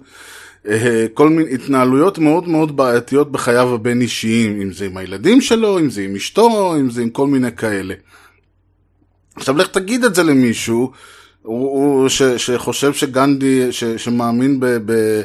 אה, 0.69 1.07
כל 1.15 1.29
מיני 1.29 1.55
התנהלויות 1.55 2.19
מאוד 2.19 2.49
מאוד 2.49 2.77
בעייתיות 2.77 3.33
בחייו 3.33 3.75
הבין 3.75 4.01
אישיים, 4.01 4.61
אם 4.61 4.73
זה 4.73 4.87
עם 4.87 4.97
הילדים 4.97 5.41
שלו, 5.41 5.79
אם 5.79 5.91
זה 5.91 6.03
עם 6.03 6.15
אשתו, 6.15 6.77
אם 6.77 6.91
זה 6.91 7.03
עם 7.03 7.11
כל 7.11 7.27
מיני 7.27 7.57
כאלה. 7.57 7.95
עכשיו 9.37 9.57
לך 9.57 9.67
תגיד 9.67 10.05
את 10.05 10.15
זה 10.15 10.23
למישהו, 10.23 10.93
הוא, 11.43 11.71
הוא 11.71 12.09
ש, 12.09 12.23
שחושב 12.23 12.95
שגנדי, 12.95 13.73
ש, 13.73 13.85
שמאמין 13.85 14.61
ב... 14.61 14.67
ב 14.85 15.23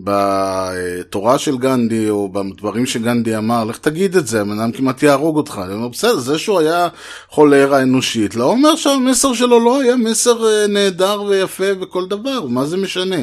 בתורה 0.00 1.38
של 1.38 1.58
גנדי, 1.58 2.10
או 2.10 2.28
בדברים 2.28 2.86
שגנדי 2.86 3.36
אמר, 3.36 3.64
לך 3.64 3.78
תגיד 3.78 4.16
את 4.16 4.26
זה, 4.26 4.40
הבן 4.40 4.60
אדם 4.60 4.72
כמעט 4.72 5.02
יהרוג 5.02 5.36
אותך. 5.36 5.60
אני 5.64 5.74
אומר, 5.74 5.88
בסדר, 5.88 6.18
זה 6.18 6.38
שהוא 6.38 6.58
היה 6.58 6.88
חולרה 7.28 7.82
אנושית, 7.82 8.34
לא 8.34 8.44
אומר 8.44 8.76
שהמסר 8.76 9.34
שלו 9.34 9.60
לא 9.60 9.80
היה 9.80 9.96
מסר 9.96 10.46
אה, 10.46 10.66
נהדר 10.66 11.22
ויפה 11.22 11.64
וכל 11.80 12.06
דבר, 12.06 12.46
מה 12.46 12.66
זה 12.66 12.76
משנה? 12.76 13.16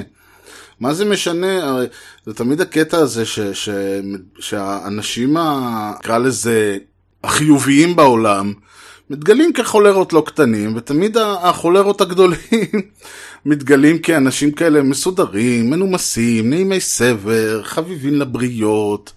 מה 0.79 0.93
זה 0.93 1.05
משנה? 1.05 1.69
הרי 1.69 1.85
זה 2.25 2.33
תמיד 2.33 2.61
הקטע 2.61 2.97
הזה 2.97 3.25
ש, 3.25 3.39
ש, 3.39 3.69
שהאנשים, 4.39 5.37
נקרא 5.99 6.17
לזה, 6.17 6.77
החיוביים 7.23 7.95
בעולם, 7.95 8.53
מתגלים 9.09 9.53
כחולרות 9.53 10.13
לא 10.13 10.23
קטנים, 10.25 10.75
ותמיד 10.75 11.17
החולרות 11.17 12.01
הגדולים 12.01 12.39
מתגלים 13.45 13.99
כאנשים 13.99 14.51
כאלה 14.51 14.81
מסודרים, 14.81 15.69
מנומסים, 15.69 16.49
נעימי 16.49 16.79
סבר, 16.79 17.63
חביבים 17.63 18.13
לבריות. 18.15 19.13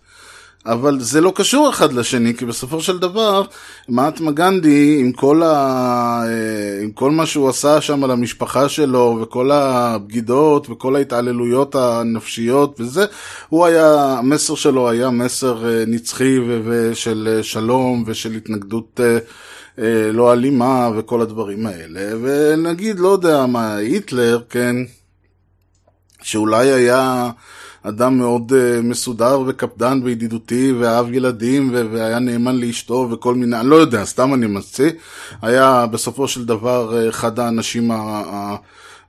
אבל 0.67 1.01
זה 1.01 1.21
לא 1.21 1.33
קשור 1.35 1.71
אחד 1.71 1.93
לשני, 1.93 2.35
כי 2.35 2.45
בסופו 2.45 2.81
של 2.81 2.99
דבר, 2.99 3.43
מעטמה 3.89 4.31
גנדי, 4.31 4.97
עם 5.01 5.13
כל, 5.13 5.43
ה... 5.43 5.49
אה, 6.27 6.83
עם 6.83 6.91
כל 6.91 7.11
מה 7.11 7.27
שהוא 7.27 7.49
עשה 7.49 7.81
שם 7.81 8.05
על 8.05 8.11
המשפחה 8.11 8.69
שלו, 8.69 9.19
וכל 9.23 9.51
הבגידות, 9.51 10.71
וכל 10.71 10.97
ההתעללויות 10.97 11.75
הנפשיות 11.75 12.81
וזה, 12.81 13.05
הוא 13.49 13.67
היה, 13.67 14.17
המסר 14.19 14.55
שלו 14.55 14.91
היה 14.91 15.11
מסר 15.11 15.69
אה, 15.69 15.85
נצחי 15.87 16.39
ושל 16.65 17.29
אה, 17.37 17.43
שלום 17.43 18.05
ושל 18.07 18.33
התנגדות 18.35 19.01
לא 20.13 20.33
אלימה 20.33 20.91
וכל 20.97 21.21
הדברים 21.21 21.67
האלה, 21.67 22.17
ונגיד, 22.23 22.99
לא 22.99 23.09
יודע 23.09 23.47
מה, 23.47 23.75
היטלר, 23.77 24.43
כן, 24.51 24.77
שאולי 26.23 26.73
היה 26.73 27.31
אדם 27.83 28.19
מאוד 28.19 28.53
uh, 28.53 28.83
מסודר 28.83 29.41
וקפדן 29.47 30.01
וידידותי 30.05 30.73
ואהב 30.73 31.13
ילדים 31.13 31.75
והיה 31.93 32.19
נאמן 32.19 32.57
לאשתו 32.57 33.09
וכל 33.11 33.35
מיני, 33.35 33.61
אני 33.61 33.69
לא 33.71 33.77
יודע, 33.77 34.05
סתם 34.05 34.35
אני 34.35 34.47
ממציא, 34.47 34.91
היה 35.43 35.87
בסופו 35.87 36.29
של 36.29 36.45
דבר 36.45 37.09
אחד 37.09 37.39
האנשים 37.39 37.91
ה- 37.91 38.57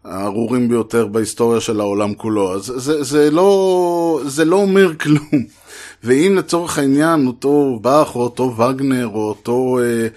הארורים 0.03 0.69
ביותר 0.69 1.07
בהיסטוריה 1.07 1.61
של 1.61 1.79
העולם 1.79 2.13
כולו, 2.13 2.55
אז 2.55 2.73
זה, 2.75 3.03
זה, 3.03 3.31
לא, 3.31 4.21
זה 4.25 4.45
לא 4.45 4.55
אומר 4.55 4.97
כלום. 4.97 5.43
ואם 6.03 6.35
לצורך 6.37 6.77
העניין 6.77 7.27
אותו 7.27 7.79
באך 7.81 8.15
או 8.15 8.21
אותו 8.21 8.57
וגנר 8.57 9.07
או 9.07 9.27
אותו 9.29 9.79
אה, 9.81 10.07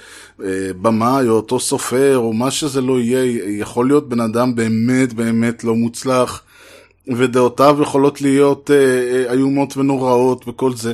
אה, 0.44 0.70
במאי 0.82 1.28
או 1.28 1.32
אותו 1.32 1.60
סופר 1.60 2.16
או 2.16 2.32
מה 2.32 2.50
שזה 2.50 2.80
לא 2.80 3.00
יהיה, 3.00 3.42
יכול 3.60 3.86
להיות 3.86 4.08
בן 4.08 4.20
אדם 4.20 4.54
באמת 4.54 5.12
באמת 5.12 5.64
לא 5.64 5.74
מוצלח 5.74 6.42
ודעותיו 7.08 7.78
יכולות 7.82 8.20
להיות 8.22 8.70
אה, 8.70 8.76
אה, 8.76 9.32
איומות 9.32 9.76
ונוראות 9.76 10.48
וכל 10.48 10.74
זה. 10.74 10.92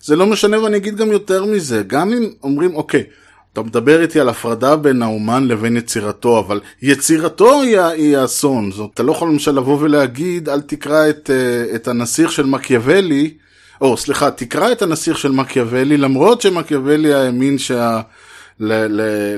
זה 0.00 0.16
לא 0.16 0.26
משנה 0.26 0.62
ואני 0.62 0.76
אגיד 0.76 0.96
גם 0.96 1.12
יותר 1.12 1.44
מזה, 1.44 1.82
גם 1.86 2.12
אם 2.12 2.30
אומרים 2.42 2.74
אוקיי, 2.74 3.04
אתה 3.52 3.62
מדבר 3.62 4.02
איתי 4.02 4.20
על 4.20 4.28
הפרדה 4.28 4.76
בין 4.76 5.02
האומן 5.02 5.48
לבין 5.48 5.76
יצירתו, 5.76 6.38
אבל 6.38 6.60
יצירתו 6.82 7.62
היא, 7.62 7.80
היא 7.80 8.16
האסון. 8.16 8.72
זאת, 8.72 8.90
אתה 8.94 9.02
לא 9.02 9.12
יכול 9.12 9.28
למשל 9.28 9.50
לבוא 9.50 9.78
ולהגיד, 9.80 10.48
אל 10.48 10.60
תקרא 10.60 11.10
את, 11.10 11.30
אה, 11.30 11.74
את 11.74 11.88
הנסיך 11.88 12.32
של 12.32 12.46
מקיאוולי, 12.46 13.34
או 13.82 13.96
סליחה, 13.96 14.30
תקרא 14.30 14.72
את 14.72 14.82
הנסיך 14.82 15.18
של 15.18 15.32
מקיאוולי, 15.32 15.96
למרות 15.96 16.40
שמקיאוולי 16.40 17.14
האמין 17.14 17.58
שה... 17.58 18.00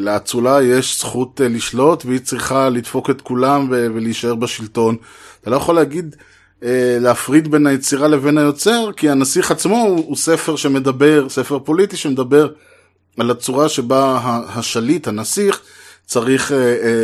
לאצולה 0.01 0.63
יש 0.63 0.99
זכות 0.99 1.41
אה, 1.41 1.49
לשלוט 1.49 2.05
והיא 2.05 2.21
צריכה 2.21 2.69
לדפוק 2.69 3.11
את 3.11 3.21
כולם 3.21 3.67
ולהישאר 3.71 4.35
בשלטון. 4.35 4.97
אתה 5.41 5.51
לא 5.51 5.57
יכול 5.57 5.75
להגיד, 5.75 6.17
אה, 6.63 6.97
להפריד 7.01 7.51
בין 7.51 7.67
היצירה 7.67 8.09
לבין 8.09 8.39
היוצר, 8.39 8.91
כי 8.97 9.11
הנסיך 9.11 9.51
עצמו 9.51 9.77
הוא, 9.77 10.17
ספר 10.17 10.57
שמדבר, 10.57 11.29
ספר 11.29 11.59
פוליטי 11.59 11.97
שמדבר 11.97 12.49
על 13.19 13.31
הצורה 13.31 13.69
שבה 13.69 14.21
השליט, 14.49 15.09
הנסיך, 15.09 15.61
צריך 16.07 16.53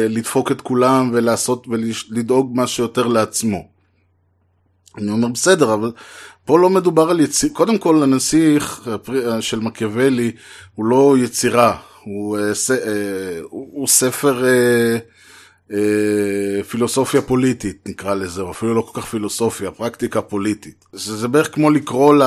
לדפוק 0.08 0.52
את 0.52 0.60
כולם 0.60 1.10
ולעשות 1.12 1.66
ולדאוג 1.68 2.52
מה 2.54 2.66
שיותר 2.66 3.06
לעצמו. 3.06 3.68
אני 4.98 5.10
אומר 5.10 5.28
בסדר, 5.28 5.74
אבל 5.74 5.92
פה 6.44 6.58
לא 6.58 6.70
מדובר 6.70 7.10
על 7.10 7.20
יצירה, 7.20 7.54
קודם 7.54 7.78
כל 7.78 8.02
הנסיך 8.02 8.88
של 9.40 9.60
מקיאוולי 9.60 10.32
הוא 10.74 10.86
לא 10.86 11.16
יצירה, 11.18 11.76
הוא, 12.04 12.38
אה, 12.38 12.42
אה, 12.86 13.40
הוא 13.50 13.88
ספר 13.88 14.44
אה, 14.44 14.98
פילוסופיה 16.68 17.22
פוליטית 17.22 17.88
נקרא 17.88 18.14
לזה, 18.14 18.42
או 18.42 18.50
אפילו 18.50 18.74
לא 18.74 18.82
כל 18.82 19.00
כך 19.00 19.06
פילוסופיה, 19.06 19.70
פרקטיקה 19.70 20.22
פוליטית. 20.22 20.84
זה, 20.92 21.16
זה 21.16 21.28
בערך 21.28 21.54
כמו 21.54 21.70
לקרוא 21.70 22.14
ל, 22.14 22.22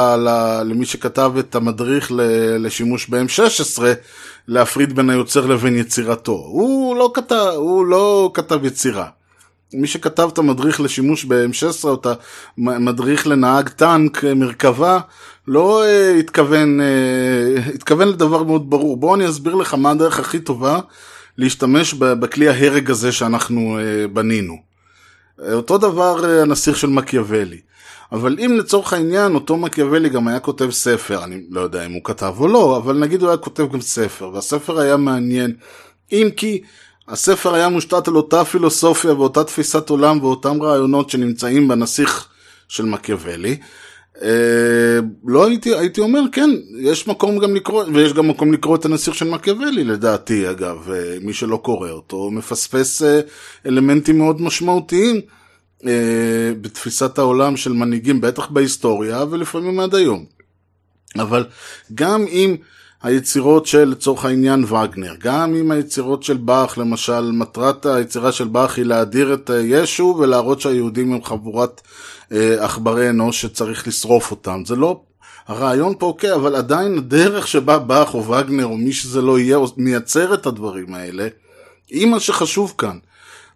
למי 0.65 0.85
שכתב 0.85 1.31
את 1.39 1.55
המדריך 1.55 2.11
לשימוש 2.59 3.09
ב-M16, 3.09 3.81
להפריד 4.47 4.95
בין 4.95 5.09
היוצר 5.09 5.45
לבין 5.45 5.77
יצירתו. 5.77 6.31
הוא 6.31 6.95
לא 6.95 7.11
כתב, 7.13 7.51
הוא 7.55 7.85
לא 7.85 8.31
כתב 8.33 8.65
יצירה. 8.65 9.07
מי 9.73 9.87
שכתב 9.87 10.29
את 10.33 10.37
המדריך 10.37 10.81
לשימוש 10.81 11.25
ב-M16 11.25 11.83
או 11.83 11.93
את 11.93 12.07
המדריך 12.57 13.27
לנהג 13.27 13.69
טנק 13.69 14.25
אה, 14.25 14.33
מרכבה, 14.33 14.99
לא 15.47 15.83
uh, 15.83 16.19
התכוון, 16.19 16.79
uh, 16.79 17.75
התכוון 17.75 18.07
לדבר 18.07 18.43
מאוד 18.43 18.69
ברור. 18.69 18.97
בואו 18.97 19.15
אני 19.15 19.29
אסביר 19.29 19.55
לך 19.55 19.73
מה 19.73 19.91
הדרך 19.91 20.19
הכי 20.19 20.39
טובה 20.39 20.79
להשתמש 21.37 21.93
בכלי 21.93 22.49
ההרג 22.49 22.91
הזה 22.91 23.11
שאנחנו 23.11 23.79
uh, 23.79 24.07
בנינו. 24.07 24.57
אותו 25.53 25.77
דבר 25.77 26.23
uh, 26.23 26.41
הנסיך 26.41 26.77
של 26.77 26.87
מקיאוולי. 26.87 27.59
אבל 28.11 28.37
אם 28.39 28.55
לצורך 28.59 28.93
העניין 28.93 29.35
אותו 29.35 29.57
מקיאוולי 29.57 30.09
גם 30.09 30.27
היה 30.27 30.39
כותב 30.39 30.69
ספר, 30.71 31.23
אני 31.23 31.41
לא 31.49 31.61
יודע 31.61 31.85
אם 31.85 31.91
הוא 31.91 32.01
כתב 32.03 32.33
או 32.39 32.47
לא, 32.47 32.77
אבל 32.77 32.97
נגיד 32.97 33.21
הוא 33.21 33.29
היה 33.29 33.37
כותב 33.37 33.73
גם 33.73 33.81
ספר, 33.81 34.29
והספר 34.33 34.79
היה 34.79 34.97
מעניין, 34.97 35.53
אם 36.11 36.29
כי 36.37 36.61
הספר 37.07 37.53
היה 37.53 37.69
מושתת 37.69 38.07
על 38.07 38.15
אותה 38.15 38.45
פילוסופיה 38.45 39.13
ואותה 39.13 39.43
תפיסת 39.43 39.89
עולם 39.89 40.23
ואותם 40.23 40.61
רעיונות 40.61 41.09
שנמצאים 41.09 41.67
בנסיך 41.67 42.27
של 42.67 42.85
מקיאוולי. 42.85 43.57
אה, 44.21 44.99
לא 45.25 45.47
הייתי, 45.47 45.75
הייתי 45.75 46.01
אומר, 46.01 46.21
כן, 46.31 46.49
יש 46.79 47.07
מקום 47.07 47.39
גם 47.39 47.55
לקרוא, 47.55 47.83
ויש 47.93 48.13
גם 48.13 48.27
מקום 48.27 48.53
לקרוא 48.53 48.75
את 48.75 48.85
הנסיך 48.85 49.15
של 49.15 49.29
מקיאוולי 49.29 49.83
לדעתי, 49.83 50.49
אגב, 50.49 50.91
אה, 50.91 51.17
מי 51.21 51.33
שלא 51.33 51.57
קורא 51.57 51.89
אותו 51.89 52.31
מפספס 52.31 53.01
אה, 53.01 53.19
אלמנטים 53.65 54.17
מאוד 54.17 54.41
משמעותיים 54.41 55.21
בתפיסת 56.61 57.17
העולם 57.17 57.57
של 57.57 57.73
מנהיגים, 57.73 58.21
בטח 58.21 58.47
בהיסטוריה 58.47 59.23
ולפעמים 59.29 59.79
עד 59.79 59.95
היום. 59.95 60.25
אבל 61.19 61.45
גם 61.93 62.25
אם 62.27 62.55
היצירות 63.03 63.65
של 63.65 63.83
לצורך 63.83 64.25
העניין 64.25 64.63
וגנר, 64.63 65.13
גם 65.19 65.55
עם 65.55 65.71
היצירות 65.71 66.23
של 66.23 66.37
באך, 66.37 66.77
למשל, 66.77 67.31
מטרת 67.31 67.85
היצירה 67.85 68.31
של 68.31 68.47
באך 68.47 68.77
היא 68.77 68.85
להדיר 68.85 69.33
את 69.33 69.49
אה, 69.49 69.59
ישו 69.59 70.15
ולהראות 70.19 70.61
שהיהודים 70.61 71.13
הם 71.13 71.23
חבורת 71.23 71.81
אה, 72.31 72.65
עכברי 72.65 73.09
אנוש 73.09 73.41
שצריך 73.41 73.87
לשרוף 73.87 74.31
אותם. 74.31 74.61
זה 74.65 74.75
לא, 74.75 75.01
הרעיון 75.47 75.93
פה 75.99 76.05
אוקיי, 76.05 76.33
אבל 76.33 76.55
עדיין 76.55 76.97
הדרך 76.97 77.47
שבה 77.47 77.79
באך 77.79 78.13
או 78.13 78.25
וגנר 78.27 78.65
או 78.65 78.77
מי 78.77 78.93
שזה 78.93 79.21
לא 79.21 79.39
יהיה 79.39 79.57
מייצר 79.77 80.33
את 80.33 80.45
הדברים 80.45 80.93
האלה, 80.93 81.27
היא 81.89 82.07
מה 82.07 82.19
שחשוב 82.19 82.73
כאן. 82.77 82.97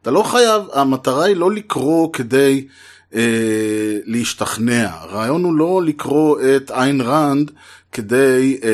אתה 0.02 0.12
לא 0.12 0.24
חייב, 0.24 0.62
המטרה 0.74 1.26
היא 1.26 1.36
לא 1.36 1.52
לקרוא 1.52 2.14
כדי 2.14 2.68
אה, 3.16 3.98
להשתכנע. 4.06 4.90
הרעיון 4.92 5.44
הוא 5.44 5.54
לא 5.54 5.82
לקרוא 5.86 6.38
את 6.56 6.72
איין 6.72 7.02
ראנד 7.02 7.52
כדי 7.92 8.60
אה, 8.64 8.70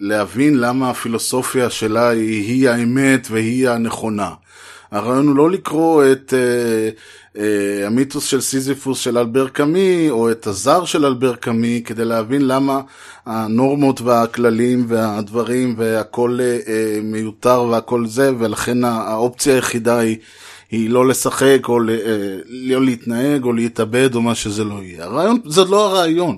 להבין 0.00 0.58
למה 0.58 0.90
הפילוסופיה 0.90 1.70
שלה 1.70 2.08
היא, 2.08 2.42
היא 2.42 2.68
האמת 2.68 3.26
והיא 3.30 3.68
הנכונה. 3.68 4.30
הרעיון 4.90 5.28
הוא 5.28 5.36
לא 5.36 5.50
לקרוא 5.50 6.04
את 6.12 6.34
אה, 6.36 6.88
אה, 7.42 7.86
המיתוס 7.86 8.24
של 8.24 8.40
סיזיפוס 8.40 9.00
של 9.00 9.18
אלבר 9.18 9.48
קאמי, 9.48 10.10
או 10.10 10.30
את 10.30 10.46
הזר 10.46 10.84
של 10.84 11.06
אלבר 11.06 11.34
קאמי, 11.34 11.82
כדי 11.84 12.04
להבין 12.04 12.46
למה 12.46 12.80
הנורמות 13.26 14.00
והכללים 14.00 14.84
והדברים 14.88 15.74
והכל 15.78 16.38
אה, 16.40 16.58
אה, 16.68 17.00
מיותר 17.02 17.62
והכל 17.62 18.06
זה, 18.06 18.30
ולכן 18.38 18.84
האופציה 18.84 19.54
היחידה 19.54 19.98
היא, 19.98 20.16
היא 20.70 20.90
לא 20.90 21.08
לשחק, 21.08 21.58
או 21.68 21.78
אה, 21.78 22.36
לא 22.46 22.84
להתנהג, 22.84 23.44
או 23.44 23.52
להתאבד, 23.52 24.14
או 24.14 24.22
מה 24.22 24.34
שזה 24.34 24.64
לא 24.64 24.82
יהיה. 24.82 25.04
הרעיון, 25.04 25.38
זה 25.44 25.64
לא 25.64 25.86
הרעיון. 25.86 26.36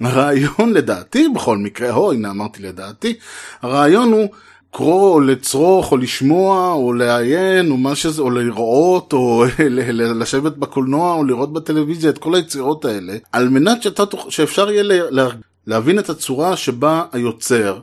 הרעיון 0.00 0.72
לדעתי, 0.72 1.28
בכל 1.28 1.58
מקרה, 1.58 1.90
הו, 1.90 2.12
הנה 2.12 2.30
אמרתי 2.30 2.62
לדעתי, 2.62 3.14
הרעיון 3.62 4.12
הוא 4.12 4.28
לקרוא, 4.72 5.14
או 5.14 5.20
לצרוך, 5.20 5.92
או 5.92 5.96
לשמוע, 5.96 6.72
או 6.72 6.92
לעיין, 6.92 7.70
או 7.70 7.76
מה 7.76 7.94
שזה, 7.94 8.22
או 8.22 8.30
לראות, 8.30 9.12
או 9.12 9.44
לשבת 10.20 10.56
בקולנוע, 10.56 11.14
או 11.14 11.24
לראות 11.24 11.52
בטלוויזיה, 11.52 12.10
את 12.10 12.18
כל 12.18 12.34
היצירות 12.34 12.84
האלה, 12.84 13.16
על 13.32 13.48
מנת 13.48 13.82
שאתה, 13.82 14.02
שאפשר 14.28 14.70
יהיה 14.70 14.82
לה, 15.10 15.28
להבין 15.66 15.98
את 15.98 16.10
הצורה 16.10 16.56
שבה 16.56 17.04
היוצר 17.12 17.78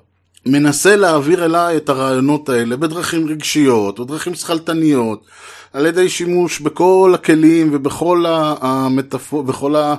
מנסה 0.45 0.95
להעביר 0.95 1.45
אליי 1.45 1.77
את 1.77 1.89
הרעיונות 1.89 2.49
האלה 2.49 2.77
בדרכים 2.77 3.27
רגשיות, 3.27 3.99
בדרכים 3.99 4.35
שכלתניות, 4.35 5.25
על 5.73 5.85
ידי 5.85 6.09
שימוש 6.09 6.59
בכל 6.59 7.11
הכלים 7.15 7.69
ובכל 7.73 8.25
המטאפור, 8.27 9.43
בכל 9.43 9.75
ה... 9.75 9.95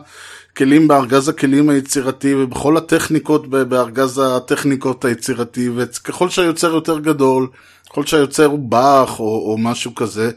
כלים 0.57 0.89
בארגז 0.89 1.29
הכלים 1.29 1.69
היצירתי 1.69 2.35
ובכל 2.35 2.77
הטכניקות 2.77 3.49
בארגז 3.49 4.23
הטכניקות 4.25 5.05
היצירתי 5.05 5.71
וככל 5.77 6.29
שהיוצר 6.29 6.75
יותר 6.75 6.99
גדול, 6.99 7.49
ככל 7.91 8.07
שהיוצר 8.07 8.45
הוא 8.45 8.59
באך 8.59 9.21
או, 9.21 9.51
או 9.51 9.59
משהו 9.59 9.95
כזה, 9.95 10.31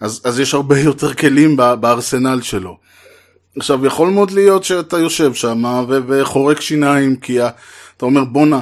אז, 0.00 0.20
אז 0.24 0.40
יש 0.40 0.54
הרבה 0.54 0.78
יותר 0.90 1.14
כלים 1.14 1.56
בארסנל 1.56 2.40
שלו. 2.42 2.76
עכשיו 3.56 3.86
יכול 3.86 4.08
מאוד 4.08 4.30
להיות 4.30 4.64
שאתה 4.64 4.98
יושב 4.98 5.34
שם 5.34 5.64
וחורק 5.88 6.60
שיניים 6.60 7.16
כי 7.16 7.42
אתה 7.42 8.06
אומר 8.06 8.24
בואנה 8.24 8.60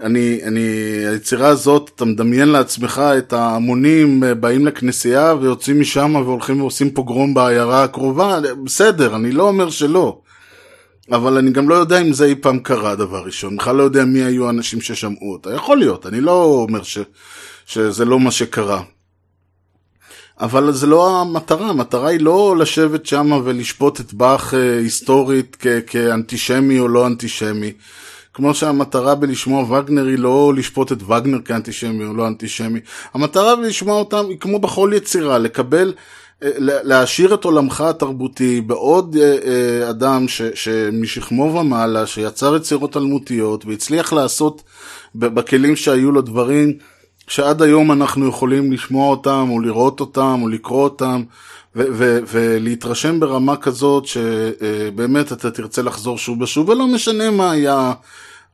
אני, 0.00 0.40
אני, 0.44 0.60
היצירה 1.06 1.48
הזאת, 1.48 1.90
אתה 1.94 2.04
מדמיין 2.04 2.48
לעצמך 2.48 3.02
את 3.18 3.32
ההמונים 3.32 4.22
באים 4.40 4.66
לכנסייה 4.66 5.34
ויוצאים 5.40 5.80
משם 5.80 6.14
והולכים 6.14 6.60
ועושים 6.60 6.90
פוגרום 6.90 7.34
בעיירה 7.34 7.84
הקרובה, 7.84 8.38
בסדר, 8.64 9.16
אני 9.16 9.32
לא 9.32 9.48
אומר 9.48 9.70
שלא. 9.70 10.20
אבל 11.12 11.38
אני 11.38 11.50
גם 11.50 11.68
לא 11.68 11.74
יודע 11.74 12.00
אם 12.00 12.12
זה 12.12 12.24
אי 12.24 12.34
פעם 12.34 12.58
קרה 12.58 12.94
דבר 12.94 13.24
ראשון, 13.24 13.56
בכלל 13.56 13.76
לא 13.76 13.82
יודע 13.82 14.04
מי 14.04 14.22
היו 14.22 14.46
האנשים 14.46 14.80
ששמעו 14.80 15.32
אותה. 15.32 15.54
יכול 15.54 15.78
להיות, 15.78 16.06
אני 16.06 16.20
לא 16.20 16.44
אומר 16.44 16.82
ש, 16.82 16.98
שזה 17.66 18.04
לא 18.04 18.20
מה 18.20 18.30
שקרה. 18.30 18.82
אבל 20.40 20.72
זה 20.72 20.86
לא 20.86 21.20
המטרה, 21.20 21.68
המטרה 21.68 22.08
היא 22.08 22.20
לא 22.20 22.56
לשבת 22.56 23.06
שם 23.06 23.40
ולשפוט 23.44 24.00
את 24.00 24.14
באך 24.14 24.54
אה, 24.54 24.78
היסטורית 24.78 25.56
כ- 25.60 25.66
כאנטישמי 25.86 26.78
או 26.78 26.88
לא 26.88 27.06
אנטישמי. 27.06 27.72
כמו 28.34 28.54
שהמטרה 28.54 29.14
בלשמוע 29.14 29.72
וגנר 29.72 30.06
היא 30.06 30.18
לא 30.18 30.52
לשפוט 30.56 30.92
את 30.92 31.02
וגנר 31.02 31.40
כאנטישמי 31.44 32.04
או 32.04 32.14
לא 32.14 32.26
אנטישמי. 32.26 32.80
המטרה 33.14 33.56
בלשמוע 33.56 33.98
אותם 33.98 34.24
היא 34.28 34.38
כמו 34.40 34.58
בכל 34.58 34.90
יצירה, 34.94 35.38
לקבל 35.38 35.92
להעשיר 36.58 37.34
את 37.34 37.44
עולמך 37.44 37.80
התרבותי 37.80 38.60
בעוד 38.60 39.16
אה, 39.20 39.36
אה, 39.44 39.90
אדם 39.90 40.28
ש, 40.28 40.42
שמשכמו 40.54 41.54
ומעלה, 41.60 42.06
שיצר 42.06 42.56
יצירות 42.56 42.96
אלמותיות 42.96 43.66
והצליח 43.66 44.12
לעשות 44.12 44.62
בכלים 45.14 45.76
שהיו 45.76 46.12
לו 46.12 46.20
דברים 46.20 46.72
שעד 47.28 47.62
היום 47.62 47.92
אנחנו 47.92 48.28
יכולים 48.28 48.72
לשמוע 48.72 49.10
אותם, 49.10 49.48
או 49.50 49.60
לראות 49.60 50.00
אותם, 50.00 50.38
או 50.42 50.48
לקרוא 50.48 50.84
אותם, 50.84 51.22
ו- 51.76 51.86
ו- 51.92 52.18
ולהתרשם 52.32 53.20
ברמה 53.20 53.56
כזאת 53.56 54.06
שבאמת 54.06 55.32
אתה 55.32 55.50
תרצה 55.50 55.82
לחזור 55.82 56.18
שוב 56.18 56.40
ושוב, 56.40 56.68
ולא 56.68 56.86
משנה 56.86 57.30
מה 57.30 57.50
היה 57.50 57.92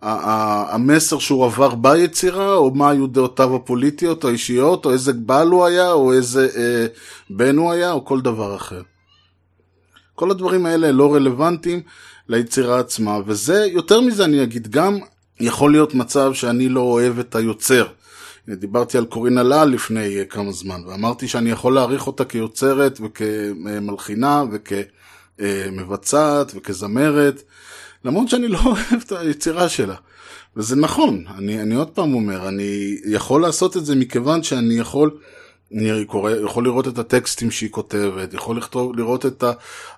המסר 0.02 1.18
שהוא 1.18 1.44
עבר 1.44 1.74
ביצירה, 1.74 2.54
או 2.54 2.74
מה 2.74 2.90
היו 2.90 3.06
דעותיו 3.06 3.56
הפוליטיות 3.56 4.24
או 4.24 4.28
האישיות, 4.28 4.84
או 4.84 4.92
איזה 4.92 5.12
בעל 5.12 5.48
הוא 5.48 5.64
היה, 5.64 5.92
או 5.92 6.12
איזה 6.12 6.48
אה, 6.56 6.86
בן 7.30 7.56
הוא 7.56 7.72
היה, 7.72 7.92
או 7.92 8.04
כל 8.04 8.20
דבר 8.20 8.56
אחר. 8.56 8.82
כל 10.14 10.30
הדברים 10.30 10.66
האלה 10.66 10.92
לא 10.92 11.14
רלוונטיים 11.14 11.82
ליצירה 12.28 12.80
עצמה, 12.80 13.18
וזה, 13.26 13.66
יותר 13.66 14.00
מזה 14.00 14.24
אני 14.24 14.42
אגיד, 14.42 14.68
גם 14.68 14.98
יכול 15.40 15.72
להיות 15.72 15.94
מצב 15.94 16.34
שאני 16.34 16.68
לא 16.68 16.80
אוהב 16.80 17.18
את 17.18 17.34
היוצר. 17.34 17.86
דיברתי 18.48 18.98
על 18.98 19.04
קורינה 19.04 19.42
לה 19.42 19.64
לפני 19.64 20.18
אה, 20.18 20.24
כמה 20.24 20.52
זמן, 20.52 20.80
ואמרתי 20.86 21.28
שאני 21.28 21.50
יכול 21.50 21.74
להעריך 21.74 22.06
אותה 22.06 22.24
כיוצרת 22.24 23.00
וכמלחינה 23.02 24.44
וכמבצעת 25.38 26.52
וכזמרת, 26.54 27.42
למרות 28.04 28.28
שאני 28.28 28.48
לא 28.48 28.58
אוהב 28.66 29.02
את 29.06 29.12
היצירה 29.12 29.68
שלה. 29.68 29.94
וזה 30.56 30.76
נכון, 30.76 31.24
אני, 31.38 31.62
אני 31.62 31.74
עוד 31.74 31.90
פעם 31.90 32.14
אומר, 32.14 32.48
אני 32.48 32.98
יכול 33.04 33.42
לעשות 33.42 33.76
את 33.76 33.86
זה 33.86 33.96
מכיוון 33.96 34.42
שאני 34.42 34.74
יכול, 34.74 35.18
אני 35.74 36.04
קורא, 36.04 36.30
יכול 36.30 36.64
לראות 36.64 36.88
את 36.88 36.98
הטקסטים 36.98 37.50
שהיא 37.50 37.70
כותבת, 37.70 38.34
יכול 38.34 38.56
לכתוב, 38.56 38.96
לראות 38.96 39.26
את 39.26 39.44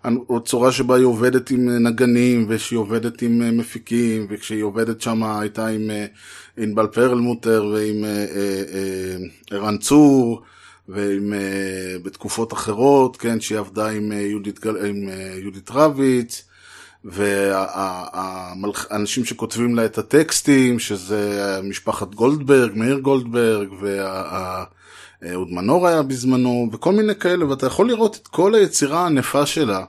הצורה 0.04 0.72
שבה 0.72 0.96
היא 0.96 1.04
עובדת 1.04 1.50
עם 1.50 1.68
נגנים, 1.86 2.46
ושהיא 2.48 2.78
עובדת 2.78 3.22
עם 3.22 3.42
אה, 3.42 3.50
מפיקים, 3.50 4.26
וכשהיא 4.30 4.62
עובדת 4.62 5.00
שם 5.00 5.22
הייתה 5.22 5.66
עם 5.66 5.90
אה, 5.90 6.06
ענבל 6.56 6.86
פרלמוטר 6.86 7.66
ועם 7.74 8.04
אה, 8.04 8.26
ערן 9.50 9.78
צור. 9.78 10.42
ועם, 10.88 11.32
בתקופות 12.02 12.52
אחרות, 12.52 13.16
כן, 13.16 13.40
שהיא 13.40 13.58
עבדה 13.58 13.88
עם 13.88 14.12
יהודית, 14.12 14.66
עם 14.66 15.08
יהודית 15.40 15.70
רביץ, 15.70 16.44
והאנשים 17.04 18.54
שכותבים 19.24 19.74
לה 19.74 19.84
את 19.84 19.98
הטקסטים, 19.98 20.78
שזה 20.78 21.60
משפחת 21.62 22.14
גולדברג, 22.14 22.70
מאיר 22.74 22.98
גולדברג, 22.98 23.68
ואהוד 23.80 25.52
מנור 25.52 25.88
היה 25.88 26.02
בזמנו, 26.02 26.68
וכל 26.72 26.92
מיני 26.92 27.14
כאלה, 27.14 27.46
ואתה 27.46 27.66
יכול 27.66 27.88
לראות 27.88 28.18
את 28.22 28.28
כל 28.28 28.54
היצירה 28.54 29.02
הענפה 29.02 29.46
שלה, 29.46 29.84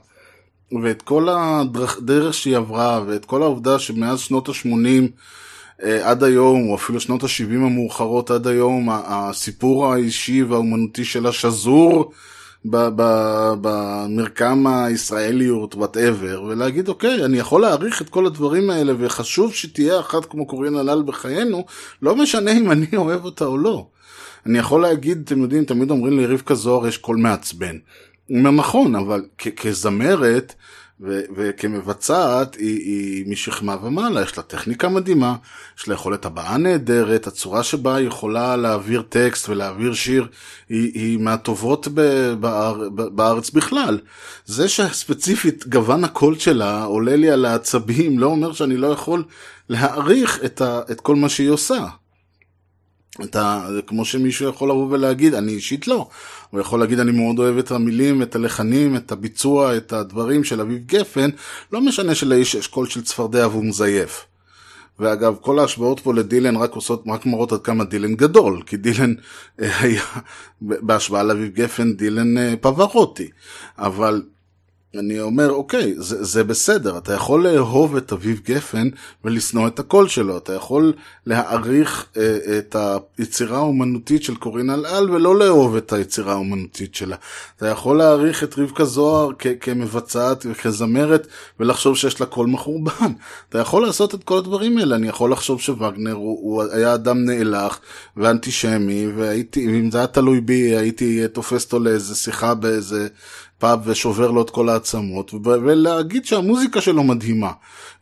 ואת 0.82 1.02
כל 1.02 1.28
הדרך 1.30 2.34
שהיא 2.34 2.56
עברה, 2.56 3.02
ואת 3.06 3.24
כל 3.24 3.42
העובדה 3.42 3.78
שמאז 3.78 4.20
שנות 4.20 4.48
ה-80 4.48 5.08
אה, 5.82 6.10
עד 6.10 6.24
היום, 6.24 6.68
או 6.68 6.74
אפילו 6.74 7.00
שנות 7.00 7.24
ה-70 7.24 7.54
המאוחרות 7.54 8.30
עד 8.30 8.46
היום, 8.46 8.88
הסיפור 8.90 9.92
האישי 9.92 10.42
והאומנותי 10.42 11.04
שלה 11.04 11.32
שזור. 11.32 12.12
במרקם 13.60 14.66
הישראליות, 14.66 15.74
וואטאבר, 15.74 16.42
ולהגיד, 16.42 16.88
אוקיי, 16.88 17.24
אני 17.24 17.38
יכול 17.38 17.60
להעריך 17.60 18.02
את 18.02 18.08
כל 18.08 18.26
הדברים 18.26 18.70
האלה, 18.70 18.92
וחשוב 18.98 19.54
שתהיה 19.54 20.00
אחת 20.00 20.24
כמו 20.24 20.46
קורינה 20.46 20.80
הלל 20.80 21.02
בחיינו, 21.02 21.64
לא 22.02 22.16
משנה 22.16 22.52
אם 22.52 22.70
אני 22.70 22.86
אוהב 22.96 23.24
אותה 23.24 23.44
או 23.44 23.58
לא. 23.58 23.86
אני 24.46 24.58
יכול 24.58 24.82
להגיד, 24.82 25.22
אתם 25.24 25.42
יודעים, 25.42 25.64
תמיד 25.64 25.90
אומרים 25.90 26.18
לי, 26.18 26.26
רבקה 26.26 26.54
זוהר 26.54 26.86
יש 26.86 26.98
קול 26.98 27.16
מעצבן. 27.16 27.76
הוא 28.26 28.38
אומר, 28.38 28.50
נכון, 28.50 28.94
אבל 28.94 29.22
כזמרת, 29.56 30.54
וכמבצעת 31.36 32.54
היא, 32.54 32.78
היא 32.78 33.32
משכמה 33.32 33.76
ומעלה, 33.82 34.22
יש 34.22 34.36
לה 34.36 34.42
טכניקה 34.42 34.88
מדהימה, 34.88 35.36
יש 35.78 35.88
לה 35.88 35.94
יכולת 35.94 36.24
הבעה 36.24 36.56
נהדרת, 36.56 37.26
הצורה 37.26 37.62
שבה 37.62 37.94
היא 37.96 38.06
יכולה 38.06 38.56
להעביר 38.56 39.02
טקסט 39.08 39.48
ולהעביר 39.48 39.94
שיר 39.94 40.26
היא, 40.68 40.90
היא 40.94 41.18
מהטובות 41.18 41.88
ב- 41.94 42.32
באר, 42.40 42.88
בארץ 42.88 43.50
בכלל. 43.50 43.98
זה 44.44 44.68
שספציפית 44.68 45.66
גוון 45.68 46.04
הקול 46.04 46.38
שלה 46.38 46.84
עולה 46.84 47.16
לי 47.16 47.30
על 47.30 47.44
העצבים, 47.44 48.18
לא 48.18 48.26
אומר 48.26 48.52
שאני 48.52 48.76
לא 48.76 48.86
יכול 48.86 49.24
להעריך 49.68 50.40
את, 50.44 50.60
ה- 50.60 50.80
את 50.90 51.00
כל 51.00 51.16
מה 51.16 51.28
שהיא 51.28 51.48
עושה. 51.50 51.86
אתה, 53.24 53.66
כמו 53.86 54.04
שמישהו 54.04 54.48
יכול 54.48 54.70
לבוא 54.70 54.86
ולהגיד, 54.90 55.34
אני 55.34 55.52
אישית 55.52 55.88
לא. 55.88 56.08
הוא 56.54 56.60
יכול 56.60 56.80
להגיד, 56.80 57.00
אני 57.00 57.12
מאוד 57.12 57.38
אוהב 57.38 57.58
את 57.58 57.70
המילים, 57.70 58.22
את 58.22 58.34
הלחנים, 58.34 58.96
את 58.96 59.12
הביצוע, 59.12 59.76
את 59.76 59.92
הדברים 59.92 60.44
של 60.44 60.60
אביב 60.60 60.82
גפן, 60.86 61.30
לא 61.72 61.80
משנה 61.80 62.14
שלאיש 62.14 62.54
יש 62.54 62.66
קול 62.66 62.86
של 62.86 63.02
צפרדע 63.02 63.48
והוא 63.48 63.64
מזייף. 63.64 64.26
ואגב, 64.98 65.36
כל 65.40 65.58
ההשוואות 65.58 66.00
פה 66.00 66.14
לדילן 66.14 66.56
רק 66.56 66.72
עושות, 66.72 67.04
רק 67.08 67.26
מראות 67.26 67.52
עד 67.52 67.60
כמה 67.60 67.84
דילן 67.84 68.14
גדול, 68.14 68.62
כי 68.66 68.76
דילן 68.76 69.14
אה, 69.60 69.80
היה, 69.80 70.02
בהשוואה 70.60 71.22
לאביב 71.22 71.52
גפן, 71.54 71.92
דילן 71.92 72.38
אה, 72.38 72.54
פברוטי. 72.60 73.28
אבל 73.78 74.22
אני 74.98 75.20
אומר, 75.20 75.50
אוקיי, 75.50 75.94
זה, 75.96 76.24
זה 76.24 76.44
בסדר, 76.44 76.98
אתה 76.98 77.12
יכול 77.12 77.48
לאהוב 77.48 77.96
את 77.96 78.12
אביב 78.12 78.40
גפן 78.44 78.88
ולשנוא 79.24 79.66
את 79.66 79.78
הקול 79.78 80.08
שלו, 80.08 80.36
אתה 80.36 80.52
יכול 80.52 80.92
להעריך 81.26 82.06
אה, 82.16 82.38
את 82.58 82.76
היצירה 83.18 83.56
האומנותית 83.56 84.22
של 84.22 84.34
קורין 84.34 84.70
אלעל 84.70 85.10
ולא 85.10 85.38
לאהוב 85.38 85.76
את 85.76 85.92
היצירה 85.92 86.32
האומנותית 86.32 86.94
שלה. 86.94 87.16
אתה 87.56 87.66
יכול 87.66 87.98
להעריך 87.98 88.44
את 88.44 88.58
רבקה 88.58 88.84
זוהר 88.84 89.30
כמבצעת 89.60 90.46
וכזמרת 90.50 91.26
ולחשוב 91.60 91.96
שיש 91.96 92.20
לה 92.20 92.26
קול 92.26 92.46
מחורבן. 92.46 93.12
אתה 93.48 93.58
יכול 93.58 93.82
לעשות 93.82 94.14
את 94.14 94.24
כל 94.24 94.38
הדברים 94.38 94.78
האלה, 94.78 94.96
אני 94.96 95.08
יכול 95.08 95.32
לחשוב 95.32 95.60
שווגנר 95.60 96.12
הוא, 96.12 96.38
הוא 96.42 96.62
היה 96.62 96.94
אדם 96.94 97.24
נאלח 97.24 97.80
ואנטישמי, 98.16 99.06
ואם 99.16 99.90
זה 99.90 99.98
היה 99.98 100.06
תלוי 100.06 100.40
בי 100.40 100.76
הייתי 100.76 101.28
תופס 101.28 101.64
אותו 101.64 101.78
לאיזה 101.78 102.14
שיחה 102.14 102.54
באיזה... 102.54 103.08
פאב 103.58 103.80
ושובר 103.84 104.30
לו 104.30 104.42
את 104.42 104.50
כל 104.50 104.68
העצמות, 104.68 105.34
ולהגיד 105.44 106.24
שהמוזיקה 106.24 106.80
שלו 106.80 107.02
מדהימה. 107.02 107.50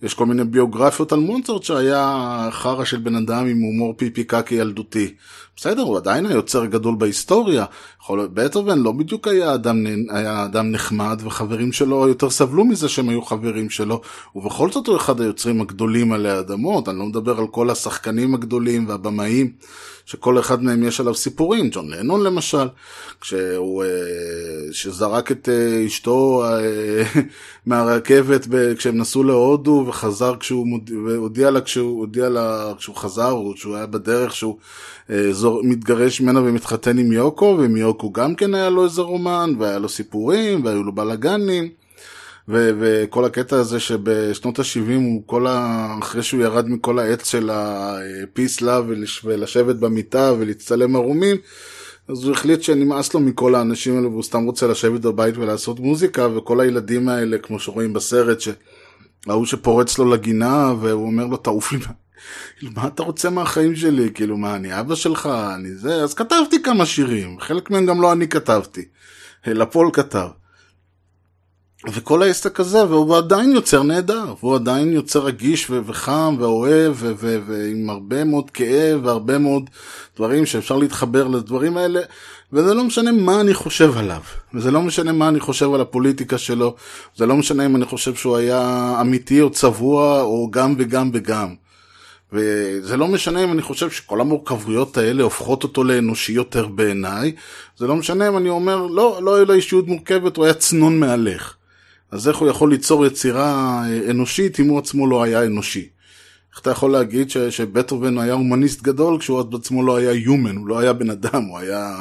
יש 0.03 0.15
כל 0.15 0.27
מיני 0.27 0.45
ביוגרפיות 0.45 1.13
על 1.13 1.19
מונצרט 1.21 1.63
שהיה 1.63 2.49
חרא 2.51 2.85
של 2.85 2.99
בן 2.99 3.17
אדם 3.17 3.47
עם 3.47 3.61
הומור 3.61 3.95
פיפי 3.97 4.25
קקי 4.25 4.55
ילדותי. 4.55 5.15
בסדר, 5.57 5.83
הוא 5.83 5.97
עדיין 5.97 6.27
היוצר 6.27 6.63
הגדול 6.63 6.95
בהיסטוריה. 6.99 7.65
בטהובן 8.11 8.79
לא 8.79 8.93
בדיוק 8.93 9.29
היה 9.29 9.55
אדם, 9.55 9.87
היה 10.11 10.45
אדם 10.45 10.71
נחמד, 10.71 11.21
וחברים 11.25 11.73
שלו 11.73 12.09
יותר 12.09 12.31
סבלו 12.31 12.65
מזה 12.65 12.89
שהם 12.89 13.09
היו 13.09 13.23
חברים 13.23 13.71
שלו, 13.71 14.01
ובכל 14.35 14.71
זאת 14.71 14.87
הוא 14.87 14.97
אחד 14.97 15.21
היוצרים 15.21 15.61
הגדולים 15.61 16.13
עלי 16.13 16.39
אדמות. 16.39 16.89
אני 16.89 16.99
לא 16.99 17.05
מדבר 17.05 17.39
על 17.39 17.47
כל 17.47 17.71
השחקנים 17.71 18.35
הגדולים 18.35 18.89
והבמאים. 18.89 19.53
שכל 20.13 20.39
אחד 20.39 20.63
מהם 20.63 20.83
יש 20.83 21.01
עליו 21.01 21.15
סיפורים, 21.15 21.69
ג'ון 21.73 21.91
לנון 21.91 22.23
למשל, 22.23 22.69
כשהוא, 23.21 23.85
אה, 23.85 23.89
שזרק 24.73 25.33
את 25.33 25.49
אה, 25.49 25.87
אשתו 25.87 26.45
אה, 26.45 27.23
מהרכבת 27.67 28.47
כשהם 28.77 28.97
נסעו 28.99 29.25
להודו 29.25 29.85
וחזר 29.89 30.37
כשהוא, 30.37 30.67
והודיע 31.07 31.51
לה 31.51 31.61
כשהוא, 31.61 32.01
הודיע 32.01 32.29
לה 32.29 32.73
כשהוא 32.79 32.97
חזר, 32.97 33.31
או 33.31 33.53
כשהוא 33.55 33.77
היה 33.77 33.87
בדרך 33.87 34.35
שהוא 34.35 34.57
זור, 35.31 35.61
מתגרש 35.65 36.21
ממנה 36.21 36.41
ומתחתן 36.41 36.99
עם 36.99 37.13
יוקו, 37.13 37.57
ועם 37.59 37.77
יוקו 37.77 38.13
גם 38.13 38.35
כן 38.35 38.55
היה 38.55 38.71
לו 38.71 38.85
איזה 38.85 39.03
רומן, 39.03 39.55
והיה 39.59 39.79
לו 39.79 39.89
סיפורים, 39.89 40.65
והיו 40.65 40.83
לו 40.83 40.93
בלאגנים. 40.93 41.82
וכל 42.53 43.25
הקטע 43.25 43.57
הזה 43.57 43.81
שבשנות 43.81 44.59
ה-70 44.59 44.95
הוא 44.95 45.23
כל 45.27 45.47
ה... 45.47 45.87
אחרי 46.03 46.23
שהוא 46.23 46.43
ירד 46.43 46.69
מכל 46.69 46.99
העץ 46.99 47.31
של 47.31 47.51
ה-peace 47.51 48.61
love 48.61 49.15
ולשבת 49.25 49.77
במיטה 49.77 50.33
ולהצטלם 50.39 50.97
ערומים, 50.97 51.37
אז 52.09 52.25
הוא 52.25 52.33
החליט 52.33 52.63
שנמאס 52.63 53.15
לו 53.15 53.21
מכל 53.21 53.55
האנשים 53.55 53.97
האלה 53.97 54.09
והוא 54.09 54.23
סתם 54.23 54.45
רוצה 54.45 54.67
לשבת 54.67 55.01
בבית 55.01 55.37
ולעשות 55.37 55.81
מוזיקה 55.81 56.29
וכל 56.37 56.61
הילדים 56.61 57.09
האלה 57.09 57.39
כמו 57.39 57.59
שרואים 57.59 57.93
בסרט 57.93 58.39
שההוא 58.41 59.47
שפורץ 59.47 59.99
לו 59.99 60.11
לגינה 60.11 60.73
והוא 60.81 61.07
אומר 61.07 61.27
לו 61.27 61.37
תעוף 61.37 61.73
לי 61.73 61.79
כאילו 62.59 62.73
מה 62.77 62.87
אתה 62.87 63.03
רוצה 63.03 63.31
מהחיים 63.31 63.77
שלי? 63.77 64.11
כאילו 64.15 64.37
מה 64.37 64.57
אני 64.57 64.81
אבא 64.81 64.95
שלך? 64.95 65.29
אני 65.55 65.75
זה? 65.75 65.95
אז 65.95 66.15
כתבתי 66.15 66.63
כמה 66.63 66.87
שירים 66.87 67.41
חלק 67.41 67.71
מהם 67.71 67.87
גם 67.87 68.03
לא 68.03 68.13
אני 68.13 68.29
כתבתי 68.29 68.85
אלא 69.47 69.65
פול 69.65 69.91
כתב 69.93 70.29
וכל 71.89 72.23
העסק 72.23 72.61
הזה, 72.61 72.85
והוא 72.85 73.17
עדיין 73.17 73.53
יוצר 73.53 73.83
נהדר, 73.83 74.35
והוא 74.41 74.55
עדיין 74.55 74.93
יוצר 74.93 75.21
רגיש 75.21 75.71
ו- 75.71 75.81
וחם 75.87 76.37
ואוהב, 76.39 76.93
ו- 76.97 77.13
ו- 77.19 77.39
ועם 77.47 77.91
הרבה 77.91 78.25
מאוד 78.25 78.51
כאב 78.51 79.01
והרבה 79.05 79.39
מאוד 79.39 79.71
דברים 80.17 80.47
שאפשר 80.47 80.77
להתחבר 80.77 81.29
לדברים 81.29 81.77
האלה, 81.77 82.01
וזה 82.53 82.75
לא 82.75 82.85
משנה 82.85 83.13
מה 83.13 83.41
אני 83.41 83.55
חושב 83.55 83.97
עליו, 83.97 84.21
וזה 84.55 84.71
לא 84.71 84.83
משנה 84.83 85.13
מה 85.13 85.29
אני 85.29 85.41
חושב 85.41 85.75
על 85.75 85.81
הפוליטיקה 85.81 86.39
שלו, 86.39 86.75
זה 87.17 87.27
לא 87.27 87.37
משנה 87.37 87.67
אם 87.67 87.77
אני 87.77 87.85
חושב 87.85 88.15
שהוא 88.15 88.37
היה 88.37 88.97
אמיתי 89.01 89.41
או 89.41 89.51
צבוע, 89.51 90.23
או 90.23 90.49
גם 90.51 90.75
וגם 90.79 91.11
וגם. 91.15 91.55
וזה 92.33 92.97
לא 92.97 93.09
משנה 93.09 93.45
אם 93.45 93.53
אני 93.53 93.63
חושב 93.63 93.91
שכל 93.91 94.21
המורכבויות 94.21 94.97
האלה 94.97 95.23
הופכות 95.23 95.63
אותו 95.63 95.85
לאנושי 95.85 96.33
יותר 96.33 96.67
בעיניי, 96.67 97.33
זה 97.79 97.87
לא 97.87 97.97
משנה 97.97 98.29
אם 98.29 98.37
אני 98.37 98.49
אומר, 98.49 98.87
לא, 98.87 99.21
לא 99.23 99.35
היה 99.35 99.45
לו 99.45 99.55
אישיות 99.55 99.87
מורכבת, 99.87 100.37
הוא 100.37 100.45
היה 100.45 100.55
צנון 100.55 101.01
מהלך. 101.01 101.55
אז 102.13 102.29
איך 102.29 102.37
הוא 102.37 102.49
יכול 102.49 102.71
ליצור 102.71 103.07
יצירה 103.07 103.83
אה, 103.87 104.11
אנושית 104.11 104.61
אם 104.61 104.69
הוא 104.69 104.79
עצמו 104.79 105.07
לא 105.07 105.23
היה 105.23 105.45
אנושי? 105.45 105.89
איך 106.53 106.61
אתה 106.61 106.71
יכול 106.71 106.93
להגיד 106.93 107.31
ש, 107.31 107.39
שבטהובן 107.39 108.19
היה 108.19 108.33
הומניסט 108.33 108.83
גדול 108.83 109.19
כשהוא 109.19 109.43
בעצמו 109.43 109.83
לא 109.83 109.97
היה 109.97 110.13
human, 110.13 110.57
הוא 110.57 110.67
לא 110.67 110.79
היה 110.79 110.93
בן 110.93 111.11
אדם, 111.11 111.45
הוא 111.45 111.59
היה 111.59 112.01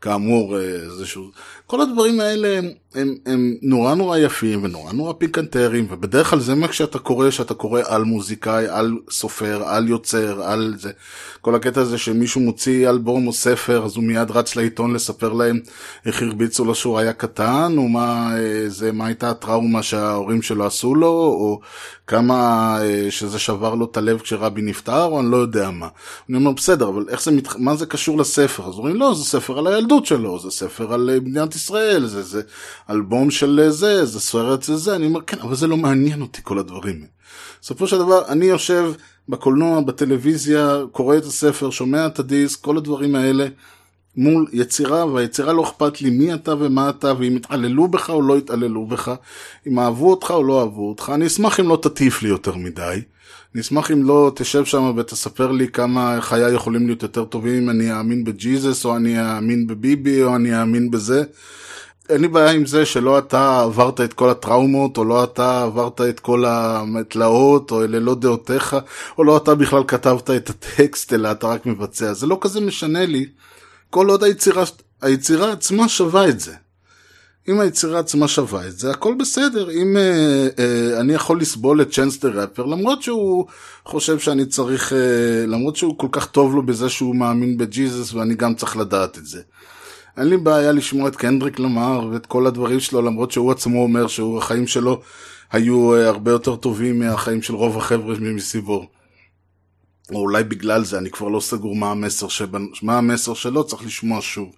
כאמור 0.00 0.58
אה, 0.58 0.62
איזשהו... 0.62 1.30
כל 1.70 1.80
הדברים 1.80 2.20
האלה 2.20 2.58
הם, 2.58 2.70
הם, 2.94 3.14
הם 3.26 3.54
נורא 3.62 3.94
נורא 3.94 4.18
יפים 4.18 4.64
ונורא 4.64 4.92
נורא 4.92 5.12
פיקנטריים, 5.18 5.86
ובדרך 5.90 6.30
כלל 6.30 6.40
זה 6.40 6.54
מה 6.54 6.68
כשאתה 6.68 6.98
קורא, 6.98 7.30
שאתה 7.30 7.54
קורא 7.54 7.80
על 7.86 8.04
מוזיקאי, 8.04 8.68
על 8.68 8.98
סופר, 9.10 9.62
על 9.66 9.88
יוצר, 9.88 10.42
על 10.42 10.74
זה. 10.78 10.90
כל 11.40 11.54
הקטע 11.54 11.80
הזה 11.80 11.98
שמישהו 11.98 12.40
מוציא 12.40 12.88
אלבום 12.88 13.26
או 13.26 13.32
ספר, 13.32 13.84
אז 13.84 13.96
הוא 13.96 14.04
מיד 14.04 14.30
רץ 14.30 14.56
לעיתון 14.56 14.94
לספר 14.94 15.32
להם 15.32 15.60
איך 16.06 16.22
הרביצו 16.22 16.64
לו 16.64 16.74
שהוא 16.74 16.98
היה 16.98 17.12
קטן, 17.12 17.74
או 17.76 17.88
מה, 17.88 18.36
אה, 18.38 18.68
זה, 18.68 18.92
מה 18.92 19.06
הייתה 19.06 19.30
הטראומה 19.30 19.82
שההורים 19.82 20.42
שלו 20.42 20.66
עשו 20.66 20.94
לו, 20.94 21.08
או 21.08 21.60
כמה 22.10 22.78
אה, 22.82 23.10
שזה 23.10 23.38
שבר 23.38 23.74
לו 23.74 23.84
את 23.84 23.96
הלב 23.96 24.20
כשרבי 24.20 24.62
נפטר, 24.62 25.04
או 25.04 25.20
אני 25.20 25.30
לא 25.30 25.36
יודע 25.36 25.70
מה. 25.70 25.88
אני 26.28 26.36
אומר, 26.36 26.52
בסדר, 26.52 26.88
אבל 26.88 27.04
איך 27.08 27.22
זה, 27.22 27.30
מת... 27.30 27.56
מה 27.58 27.76
זה 27.76 27.86
קשור 27.86 28.18
לספר? 28.18 28.68
אז 28.68 28.74
אומרים, 28.74 28.96
לא, 28.96 29.14
זה 29.14 29.24
ספר 29.24 29.58
על 29.58 29.66
הילדות 29.66 30.06
שלו, 30.06 30.38
זה 30.38 30.50
ספר 30.50 30.92
על 30.92 31.10
אה, 31.10 31.20
מדינת 31.20 31.54
ישראל, 31.54 32.06
זה, 32.06 32.22
זה 32.22 32.42
אלבום 32.90 33.30
של 33.30 33.66
זה, 33.68 34.04
זה 34.04 34.20
סרט 34.20 34.62
זה 34.62 34.76
זה, 34.76 34.96
אני 34.96 35.06
אומר, 35.06 35.20
כן, 35.20 35.36
אבל 35.42 35.54
זה 35.54 35.66
לא 35.66 35.76
מעניין 35.76 36.22
אותי 36.22 36.40
כל 36.44 36.58
הדברים. 36.58 37.04
בסופו 37.62 37.86
של 37.86 37.98
דבר, 37.98 38.28
אני 38.28 38.44
יושב 38.44 38.92
בקולנוע, 39.28 39.80
בטלוויזיה, 39.80 40.82
קורא 40.92 41.16
את 41.16 41.24
הספר, 41.24 41.70
שומע 41.70 42.06
את 42.06 42.18
הדיסק, 42.18 42.60
כל 42.60 42.76
הדברים 42.76 43.14
האלה, 43.14 43.46
מול 44.20 44.46
יצירה, 44.52 45.06
והיצירה 45.06 45.52
לא 45.52 45.62
אכפת 45.62 46.02
לי 46.02 46.10
מי 46.10 46.34
אתה 46.34 46.54
ומה 46.58 46.90
אתה, 46.90 47.12
ואם 47.18 47.36
יתעללו 47.36 47.88
בך 47.88 48.10
או 48.10 48.22
לא 48.22 48.38
יתעללו 48.38 48.86
בך, 48.86 49.14
אם 49.66 49.78
אהבו 49.78 50.10
אותך 50.10 50.30
או 50.30 50.44
לא 50.44 50.60
אהבו 50.60 50.88
אותך, 50.88 51.12
אני 51.14 51.26
אשמח 51.26 51.60
אם 51.60 51.68
לא 51.68 51.78
תטיף 51.82 52.22
לי 52.22 52.28
יותר 52.28 52.56
מדי. 52.56 53.00
אני 53.54 53.60
אשמח 53.60 53.90
אם 53.90 54.04
לא 54.04 54.32
תשב 54.34 54.64
שם 54.64 54.92
ותספר 54.96 55.50
לי 55.50 55.68
כמה 55.68 56.20
חיי 56.20 56.54
יכולים 56.54 56.86
להיות 56.86 57.02
יותר 57.02 57.24
טובים 57.24 57.62
אם 57.62 57.70
אני 57.70 57.92
אאמין 57.92 58.24
בג'יזוס, 58.24 58.84
או 58.84 58.96
אני 58.96 59.20
אאמין 59.20 59.66
בביבי, 59.66 60.22
או 60.22 60.36
אני 60.36 60.60
אאמין 60.60 60.90
בזה. 60.90 61.22
אין 62.08 62.20
לי 62.20 62.28
בעיה 62.28 62.50
עם 62.50 62.66
זה 62.66 62.86
שלא 62.86 63.18
אתה 63.18 63.60
עברת 63.60 64.00
את 64.00 64.12
כל 64.12 64.30
הטראומות, 64.30 64.98
או 64.98 65.04
לא 65.04 65.24
אתה 65.24 65.62
עברת 65.62 66.00
את 66.00 66.20
כל 66.20 66.44
התלאות, 66.48 67.70
או 67.70 67.84
אלה 67.84 68.00
לא 68.00 68.14
דעותיך, 68.14 68.76
או 69.18 69.24
לא 69.24 69.36
אתה 69.36 69.54
בכלל 69.54 69.82
כתבת 69.88 70.30
את 70.30 70.50
הטקסט, 70.50 71.12
אלא 71.12 71.30
אתה 71.30 71.46
רק 71.46 71.66
מבצע. 71.66 72.12
זה 72.12 72.26
לא 72.26 72.38
כזה 72.40 72.60
משנה 72.60 73.06
לי, 73.06 73.26
כל 73.90 74.08
עוד 74.08 74.24
היצירה, 74.24 74.64
היצירה 75.02 75.52
עצמה 75.52 75.88
שווה 75.88 76.28
את 76.28 76.40
זה. 76.40 76.54
אם 77.48 77.60
היצירה 77.60 77.98
עצמה 77.98 78.28
שווה 78.28 78.66
את 78.66 78.78
זה, 78.78 78.90
הכל 78.90 79.14
בסדר. 79.14 79.70
אם 79.70 79.96
אה, 79.96 80.48
אה, 80.58 81.00
אני 81.00 81.12
יכול 81.12 81.40
לסבול 81.40 81.82
את 81.82 81.90
צ'אנס 81.92 82.18
דה 82.18 82.28
ראפר, 82.28 82.64
למרות 82.64 83.02
שהוא 83.02 83.46
חושב 83.84 84.18
שאני 84.18 84.46
צריך, 84.46 84.92
אה, 84.92 85.46
למרות 85.46 85.76
שהוא 85.76 85.98
כל 85.98 86.08
כך 86.12 86.26
טוב 86.26 86.54
לו 86.54 86.62
בזה 86.62 86.88
שהוא 86.88 87.16
מאמין 87.16 87.58
בג'יזוס, 87.58 88.14
ואני 88.14 88.34
גם 88.34 88.54
צריך 88.54 88.76
לדעת 88.76 89.18
את 89.18 89.26
זה. 89.26 89.40
אין 90.16 90.28
לי 90.28 90.36
בעיה 90.36 90.72
לשמוע 90.72 91.08
את 91.08 91.16
קנדריק 91.16 91.58
למר 91.58 92.08
ואת 92.12 92.26
כל 92.26 92.46
הדברים 92.46 92.80
שלו, 92.80 93.02
למרות 93.02 93.30
שהוא 93.30 93.52
עצמו 93.52 93.82
אומר 93.82 94.06
שהחיים 94.06 94.66
שלו 94.66 95.00
היו 95.52 95.94
אה, 95.94 96.08
הרבה 96.08 96.30
יותר 96.30 96.56
טובים 96.56 96.98
מהחיים 96.98 97.42
של 97.42 97.54
רוב 97.54 97.78
החבר'ה 97.78 98.14
מסביבו. 98.20 98.99
או 100.12 100.20
אולי 100.20 100.44
בגלל 100.44 100.84
זה, 100.84 100.98
אני 100.98 101.10
כבר 101.10 101.28
לא 101.28 101.40
סגור 101.40 101.76
מה 101.76 101.90
המסר, 101.90 102.28
שבנ... 102.28 102.66
מה 102.82 102.98
המסר 102.98 103.34
שלו, 103.34 103.64
צריך 103.64 103.86
לשמוע 103.86 104.18
שוב. 104.22 104.48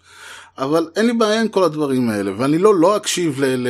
אבל 0.59 0.89
אין 0.97 1.07
לי 1.07 1.13
בעיה 1.13 1.41
עם 1.41 1.49
כל 1.49 1.65
הדברים 1.65 2.11
האלה, 2.11 2.33
ואני 2.39 2.59
לא, 2.59 2.75
לא 2.75 2.97
אקשיב 2.97 3.41
ל, 3.41 3.45
ל, 3.45 3.69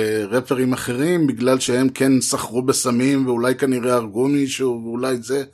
לרפרים 0.00 0.72
אחרים 0.72 1.26
בגלל 1.26 1.58
שהם 1.58 1.88
כן 1.88 2.20
סחרו 2.20 2.62
בסמים, 2.62 3.26
ואולי 3.26 3.54
כנראה 3.54 3.94
הרגו 3.94 4.28
מישהו, 4.28 4.82
ואולי 4.84 5.16
זה, 5.16 5.44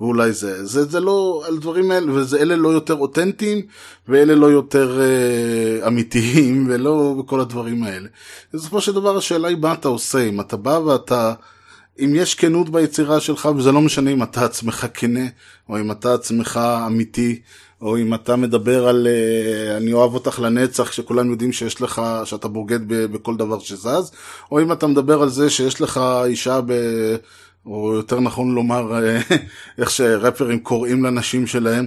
ואולי 0.00 0.32
זה. 0.32 0.66
זה, 0.66 0.84
זה 0.84 1.00
לא, 1.00 1.44
על 1.46 1.58
דברים 1.58 1.90
האלה, 1.90 2.06
ואלה 2.12 2.56
לא 2.56 2.68
יותר 2.68 2.94
אותנטיים, 2.94 3.62
ואלה 4.08 4.34
לא 4.34 4.46
יותר 4.46 5.00
אה, 5.00 5.86
אמיתיים, 5.86 6.66
ולא 6.68 7.22
כל 7.26 7.40
הדברים 7.40 7.82
האלה. 7.82 8.08
בסופו 8.54 8.80
של 8.80 8.92
דבר 8.92 9.16
השאלה 9.16 9.48
היא 9.48 9.56
מה 9.56 9.72
אתה 9.72 9.88
עושה, 9.88 10.18
אם 10.28 10.40
אתה 10.40 10.56
בא 10.56 10.78
ואתה... 10.84 11.32
אם 11.98 12.12
יש 12.14 12.34
כנות 12.34 12.68
ביצירה 12.68 13.20
שלך, 13.20 13.48
וזה 13.56 13.72
לא 13.72 13.80
משנה 13.80 14.10
אם 14.10 14.22
אתה 14.22 14.44
עצמך 14.44 14.86
כנה, 14.94 15.26
או 15.68 15.80
אם 15.80 15.90
אתה 15.90 16.14
עצמך 16.14 16.60
אמיתי, 16.86 17.40
או 17.80 17.98
אם 17.98 18.14
אתה 18.14 18.36
מדבר 18.36 18.88
על 18.88 19.06
uh, 19.06 19.76
אני 19.76 19.92
אוהב 19.92 20.14
אותך 20.14 20.40
לנצח, 20.40 20.92
שכולם 20.92 21.30
יודעים 21.30 21.52
שיש 21.52 21.82
לך, 21.82 22.02
שאתה 22.24 22.48
בוגד 22.48 22.80
בכל 22.88 23.36
דבר 23.36 23.58
שזז, 23.58 24.12
או 24.50 24.60
אם 24.60 24.72
אתה 24.72 24.86
מדבר 24.86 25.22
על 25.22 25.28
זה 25.28 25.50
שיש 25.50 25.80
לך 25.80 26.00
אישה 26.24 26.60
ב... 26.66 26.72
או 27.66 27.94
יותר 27.94 28.20
נכון 28.20 28.54
לומר 28.54 29.04
אה, 29.04 29.20
איך 29.78 29.90
שרפרים 29.90 30.60
קוראים 30.60 31.04
לנשים 31.04 31.46
שלהם, 31.46 31.86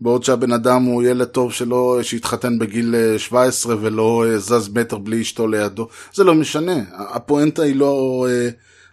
בעוד 0.00 0.24
שהבן 0.24 0.52
אדם 0.52 0.82
הוא 0.82 1.02
ילד 1.02 1.26
טוב 1.26 1.52
שלא, 1.52 1.98
שהתחתן 2.02 2.58
בגיל 2.58 2.94
17 3.18 3.72
אה, 3.72 3.78
ולא 3.82 4.24
זז 4.36 4.68
מטר 4.74 4.98
בלי 4.98 5.22
אשתו 5.22 5.48
לידו, 5.48 5.88
זה 6.14 6.24
לא 6.24 6.34
משנה, 6.34 6.76
הפואנטה 6.92 7.62
היא 7.62 7.76
לא... 7.76 8.26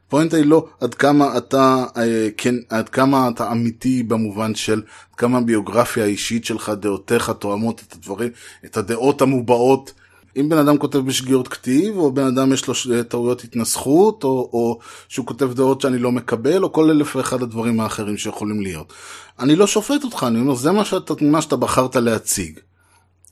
הפואנטה 0.07 0.37
היא 0.37 0.45
לא 0.45 0.65
עד 0.79 0.93
כמה 0.93 1.37
אתה, 1.37 1.85
אה, 1.97 2.27
כן, 2.37 2.55
עד 2.69 2.89
כמה 2.89 3.29
אתה 3.29 3.51
אמיתי 3.51 4.03
במובן 4.03 4.55
של 4.55 4.81
עד 5.11 5.15
כמה 5.17 5.37
הביוגרפיה 5.37 6.03
האישית 6.03 6.45
שלך, 6.45 6.69
דעותיך 6.69 7.29
תואמות 7.29 7.83
את 7.87 7.93
הדברים, 7.93 8.29
את 8.65 8.77
הדעות 8.77 9.21
המובעות. 9.21 9.93
אם 10.37 10.49
בן 10.49 10.57
אדם 10.57 10.77
כותב 10.77 10.99
בשגיאות 10.99 11.47
כתיב, 11.47 11.97
או 11.97 12.11
בן 12.11 12.25
אדם 12.25 12.53
יש 12.53 12.67
לו 12.67 12.73
טעויות 13.03 13.43
התנסחות, 13.43 14.23
או, 14.23 14.49
או 14.53 14.79
שהוא 15.07 15.25
כותב 15.25 15.53
דעות 15.53 15.81
שאני 15.81 15.97
לא 15.97 16.11
מקבל, 16.11 16.63
או 16.63 16.73
כל 16.73 16.89
אלף 16.89 17.15
ואחד 17.15 17.41
הדברים 17.41 17.79
האחרים 17.79 18.17
שיכולים 18.17 18.61
להיות. 18.61 18.93
אני 19.39 19.55
לא 19.55 19.67
שופט 19.67 20.03
אותך, 20.03 20.25
אני 20.27 20.39
אומר, 20.39 20.55
זה 20.55 20.71
מה 20.71 20.85
שאתה, 20.85 21.13
מה 21.21 21.41
שאתה 21.41 21.55
בחרת 21.55 21.95
להציג. 21.95 22.59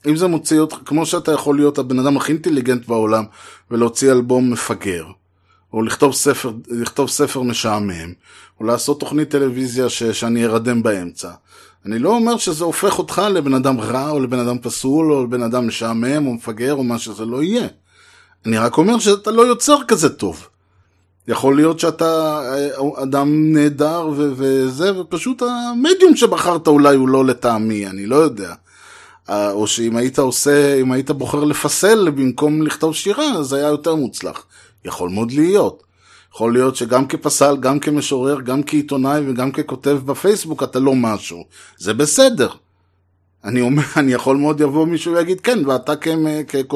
אם 0.06 0.16
זה 0.16 0.26
מוציא 0.26 0.60
אותך, 0.60 0.76
כמו 0.84 1.06
שאתה 1.06 1.32
יכול 1.32 1.56
להיות 1.56 1.78
הבן 1.78 1.98
אדם 1.98 2.16
הכי 2.16 2.32
אינטליגנט 2.32 2.86
בעולם, 2.86 3.24
ולהוציא 3.70 4.12
אלבום 4.12 4.50
מפגר. 4.50 5.04
או 5.72 5.82
לכתוב 5.82 6.12
ספר, 6.12 6.52
לכתוב 6.68 7.08
ספר 7.08 7.42
משעמם, 7.42 8.12
או 8.60 8.64
לעשות 8.66 9.00
תוכנית 9.00 9.30
טלוויזיה 9.30 9.88
ש, 9.88 10.02
שאני 10.02 10.46
ארדם 10.46 10.82
באמצע. 10.82 11.30
אני 11.86 11.98
לא 11.98 12.08
אומר 12.08 12.36
שזה 12.36 12.64
הופך 12.64 12.98
אותך 12.98 13.22
לבן 13.30 13.54
אדם 13.54 13.80
רע, 13.80 14.10
או 14.10 14.20
לבן 14.20 14.38
אדם 14.38 14.58
פסול, 14.58 15.12
או 15.12 15.24
לבן 15.24 15.42
אדם 15.42 15.66
משעמם, 15.66 16.26
או 16.26 16.34
מפגר, 16.34 16.74
או 16.74 16.84
מה 16.84 16.98
שזה 16.98 17.24
לא 17.24 17.42
יהיה. 17.42 17.66
אני 18.46 18.58
רק 18.58 18.78
אומר 18.78 18.98
שאתה 18.98 19.30
לא 19.30 19.42
יוצר 19.42 19.76
כזה 19.88 20.08
טוב. 20.08 20.48
יכול 21.28 21.56
להיות 21.56 21.80
שאתה 21.80 22.40
אה, 22.54 23.02
אדם 23.02 23.52
נהדר 23.52 24.08
ו- 24.16 24.32
וזה, 24.36 25.00
ופשוט 25.00 25.42
המדיום 25.42 26.16
שבחרת 26.16 26.66
אולי 26.66 26.96
הוא 26.96 27.08
לא 27.08 27.24
לטעמי, 27.24 27.86
אני 27.86 28.06
לא 28.06 28.16
יודע. 28.16 28.54
אה, 29.30 29.50
או 29.50 29.66
שאם 29.66 29.96
היית 29.96 30.18
עושה, 30.18 30.74
אם 30.74 30.92
היית 30.92 31.10
בוחר 31.10 31.44
לפסל 31.44 32.10
במקום 32.10 32.62
לכתוב 32.62 32.94
שירה, 32.94 33.42
זה 33.42 33.56
היה 33.56 33.68
יותר 33.68 33.94
מוצלח. 33.94 34.44
יכול 34.86 35.10
מאוד 35.10 35.32
להיות. 35.32 35.82
יכול 36.34 36.52
להיות 36.52 36.76
שגם 36.76 37.06
כפסל, 37.06 37.56
גם 37.60 37.80
כמשורר, 37.80 38.40
גם 38.40 38.62
כעיתונאי 38.62 39.20
וגם 39.28 39.52
ככותב 39.52 39.98
בפייסבוק 40.04 40.62
אתה 40.62 40.78
לא 40.78 40.94
משהו. 40.94 41.44
זה 41.76 41.94
בסדר. 41.94 42.48
אני 43.44 43.60
אומר, 43.60 43.82
אני 43.96 44.12
יכול 44.12 44.36
מאוד 44.36 44.60
יבוא 44.60 44.86
מישהו 44.86 45.14
ויגיד 45.14 45.40
כן, 45.40 45.66
ואתה 45.66 45.96
כ- 45.96 46.08
כ- 46.48 46.74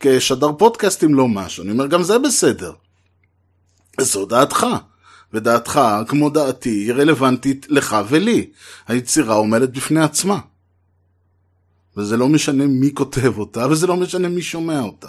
כשדר 0.00 0.52
פודקאסטים 0.58 1.14
לא 1.14 1.28
משהו. 1.28 1.64
אני 1.64 1.72
אומר, 1.72 1.86
גם 1.86 2.02
זה 2.02 2.18
בסדר. 2.18 2.72
זו 4.00 4.26
דעתך. 4.26 4.66
ודעתך, 5.32 5.80
כמו 6.08 6.30
דעתי, 6.30 6.70
היא 6.70 6.92
רלוונטית 6.92 7.66
לך 7.68 7.96
ולי. 8.08 8.50
היצירה 8.88 9.34
עומדת 9.34 9.68
בפני 9.68 10.00
עצמה. 10.00 10.38
וזה 11.96 12.16
לא 12.16 12.28
משנה 12.28 12.66
מי 12.66 12.94
כותב 12.94 13.38
אותה, 13.38 13.66
וזה 13.70 13.86
לא 13.86 13.96
משנה 13.96 14.28
מי 14.28 14.42
שומע 14.42 14.80
אותה. 14.80 15.08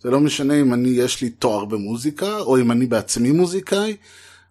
זה 0.00 0.10
לא 0.10 0.20
משנה 0.20 0.54
אם 0.60 0.74
אני, 0.74 0.88
יש 0.88 1.20
לי 1.22 1.30
תואר 1.30 1.64
במוזיקה, 1.64 2.38
או 2.38 2.58
אם 2.58 2.70
אני 2.70 2.86
בעצמי 2.86 3.32
מוזיקאי, 3.32 3.96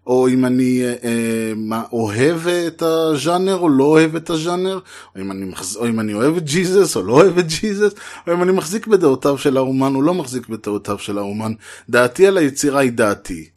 או 0.07 0.27
אם 0.27 0.45
אני 0.45 0.81
אה, 0.83 0.93
אה 1.03 1.53
מה, 1.55 1.83
אוהב 1.91 2.47
את 2.47 2.81
הז'אנר 2.81 3.55
או 3.55 3.69
לא 3.69 3.83
אוהב 3.83 4.15
את 4.15 4.29
הז'אנר, 4.29 4.79
או 5.15 5.21
אם 5.21 5.31
אני. 5.31 5.51
או 5.75 5.87
אם 5.87 5.99
אני 5.99 6.13
אוהב 6.13 6.37
את 6.37 6.43
ג'יזוס 6.43 6.95
או 6.95 7.03
לא 7.03 7.13
אוהב 7.13 7.37
את 7.37 7.47
ג'יזוס, 7.47 7.93
או 8.27 8.33
אם 8.33 8.43
אני 8.43 8.51
מחזיק 8.51 8.87
בדעותיו 8.87 9.37
של 9.37 9.57
האומן 9.57 9.95
או 9.95 10.01
לא 10.01 10.13
מחזיק 10.13 10.47
בדעותיו 10.47 10.99
של 10.99 11.17
האומן. 11.17 11.53
דעתי 11.89 12.27
על 12.27 12.37
היצירה 12.37 12.79
היא 12.79 12.91
דעתי. 12.91 13.49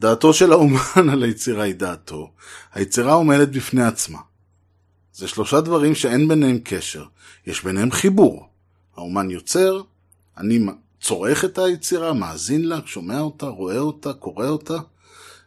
דעתו 0.00 0.32
של 0.32 0.52
האומן 0.52 1.08
על 1.12 1.22
היצירה 1.22 1.64
היא 1.64 1.74
דעתו. 1.74 2.30
היצירה 2.74 3.12
עומדת 3.12 3.48
בפני 3.48 3.84
עצמה. 3.84 4.18
זה 5.12 5.28
שלושה 5.28 5.60
דברים 5.60 5.94
שאין 5.94 6.28
ביניהם 6.28 6.58
קשר. 6.64 7.04
יש 7.46 7.64
ביניהם 7.64 7.90
חיבור. 7.90 8.46
האומן 8.96 9.30
יוצר, 9.30 9.82
אני 10.38 10.58
צורך 11.04 11.44
את 11.44 11.58
היצירה, 11.58 12.12
מאזין 12.12 12.68
לה, 12.68 12.78
שומע 12.86 13.20
אותה, 13.20 13.46
רואה 13.46 13.78
אותה, 13.78 14.12
קורא 14.12 14.46
אותה. 14.46 14.78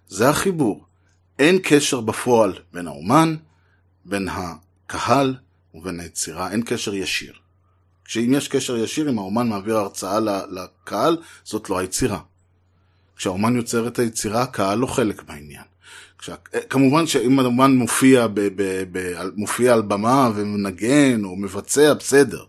זה 0.08 0.30
החיבור. 0.30 0.86
אין 1.40 1.60
קשר 1.64 2.02
בפועל 2.02 2.54
בין 2.74 2.88
האומן, 2.88 3.36
בין 4.06 4.28
הקהל 4.32 5.36
ובין 5.74 6.00
היצירה, 6.00 6.52
אין 6.52 6.64
קשר 6.66 6.96
ישיר. 6.96 7.34
כשאם 8.06 8.34
יש 8.34 8.48
קשר 8.48 8.78
ישיר, 8.78 9.10
אם 9.10 9.20
האומן 9.20 9.48
מעביר 9.48 9.78
הרצאה 9.78 10.20
לקהל, 10.50 11.18
זאת 11.44 11.70
לא 11.70 11.78
היצירה. 11.78 12.20
כשהאומן 13.16 13.56
יוצר 13.56 13.88
את 13.88 14.00
היצירה, 14.00 14.42
הקהל 14.42 14.78
לא 14.78 14.88
חלק 14.88 15.28
מהעניין. 15.28 15.66
כשה... 16.18 16.36
כמובן 16.70 17.08
שאם 17.08 17.40
האומן 17.40 17.72
מופיע, 17.72 18.28
ב... 18.28 18.40
ב... 18.40 18.84
ב... 18.92 19.14
מופיע 19.36 19.74
על 19.74 19.82
במה 19.82 20.30
ומנגן 20.36 21.24
או 21.24 21.36
מבצע, 21.36 21.94
בסדר. 21.94 22.46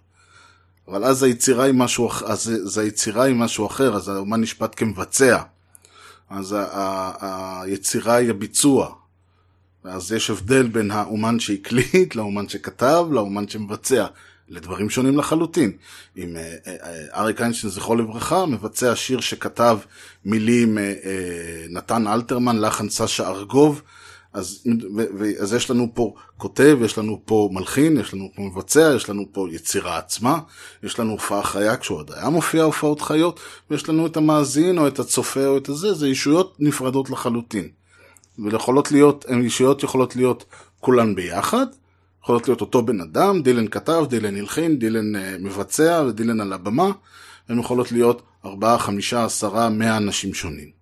אבל 0.88 1.04
אז 1.04 1.22
היצירה 1.22 1.64
היא 1.64 1.74
משהו, 1.74 2.10
אז, 2.26 2.52
אז 2.64 2.78
היצירה 2.78 3.24
היא 3.24 3.34
משהו 3.34 3.66
אחר, 3.66 3.96
אז 3.96 4.08
האומן 4.08 4.40
נשפט 4.40 4.72
כמבצע. 4.76 5.42
אז 6.30 6.52
ה... 6.52 6.66
ה... 6.72 7.62
היצירה 7.62 8.14
היא 8.14 8.30
הביצוע. 8.30 8.94
אז 9.84 10.12
יש 10.12 10.30
הבדל 10.30 10.66
בין 10.66 10.90
האומן 10.90 11.40
שהקליט, 11.40 12.14
לאומן 12.14 12.48
שכתב, 12.48 13.06
לאומן 13.10 13.48
שמבצע. 13.48 14.06
לדברים 14.50 14.90
שונים 14.90 15.18
לחלוטין. 15.18 15.72
אם 16.16 16.36
אה, 16.36 16.54
אה, 16.66 16.76
אה, 16.82 17.20
אריק 17.20 17.40
איינשטיין, 17.40 17.72
זכרו 17.72 17.96
לברכה, 17.96 18.46
מבצע 18.46 18.96
שיר 18.96 19.20
שכתב 19.20 19.78
מילים 20.24 20.78
נתן 21.70 22.06
אלתרמן, 22.06 22.58
לחן 22.60 22.88
סשה 22.88 23.28
ארגוב, 23.28 23.82
אז, 24.38 24.64
אז 25.40 25.52
יש 25.52 25.70
לנו 25.70 25.88
פה 25.94 26.14
כותב, 26.36 26.78
יש 26.84 26.98
לנו 26.98 27.22
פה 27.24 27.48
מלחין, 27.52 28.00
יש 28.00 28.14
לנו 28.14 28.30
פה 28.36 28.42
מבצע, 28.42 28.92
יש 28.96 29.10
לנו 29.10 29.24
פה 29.32 29.46
יצירה 29.50 29.98
עצמה, 29.98 30.38
יש 30.82 30.98
לנו 30.98 31.12
הופעה 31.12 31.42
חיה 31.42 31.76
כשהוא 31.76 31.98
עוד 31.98 32.10
היה 32.12 32.28
מופיע 32.28 32.62
הופעות 32.62 33.00
חיות, 33.00 33.40
ויש 33.70 33.88
לנו 33.88 34.06
את 34.06 34.16
המאזין 34.16 34.78
או 34.78 34.86
את 34.86 34.98
הצופה 34.98 35.46
או 35.46 35.56
את 35.56 35.68
הזה, 35.68 35.94
זה 35.94 36.08
ישויות 36.08 36.56
נפרדות 36.58 37.10
לחלוטין. 37.10 37.68
ויכולות 38.38 38.92
להיות, 38.92 39.24
הן 39.28 39.44
ישויות 39.44 39.82
יכולות 39.82 40.16
להיות 40.16 40.44
כולן 40.80 41.14
ביחד, 41.14 41.66
יכולות 42.22 42.48
להיות 42.48 42.60
אותו 42.60 42.82
בן 42.82 43.00
אדם, 43.00 43.42
דילן 43.42 43.68
כתב, 43.68 44.04
דילן 44.08 44.36
הלחין, 44.36 44.78
דילן 44.78 45.16
uh, 45.16 45.18
מבצע 45.40 46.04
ודילן 46.08 46.40
על 46.40 46.52
הבמה, 46.52 46.90
הן 47.48 47.58
יכולות 47.58 47.92
להיות 47.92 48.22
4, 48.44 48.78
5, 48.78 49.14
10, 49.14 49.68
100 49.68 49.96
אנשים 49.96 50.34
שונים. 50.34 50.77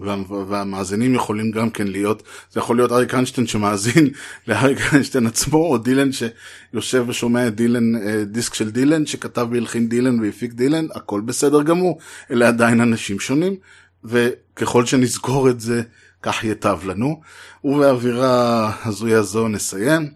וה, 0.00 0.16
והמאזינים 0.48 1.14
יכולים 1.14 1.50
גם 1.50 1.70
כן 1.70 1.86
להיות, 1.86 2.22
זה 2.52 2.60
יכול 2.60 2.76
להיות 2.76 2.92
אריק 2.92 3.14
איינשטיין 3.14 3.46
שמאזין 3.46 4.08
לאריק 4.48 4.78
איינשטיין 4.92 5.26
עצמו, 5.26 5.58
או 5.58 5.78
דילן 5.78 6.10
שיושב 6.12 7.04
ושומע 7.08 7.48
דילן, 7.48 7.96
uh, 7.96 7.98
דיסק 8.26 8.54
של 8.54 8.70
דילן 8.70 9.06
שכתב 9.06 9.48
והלחין 9.52 9.88
דילן 9.88 10.20
והפיק 10.20 10.52
דילן, 10.52 10.86
הכל 10.94 11.20
בסדר 11.20 11.62
גמור, 11.62 11.98
אלה 12.30 12.48
עדיין 12.48 12.80
אנשים 12.80 13.20
שונים, 13.20 13.56
וככל 14.04 14.86
שנזכור 14.86 15.50
את 15.50 15.60
זה, 15.60 15.82
כך 16.22 16.44
ייטב 16.44 16.78
לנו. 16.84 17.20
ובאווירה 17.64 18.72
הזויה 18.84 19.22
זו 19.22 19.48
נסיים. 19.48 20.10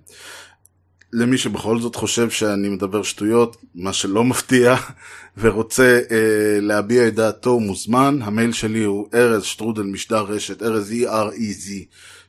למי 1.13 1.39
שבכל 1.39 1.79
זאת 1.79 1.97
חושב 1.97 2.31
שאני 2.31 2.69
מדבר 2.69 3.03
שטויות, 3.03 3.57
מה 3.75 3.93
שלא 3.93 4.25
מפתיע, 4.25 4.77
ורוצה 5.41 6.01
אה, 6.11 6.61
להביע 6.61 7.09
את 7.09 7.15
דעתו, 7.15 7.61
מוזמן. 7.61 8.19
המייל 8.23 8.53
שלי 8.53 8.85
הוא 8.85 9.09
ארז 9.15 9.45
שטרודל 9.45 9.83
משדר 9.83 10.23
רשת, 10.23 10.63
ארז 10.63 10.93
E-R-E-Z, 10.93 11.71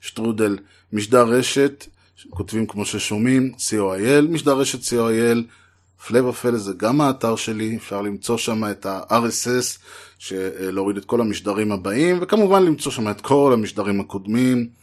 שטרודל 0.01 0.57
משדר 0.93 1.27
רשת, 1.27 1.85
כותבים 2.29 2.67
כמו 2.67 2.85
ששומעים, 2.85 3.51
co.il, 3.57 4.21
משדר 4.29 4.57
רשת 4.57 4.81
co.il, 4.81 5.37
הפלא 5.99 6.27
ופלא 6.27 6.57
זה 6.57 6.73
גם 6.77 7.01
האתר 7.01 7.35
שלי, 7.35 7.77
אפשר 7.77 8.01
למצוא 8.01 8.37
שם 8.37 8.63
את 8.71 8.85
ה-RSS, 8.85 9.79
להוריד 10.59 10.97
את 10.97 11.05
כל 11.05 11.21
המשדרים 11.21 11.71
הבאים, 11.71 12.17
וכמובן 12.21 12.63
למצוא 12.63 12.91
שם 12.91 13.09
את 13.09 13.21
כל 13.21 13.51
המשדרים 13.53 13.99
הקודמים. 13.99 14.82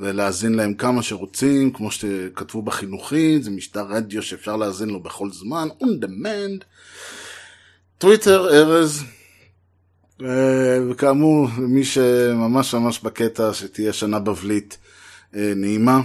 ולהאזין 0.00 0.54
להם 0.54 0.74
כמה 0.74 1.02
שרוצים, 1.02 1.72
כמו 1.72 1.90
שכתבו 1.90 2.62
בחינוכית, 2.62 3.44
זה 3.44 3.50
משטר 3.50 3.86
רדיו 3.88 4.22
שאפשר 4.22 4.56
להאזין 4.56 4.88
לו 4.88 5.00
בכל 5.00 5.30
זמן, 5.30 5.68
on 5.82 6.04
demand. 6.04 6.64
טוויטר, 7.98 8.48
ארז, 8.48 9.04
אה, 10.22 10.78
וכאמור, 10.90 11.48
מי 11.58 11.84
שממש 11.84 12.74
ממש 12.74 13.00
בקטע, 13.02 13.54
שתהיה 13.54 13.92
שנה 13.92 14.18
בבלית 14.18 14.78
אה, 15.36 15.52
נעימה. 15.56 16.00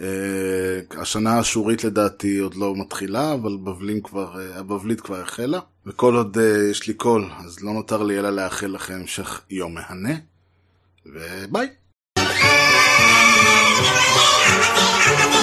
אה, 0.00 0.80
השנה 0.90 1.32
האשורית 1.32 1.84
לדעתי 1.84 2.38
עוד 2.38 2.54
לא 2.54 2.74
מתחילה, 2.76 3.34
אבל 3.34 3.56
בבלים 3.56 4.00
כבר, 4.00 4.40
הבבלית 4.54 5.00
כבר 5.00 5.20
החלה. 5.20 5.60
וכל 5.86 6.14
עוד 6.14 6.36
יש 6.70 6.88
לי 6.88 6.94
קול, 6.94 7.30
אז 7.44 7.60
לא 7.60 7.72
נותר 7.72 8.02
לי 8.02 8.18
אלא 8.18 8.30
לאחל 8.30 8.66
לכם 8.66 8.94
המשך 8.94 9.40
יום 9.50 9.74
מהנה, 9.74 10.14
וביי. 11.06 11.68
I'm 15.14 15.32
a 15.34 15.41